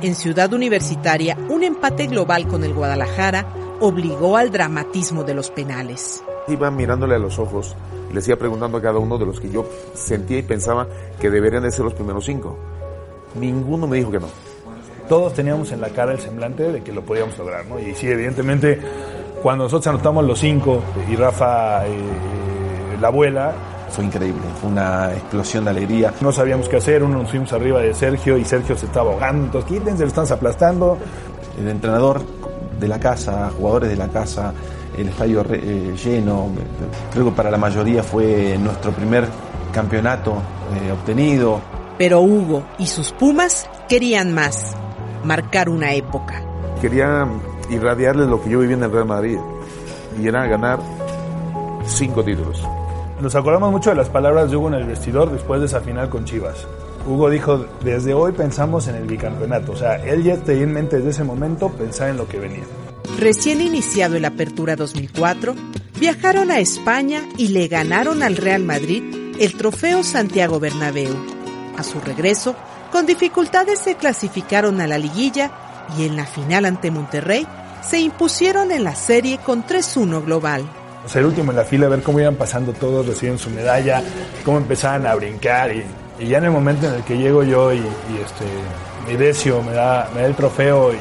En 0.00 0.14
Ciudad 0.14 0.52
Universitaria, 0.52 1.36
un 1.48 1.64
empate 1.64 2.06
global 2.06 2.46
con 2.46 2.62
el 2.64 2.72
Guadalajara 2.72 3.46
obligó 3.80 4.36
al 4.36 4.50
dramatismo 4.50 5.24
de 5.24 5.34
los 5.34 5.50
penales. 5.50 6.22
Iba 6.46 6.70
mirándole 6.70 7.16
a 7.16 7.18
los 7.18 7.38
ojos, 7.38 7.76
les 8.12 8.26
iba 8.28 8.36
preguntando 8.36 8.78
a 8.78 8.82
cada 8.82 8.98
uno 8.98 9.18
de 9.18 9.26
los 9.26 9.40
que 9.40 9.50
yo 9.50 9.68
sentía 9.94 10.38
y 10.38 10.42
pensaba 10.42 10.86
que 11.20 11.30
deberían 11.30 11.64
de 11.64 11.70
ser 11.70 11.84
los 11.84 11.94
primeros 11.94 12.24
cinco. 12.24 12.56
Ninguno 13.34 13.86
me 13.86 13.96
dijo 13.98 14.10
que 14.10 14.20
no. 14.20 14.28
Todos 15.08 15.34
teníamos 15.34 15.72
en 15.72 15.80
la 15.80 15.88
cara 15.88 16.12
el 16.12 16.20
semblante 16.20 16.70
de 16.70 16.82
que 16.82 16.92
lo 16.92 17.02
podíamos 17.02 17.36
lograr, 17.38 17.66
¿no? 17.66 17.78
Y 17.80 17.94
sí, 17.94 18.08
evidentemente, 18.08 18.80
cuando 19.42 19.64
nosotros 19.64 19.86
anotamos 19.88 20.24
los 20.24 20.38
cinco 20.38 20.82
y 21.10 21.16
Rafa 21.16 21.86
eh, 21.86 21.90
la 23.00 23.08
abuela, 23.08 23.54
Fue 23.90 24.04
increíble, 24.04 24.42
fue 24.60 24.70
una 24.70 25.12
explosión 25.12 25.64
de 25.64 25.70
alegría. 25.70 26.12
no 26.20 26.30
sabíamos 26.30 26.68
qué 26.68 26.76
hacer, 26.76 27.02
uno 27.02 27.18
nos 27.18 27.30
fuimos 27.30 27.52
arriba 27.52 27.80
de 27.80 27.94
Sergio 27.94 28.36
y 28.36 28.44
Sergio 28.44 28.76
se 28.76 28.86
estaba 28.86 29.10
ahogando, 29.12 29.46
entonces 29.46 29.70
quítense, 29.78 30.02
lo 30.02 30.08
están 30.08 30.26
aplastando. 30.30 30.98
El 31.58 31.68
entrenador 31.68 32.20
de 32.78 32.86
la 32.86 33.00
casa, 33.00 33.50
jugadores 33.58 33.90
de 33.90 33.96
la 33.96 34.08
casa, 34.08 34.52
el 34.96 35.08
estadio 35.08 35.42
re- 35.42 35.60
eh, 35.62 35.96
lleno. 35.96 36.48
Creo 37.12 37.24
que 37.26 37.30
para 37.32 37.50
la 37.50 37.56
mayoría 37.58 38.02
fue 38.02 38.56
nuestro 38.58 38.92
primer 38.92 39.26
campeonato 39.72 40.34
eh, 40.86 40.92
obtenido. 40.92 41.60
Pero 41.96 42.20
Hugo 42.20 42.62
y 42.78 42.86
sus 42.86 43.10
Pumas 43.12 43.68
querían 43.88 44.32
más, 44.32 44.76
marcar 45.24 45.68
una 45.68 45.92
época. 45.94 46.42
Quería 46.80 47.26
irradiarles 47.70 48.28
lo 48.28 48.40
que 48.40 48.50
yo 48.50 48.60
vivía 48.60 48.76
en 48.76 48.84
el 48.84 48.92
Real 48.92 49.06
Madrid 49.06 49.38
y 50.22 50.28
era 50.28 50.46
ganar 50.46 50.78
cinco 51.84 52.22
títulos. 52.22 52.62
Nos 53.20 53.34
acordamos 53.34 53.72
mucho 53.72 53.90
de 53.90 53.96
las 53.96 54.08
palabras 54.08 54.48
de 54.48 54.56
Hugo 54.56 54.68
en 54.68 54.74
el 54.74 54.84
vestidor 54.84 55.32
después 55.32 55.60
de 55.60 55.66
esa 55.66 55.80
final 55.80 56.08
con 56.08 56.24
Chivas. 56.24 56.66
Hugo 57.04 57.28
dijo, 57.30 57.66
desde 57.82 58.14
hoy 58.14 58.30
pensamos 58.30 58.86
en 58.86 58.94
el 58.94 59.06
bicampeonato. 59.06 59.72
O 59.72 59.76
sea, 59.76 59.96
él 59.96 60.22
ya 60.22 60.36
tenía 60.36 60.62
en 60.62 60.72
mente 60.72 60.96
desde 60.98 61.10
ese 61.10 61.24
momento 61.24 61.68
pensar 61.70 62.10
en 62.10 62.16
lo 62.16 62.28
que 62.28 62.38
venía. 62.38 62.62
Recién 63.18 63.60
iniciado 63.60 64.16
el 64.16 64.24
Apertura 64.24 64.76
2004, 64.76 65.56
viajaron 65.98 66.52
a 66.52 66.60
España 66.60 67.22
y 67.36 67.48
le 67.48 67.66
ganaron 67.66 68.22
al 68.22 68.36
Real 68.36 68.62
Madrid 68.62 69.02
el 69.40 69.54
trofeo 69.56 70.04
Santiago 70.04 70.60
Bernabéu. 70.60 71.16
A 71.76 71.82
su 71.82 71.98
regreso, 72.00 72.54
con 72.92 73.04
dificultades 73.06 73.80
se 73.80 73.96
clasificaron 73.96 74.80
a 74.80 74.86
la 74.86 74.98
liguilla 74.98 75.50
y 75.98 76.04
en 76.04 76.16
la 76.16 76.26
final 76.26 76.66
ante 76.66 76.92
Monterrey 76.92 77.46
se 77.82 77.98
impusieron 77.98 78.70
en 78.70 78.84
la 78.84 78.94
serie 78.94 79.38
con 79.38 79.64
3-1 79.64 80.24
global. 80.24 80.64
O 81.04 81.08
sea, 81.08 81.20
el 81.20 81.26
último 81.26 81.52
en 81.52 81.56
la 81.56 81.64
fila, 81.64 81.88
ver 81.88 82.02
cómo 82.02 82.20
iban 82.20 82.34
pasando 82.34 82.72
todos, 82.72 83.06
reciben 83.06 83.38
su 83.38 83.50
medalla, 83.50 84.02
cómo 84.44 84.58
empezaban 84.58 85.06
a 85.06 85.14
brincar. 85.14 85.74
Y, 85.74 85.84
y 86.18 86.26
ya 86.26 86.38
en 86.38 86.44
el 86.44 86.50
momento 86.50 86.86
en 86.86 86.94
el 86.94 87.02
que 87.04 87.16
llego 87.16 87.42
yo 87.42 87.72
y, 87.72 87.78
y 87.78 88.20
este, 88.22 88.44
mi 89.06 89.16
Decio 89.16 89.62
me 89.62 89.72
da, 89.72 90.08
me 90.14 90.22
da 90.22 90.26
el 90.26 90.34
trofeo 90.34 90.92
y, 90.92 90.98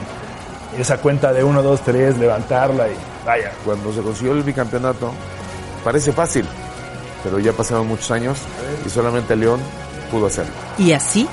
y 0.77 0.81
esa 0.81 0.97
cuenta 0.97 1.33
de 1.33 1.43
1, 1.43 1.61
2, 1.61 1.81
3, 1.81 2.17
levantarla 2.17 2.87
y 2.87 2.95
vaya. 3.25 3.51
Cuando 3.65 3.91
se 3.91 4.01
consiguió 4.01 4.33
el 4.33 4.43
bicampeonato, 4.43 5.11
parece 5.83 6.11
fácil, 6.13 6.45
pero 7.23 7.39
ya 7.39 7.51
pasaron 7.53 7.87
muchos 7.87 8.11
años 8.11 8.37
y 8.85 8.89
solamente 8.89 9.35
León 9.35 9.59
pudo 10.11 10.27
hacerlo. 10.27 10.53
Y 10.77 10.93
así, 10.93 11.27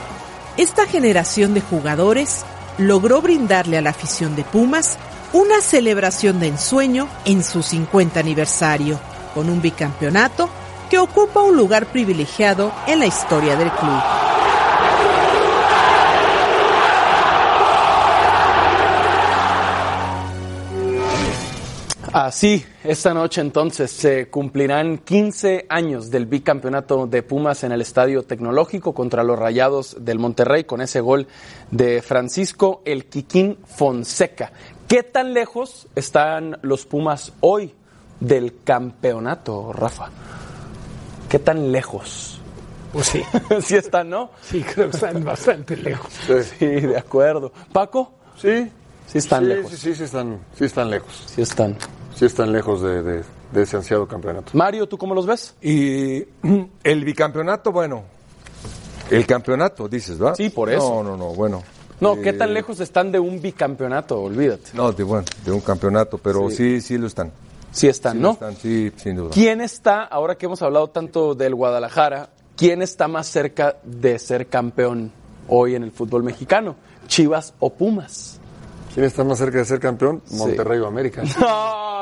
esta 0.56 0.86
generación 0.86 1.54
de 1.54 1.60
jugadores 1.60 2.44
logró 2.78 3.20
brindarle 3.22 3.78
a 3.78 3.82
la 3.82 3.90
afición 3.90 4.34
de 4.34 4.44
Pumas 4.44 4.98
una 5.34 5.60
celebración 5.60 6.38
de 6.38 6.46
ensueño 6.46 7.08
en 7.24 7.42
su 7.42 7.64
50 7.64 8.20
aniversario, 8.20 9.00
con 9.34 9.50
un 9.50 9.60
bicampeonato 9.60 10.48
que 10.88 10.98
ocupa 10.98 11.42
un 11.42 11.56
lugar 11.56 11.86
privilegiado 11.86 12.72
en 12.86 13.00
la 13.00 13.06
historia 13.06 13.56
del 13.56 13.70
club. 13.72 14.00
Así, 22.14 22.64
esta 22.84 23.12
noche 23.12 23.40
entonces 23.40 23.90
se 23.90 24.28
cumplirán 24.28 24.98
15 24.98 25.66
años 25.68 26.12
del 26.12 26.26
bicampeonato 26.26 27.08
de 27.08 27.24
Pumas 27.24 27.64
en 27.64 27.72
el 27.72 27.80
Estadio 27.80 28.22
Tecnológico 28.22 28.94
contra 28.94 29.24
los 29.24 29.36
Rayados 29.36 29.96
del 29.98 30.20
Monterrey 30.20 30.62
con 30.62 30.80
ese 30.80 31.00
gol 31.00 31.26
de 31.72 32.02
Francisco 32.02 32.82
El 32.84 33.06
Quiquín 33.06 33.58
Fonseca. 33.66 34.52
¿Qué 34.88 35.02
tan 35.02 35.32
lejos 35.34 35.86
están 35.94 36.58
los 36.62 36.84
Pumas 36.86 37.32
hoy 37.40 37.74
del 38.20 38.62
campeonato, 38.62 39.72
Rafa? 39.72 40.08
¿Qué 41.28 41.38
tan 41.38 41.72
lejos? 41.72 42.40
Pues 42.92 43.06
sí. 43.06 43.22
sí 43.62 43.76
están, 43.76 44.10
¿no? 44.10 44.30
Sí, 44.42 44.62
creo 44.62 44.90
que 44.90 44.96
están 44.96 45.24
bastante 45.24 45.76
lejos. 45.76 46.12
Sí, 46.58 46.66
de 46.66 46.96
acuerdo. 46.96 47.52
¿Paco? 47.72 48.12
Sí. 48.40 48.70
Sí 49.06 49.18
están 49.18 49.42
sí, 49.44 49.48
lejos. 49.48 49.70
Sí, 49.70 49.76
sí, 49.76 49.94
sí 49.94 50.04
están, 50.04 50.38
sí 50.56 50.64
están 50.64 50.90
lejos. 50.90 51.24
Sí 51.26 51.42
están. 51.42 51.76
Sí 52.14 52.24
están 52.26 52.52
lejos 52.52 52.82
de, 52.82 53.02
de- 53.02 53.24
de 53.52 53.62
ese 53.62 53.76
ansiado 53.76 54.06
campeonato. 54.08 54.50
Mario, 54.54 54.88
¿tú 54.88 54.98
cómo 54.98 55.14
los 55.14 55.26
ves? 55.26 55.54
Y 55.62 56.24
el 56.82 57.04
bicampeonato, 57.04 57.70
bueno, 57.70 58.02
el 59.10 59.26
campeonato, 59.26 59.88
dices, 59.88 60.20
¿va? 60.22 60.34
Sí, 60.34 60.50
por 60.50 60.70
eso. 60.70 61.02
No, 61.02 61.10
no, 61.10 61.16
no, 61.16 61.26
bueno. 61.34 61.62
No, 62.00 62.20
¿qué 62.20 62.30
Eh, 62.30 62.32
tan 62.34 62.52
lejos 62.52 62.80
están 62.80 63.12
de 63.12 63.18
un 63.18 63.40
bicampeonato? 63.40 64.20
Olvídate. 64.20 64.70
No, 64.74 64.92
de, 64.92 65.02
bueno, 65.04 65.24
de 65.44 65.52
un 65.52 65.60
campeonato, 65.60 66.18
pero 66.18 66.50
sí, 66.50 66.80
sí, 66.80 66.98
lo 66.98 67.06
están. 67.06 67.30
Sí 67.70 67.88
están, 67.88 68.14
Sí 68.14 68.18
¿no? 68.22 68.32
están, 68.32 68.56
sí, 68.56 68.92
sin 68.96 69.16
duda. 69.16 69.30
¿Quién 69.32 69.60
está, 69.60 70.02
ahora 70.04 70.36
que 70.36 70.46
hemos 70.46 70.62
hablado 70.62 70.88
tanto 70.88 71.34
del 71.34 71.54
Guadalajara, 71.54 72.30
quién 72.56 72.82
está 72.82 73.08
más 73.08 73.26
cerca 73.26 73.76
de 73.84 74.18
ser 74.18 74.46
campeón 74.46 75.12
hoy 75.48 75.74
en 75.74 75.82
el 75.82 75.90
fútbol 75.92 76.22
mexicano? 76.22 76.76
¿Chivas 77.08 77.54
o 77.58 77.70
Pumas? 77.70 78.40
¿Quién 78.94 79.06
está 79.06 79.24
más 79.24 79.38
cerca 79.38 79.58
de 79.58 79.64
ser 79.64 79.80
campeón? 79.80 80.22
Sí. 80.24 80.36
Monterrey 80.36 80.78
o 80.80 80.86
América. 80.86 81.22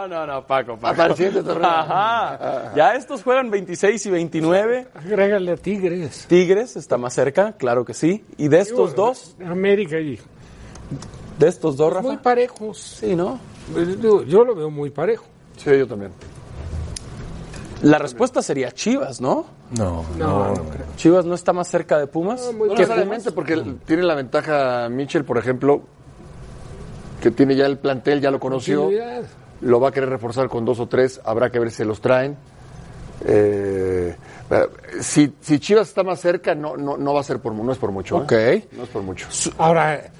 No, 0.03 0.09
no, 0.09 0.27
no, 0.27 0.45
Paco, 0.45 0.75
Paco. 0.77 0.89
Hasta 0.89 1.07
el 1.07 1.15
siguiente 1.15 1.43
torneo. 1.45 1.71
Ajá. 1.71 2.73
Ya 2.75 2.95
estos 2.95 3.23
juegan 3.23 3.51
26 3.53 4.05
y 4.07 4.11
29. 4.11 4.89
Agrégale 4.97 5.53
a 5.53 5.57
Tigres. 5.57 6.27
Tigres 6.29 6.75
está 6.75 6.99
más 6.99 7.15
cerca, 7.15 7.53
claro 7.53 7.85
que 7.85 7.95
sí. 7.95 8.25
¿Y 8.37 8.49
de 8.49 8.59
estos 8.59 8.97
dos? 8.97 9.37
América 9.47 10.01
y 10.01 10.19
¿De 11.39 11.47
estos 11.47 11.77
dos, 11.77 11.93
Rafa? 11.93 12.09
muy 12.09 12.17
parejos. 12.17 12.79
Sí, 12.99 13.15
¿no? 13.15 13.39
Digo, 13.77 14.25
Yo 14.25 14.45
lo 14.45 14.57
veo 14.57 14.71
muy 14.71 14.91
parejo. 14.91 15.25
Sí, 15.57 15.71
yo 15.79 15.87
también. 15.87 16.11
La 17.83 17.99
respuesta 17.99 18.43
sería 18.43 18.73
Chivas, 18.73 19.21
¿no? 19.21 19.47
No, 19.79 20.05
No, 20.19 20.49
no 20.49 20.65
creo. 20.65 20.87
Chivas 20.97 21.25
no 21.27 21.35
está 21.35 21.53
más 21.53 21.69
cerca 21.69 21.99
de 21.99 22.09
Pumas. 22.09 22.53
muy 22.53 22.69
No 22.69 22.75
que 22.75 22.81
necesariamente, 22.83 23.31
porque 23.31 23.57
tiene 23.87 24.03
la 24.03 24.17
ventaja 24.17 24.89
Mitchell, 24.89 25.25
por 25.25 25.39
ejemplo, 25.39 25.83
que 27.23 27.31
tiene 27.31 27.55
ya 27.57 27.65
el 27.67 27.79
plantel, 27.79 28.21
ya 28.21 28.31
lo 28.31 28.39
conoció, 28.41 28.91
lo 29.63 29.81
va 29.81 29.89
a 29.89 29.93
querer 29.93 30.09
reforzar 30.11 30.49
con 30.49 30.65
dos 30.67 30.79
o 30.81 30.89
tres, 30.89 31.21
habrá 31.25 31.51
que 31.51 31.59
ver 31.59 31.71
si 31.71 31.85
los 31.85 32.01
traen. 32.03 32.37
Eh, 33.25 34.17
eh, 34.51 34.67
si, 35.01 35.33
si 35.41 35.61
Chivas 35.61 35.89
está 35.89 36.03
más 36.03 36.21
cerca, 36.21 36.55
no, 36.57 36.77
no, 36.77 36.97
no 36.97 37.15
va 37.15 37.21
a 37.21 37.23
ser 37.23 37.39
por, 37.39 37.53
mu- 37.53 37.63
no 37.65 37.71
es 37.73 37.79
por 37.79 37.93
mucho. 37.93 38.17
Ok. 38.17 38.33
¿eh? 38.33 38.69
No 38.73 38.83
es 38.83 38.89
por 38.89 39.03
mucho. 39.03 39.29
Ahora, 39.59 40.11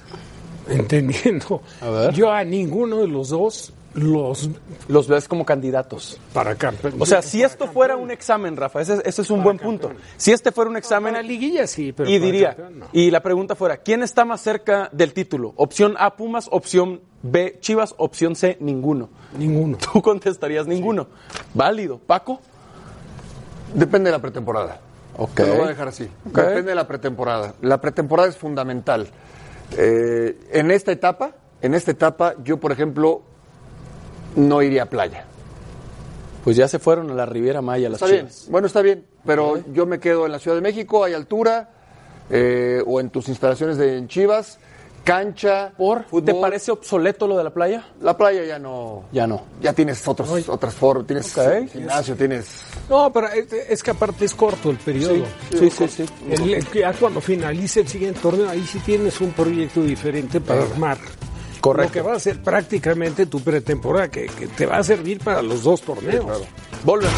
entendiendo, 0.69 1.61
A 1.81 1.91
ver. 1.91 2.15
yo 2.15 2.31
a 2.31 2.45
ninguno 2.45 2.99
de 2.99 3.09
los 3.09 3.31
dos 3.31 3.73
los 3.95 4.49
Los 4.89 5.09
ves 5.09 5.29
como 5.29 5.45
candidatos. 5.45 6.19
para 6.33 6.55
campeón. 6.55 6.95
O 6.99 7.07
sea, 7.07 7.23
si 7.23 7.43
esto 7.43 7.67
fuera 7.69 7.97
un 7.97 8.11
examen, 8.11 8.57
Rafa, 8.57 8.81
ese, 8.81 9.03
ese 9.05 9.23
es 9.23 9.31
un 9.31 9.43
buen 9.43 9.59
punto. 9.59 9.93
Si 10.17 10.33
este 10.33 10.51
fuera 10.53 10.71
un 10.71 10.77
examen, 10.77 11.13
para 11.15 11.23
liguilla 11.23 11.67
sí, 11.67 11.93
pero 11.93 12.09
y 12.11 12.19
para 12.19 12.27
diría, 12.27 12.49
campeón 12.57 12.79
no. 12.81 12.87
y 12.93 13.11
la 13.11 13.23
pregunta 13.23 13.55
fuera, 13.55 13.77
¿quién 13.79 14.03
está 14.03 14.25
más 14.25 14.41
cerca 14.41 14.89
del 14.93 15.13
título? 15.13 15.53
Opción 15.57 15.95
A, 15.99 16.17
Pumas, 16.17 16.49
opción 16.51 17.01
B, 17.23 17.59
Chivas, 17.61 17.95
opción 17.99 18.35
C, 18.35 18.57
ninguno. 18.61 19.11
ninguno. 19.39 19.77
Tú 19.93 20.01
contestarías 20.03 20.67
ninguno. 20.67 21.07
Válido. 21.55 21.99
¿Paco? 21.99 22.41
Depende 23.75 24.11
de 24.11 24.17
la 24.17 24.23
pretemporada. 24.23 24.81
Ok. 25.17 25.35
Te 25.35 25.47
lo 25.47 25.55
voy 25.55 25.65
a 25.65 25.69
dejar 25.69 25.89
así. 25.89 26.05
Ok. 26.29 26.37
Depende 26.37 26.71
de 26.71 26.75
la 26.75 26.87
pretemporada. 26.87 27.55
La 27.61 27.81
pretemporada 27.81 28.29
es 28.29 28.37
fundamental. 28.37 29.07
Eh, 29.77 30.39
en 30.53 30.71
esta 30.71 30.93
etapa, 30.93 31.33
en 31.63 31.75
esta 31.75 31.91
etapa, 31.91 32.35
yo, 32.43 32.59
por 32.59 32.73
ejemplo, 32.73 33.23
no 34.37 34.63
iría 34.63 34.85
a 34.85 34.87
playa. 34.87 35.25
Pues 36.45 36.57
ya 36.57 36.67
se 36.67 36.79
fueron 36.79 37.11
a 37.11 37.15
la 37.15 37.25
Riviera 37.27 37.63
Maya 37.63 37.89
las 37.89 38.03
Está 38.03 38.13
bien, 38.13 38.29
bueno, 38.49 38.67
está 38.67 38.83
bien, 38.83 39.05
pero 39.25 39.63
yo 39.73 39.87
me 39.87 40.01
quedo 40.01 40.27
en 40.27 40.33
la 40.33 40.39
Ciudad 40.41 40.57
de 40.57 40.61
México, 40.61 41.05
hay 41.05 41.15
altura, 41.15 41.71
eh, 42.31 42.83
o 42.85 42.99
en 43.01 43.11
tus 43.11 43.29
instalaciones 43.29 43.77
de 43.77 43.97
en 43.99 44.09
Chivas, 44.09 44.59
cancha, 45.05 45.73
¿Por? 45.77 46.05
fútbol. 46.05 46.25
¿Te 46.25 46.35
parece 46.35 46.73
obsoleto 46.73 47.27
lo 47.29 47.37
de 47.37 47.45
la 47.45 47.51
playa? 47.51 47.85
La 48.01 48.17
playa 48.17 48.45
ya 48.45 48.59
no, 48.59 49.05
Ya 49.13 49.27
no. 49.27 49.43
ya 49.61 49.73
tienes 49.73 50.07
otros, 50.09 50.49
otras 50.49 50.75
formas, 50.75 51.07
tienes 51.07 51.33
gimnasio, 51.73 52.17
tienes... 52.17 52.63
No, 52.91 53.13
pero 53.13 53.29
es, 53.29 53.53
es 53.53 53.83
que 53.83 53.91
aparte 53.93 54.25
es 54.25 54.35
corto 54.35 54.71
el 54.71 54.77
periodo. 54.79 55.25
Sí, 55.57 55.71
sí, 55.71 55.89
sí. 55.89 56.05
El- 56.29 56.55
el- 56.55 56.73
ya 56.73 56.93
cuando 56.93 57.21
finalice 57.21 57.81
el 57.81 57.89
siguiente 57.89 58.19
torneo, 58.21 58.49
ahí 58.49 58.65
sí 58.67 58.81
tienes 58.81 59.21
un 59.21 59.31
proyecto 59.33 59.83
diferente 59.83 60.41
para 60.41 60.63
armar. 60.63 60.99
Correcto. 61.63 61.99
Lo 61.99 62.05
que 62.05 62.11
va 62.11 62.17
a 62.17 62.21
ser 62.21 62.43
prácticamente 62.43 63.27
tu 63.27 63.41
pretemporada, 63.41 64.09
que, 64.09 64.27
que 64.27 64.49
te 64.49 64.67
va 64.67 64.79
a 64.79 64.83
servir 64.83 65.21
para 65.21 65.41
los 65.43 65.63
dos 65.63 65.81
torneos. 65.81 66.43
Volvemos. 66.83 67.15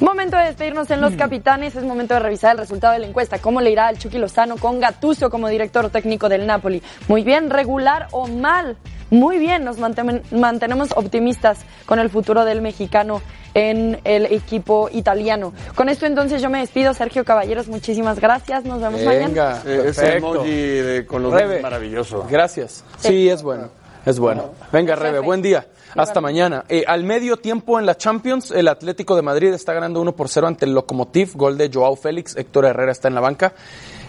Momento 0.00 0.36
de 0.36 0.44
despedirnos 0.46 0.90
en. 0.90 1.00
Los 1.00 1.14
Capitanes, 1.14 1.76
es 1.76 1.84
momento 1.84 2.14
de 2.14 2.20
revisar 2.20 2.52
el 2.52 2.58
resultado 2.58 2.92
de 2.92 2.98
la 2.98 3.06
encuesta. 3.06 3.38
¿Cómo 3.38 3.60
le 3.60 3.70
irá 3.70 3.86
al 3.86 3.98
Chucky 3.98 4.18
Lozano 4.18 4.56
con 4.56 4.80
Gattuso 4.80 5.30
como 5.30 5.46
director 5.48 5.88
técnico 5.90 6.28
del 6.28 6.44
Napoli? 6.44 6.82
Muy 7.06 7.22
bien, 7.22 7.50
regular 7.50 8.08
o 8.10 8.26
mal. 8.26 8.76
Muy 9.12 9.38
bien, 9.38 9.62
nos 9.62 9.78
mantemen- 9.78 10.22
mantenemos 10.32 10.88
optimistas 10.96 11.58
con 11.84 11.98
el 11.98 12.08
futuro 12.08 12.46
del 12.46 12.62
mexicano 12.62 13.20
en 13.52 14.00
el 14.04 14.24
equipo 14.24 14.88
italiano. 14.90 15.52
Con 15.74 15.90
esto 15.90 16.06
entonces 16.06 16.40
yo 16.40 16.48
me 16.48 16.60
despido, 16.60 16.94
Sergio 16.94 17.22
Caballeros, 17.22 17.68
muchísimas 17.68 18.18
gracias, 18.18 18.64
nos 18.64 18.80
vemos 18.80 19.02
mañana. 19.02 19.26
Venga, 19.26 19.62
Eh, 19.66 19.82
ese 19.90 20.00
perfecto. 20.02 20.34
emoji 20.34 20.50
de- 20.50 21.06
con 21.06 21.22
los 21.22 21.32
Rebe. 21.34 21.60
maravilloso. 21.60 22.26
Gracias. 22.30 22.84
Sí, 22.96 23.28
es 23.28 23.42
bueno. 23.42 23.68
Es 24.06 24.18
bueno. 24.18 24.52
Venga, 24.72 24.96
Rebe, 24.96 25.18
buen 25.18 25.42
día. 25.42 25.66
Hasta 25.94 26.22
mañana. 26.22 26.64
Eh, 26.70 26.84
al 26.88 27.04
medio 27.04 27.36
tiempo 27.36 27.78
en 27.78 27.84
la 27.84 27.94
Champions, 27.98 28.50
el 28.50 28.66
Atlético 28.68 29.14
de 29.14 29.20
Madrid 29.20 29.52
está 29.52 29.74
ganando 29.74 30.00
1 30.00 30.16
por 30.16 30.30
0 30.30 30.46
ante 30.46 30.64
el 30.64 30.72
Lokomotiv. 30.72 31.34
Gol 31.36 31.58
de 31.58 31.70
Joao 31.70 31.94
Félix. 31.96 32.34
Héctor 32.34 32.64
Herrera 32.64 32.90
está 32.92 33.08
en 33.08 33.14
la 33.14 33.20
banca. 33.20 33.52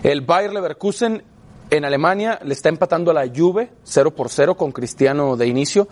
El 0.02 0.22
Bayer 0.22 0.54
Leverkusen 0.54 1.22
en 1.70 1.86
Alemania 1.86 2.40
le 2.44 2.54
está 2.54 2.70
empatando 2.70 3.12
a 3.12 3.14
la 3.14 3.28
Juve 3.28 3.72
0 3.84 4.12
por 4.12 4.30
0 4.30 4.56
con 4.56 4.72
Cristiano 4.72 5.36
de 5.36 5.48
inicio. 5.48 5.88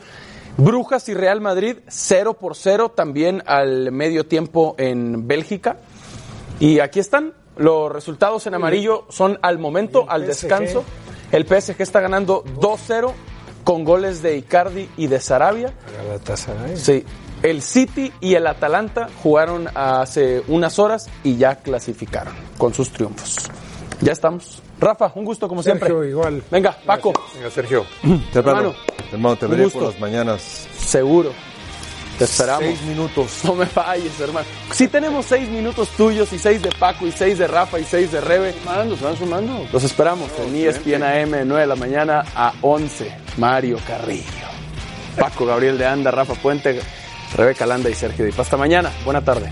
Brujas 0.57 1.07
y 1.09 1.13
Real 1.13 1.41
Madrid 1.41 1.78
0 1.88 2.34
por 2.34 2.55
0 2.55 2.91
también 2.91 3.41
al 3.45 3.91
medio 3.91 4.26
tiempo 4.26 4.76
en 4.78 5.28
Bélgica. 5.28 5.78
Y 6.59 6.80
aquí 6.80 6.99
están 6.99 7.34
los 7.57 7.91
resultados 7.91 8.47
en 8.47 8.55
amarillo 8.55 9.05
son 9.09 9.38
al 9.41 9.59
momento, 9.59 10.05
al 10.09 10.26
descanso. 10.26 10.84
El 11.32 11.45
PSG 11.45 11.82
está 11.82 11.99
ganando 12.01 12.43
2-0 12.43 13.11
con 13.63 13.84
goles 13.84 14.22
de 14.22 14.38
Icardi 14.38 14.89
y 14.97 15.07
de 15.07 15.19
Sarabia. 15.19 15.74
Sí. 16.76 17.05
El 17.43 17.61
City 17.61 18.11
y 18.22 18.36
el 18.36 18.45
Atalanta 18.45 19.09
jugaron 19.24 19.67
hace 19.74 20.43
unas 20.47 20.78
horas 20.78 21.09
y 21.24 21.38
ya 21.38 21.55
clasificaron 21.55 22.34
con 22.57 22.74
sus 22.74 22.91
triunfos. 22.91 23.49
Ya 23.99 24.11
estamos. 24.11 24.61
Rafa, 24.82 25.12
un 25.14 25.24
gusto 25.26 25.48
como 25.48 25.62
Sergio, 25.62 25.86
siempre. 25.86 26.10
igual. 26.10 26.44
Venga, 26.50 26.76
Paco. 26.86 27.14
Venga, 27.36 27.52
Sergio. 27.52 27.86
Hermano, 28.34 28.74
hermano, 29.12 29.36
te 29.36 29.46
veré 29.46 29.70
por 29.70 29.84
las 29.84 30.00
mañanas. 30.00 30.68
Seguro. 30.76 31.32
Te 32.18 32.26
esperamos. 32.26 32.64
Seis 32.64 32.82
minutos. 32.84 33.42
No 33.44 33.56
me 33.56 33.66
falles, 33.68 34.20
hermano. 34.20 34.46
Si 34.72 34.88
tenemos 34.88 35.26
seis 35.26 35.48
minutos 35.50 35.88
tuyos 35.90 36.34
y 36.34 36.40
seis 36.40 36.62
de 36.64 36.70
Paco 36.72 37.06
y 37.06 37.12
seis 37.12 37.38
de 37.38 37.48
Rafa 37.48 37.80
y 37.80 37.84
seis 37.84 38.12
de 38.12 38.22
Rebe. 38.22 38.54
Sumando, 38.54 38.96
se 38.96 39.04
van 39.06 39.18
sumando. 39.18 39.68
Los 39.72 39.84
esperamos 39.84 40.30
en 40.40 40.56
E 40.56 40.68
ESPN 40.68 41.04
AM 41.04 41.48
9 41.48 41.62
de 41.62 41.68
la 41.68 41.76
mañana 41.76 42.24
a 42.36 42.52
11. 42.62 43.12
Mario 43.38 43.78
Carrillo. 43.88 44.26
Paco 45.18 45.46
Gabriel 45.46 45.78
de 45.78 45.86
Anda, 45.86 46.10
Rafa 46.10 46.34
Puente, 46.36 46.80
Rebeca 47.36 47.66
Landa 47.66 47.90
y 47.90 47.94
Sergio 47.94 48.26
Dip. 48.26 48.40
Hasta 48.40 48.58
mañana. 48.58 48.92
Buena 49.06 49.22
tarde. 49.22 49.52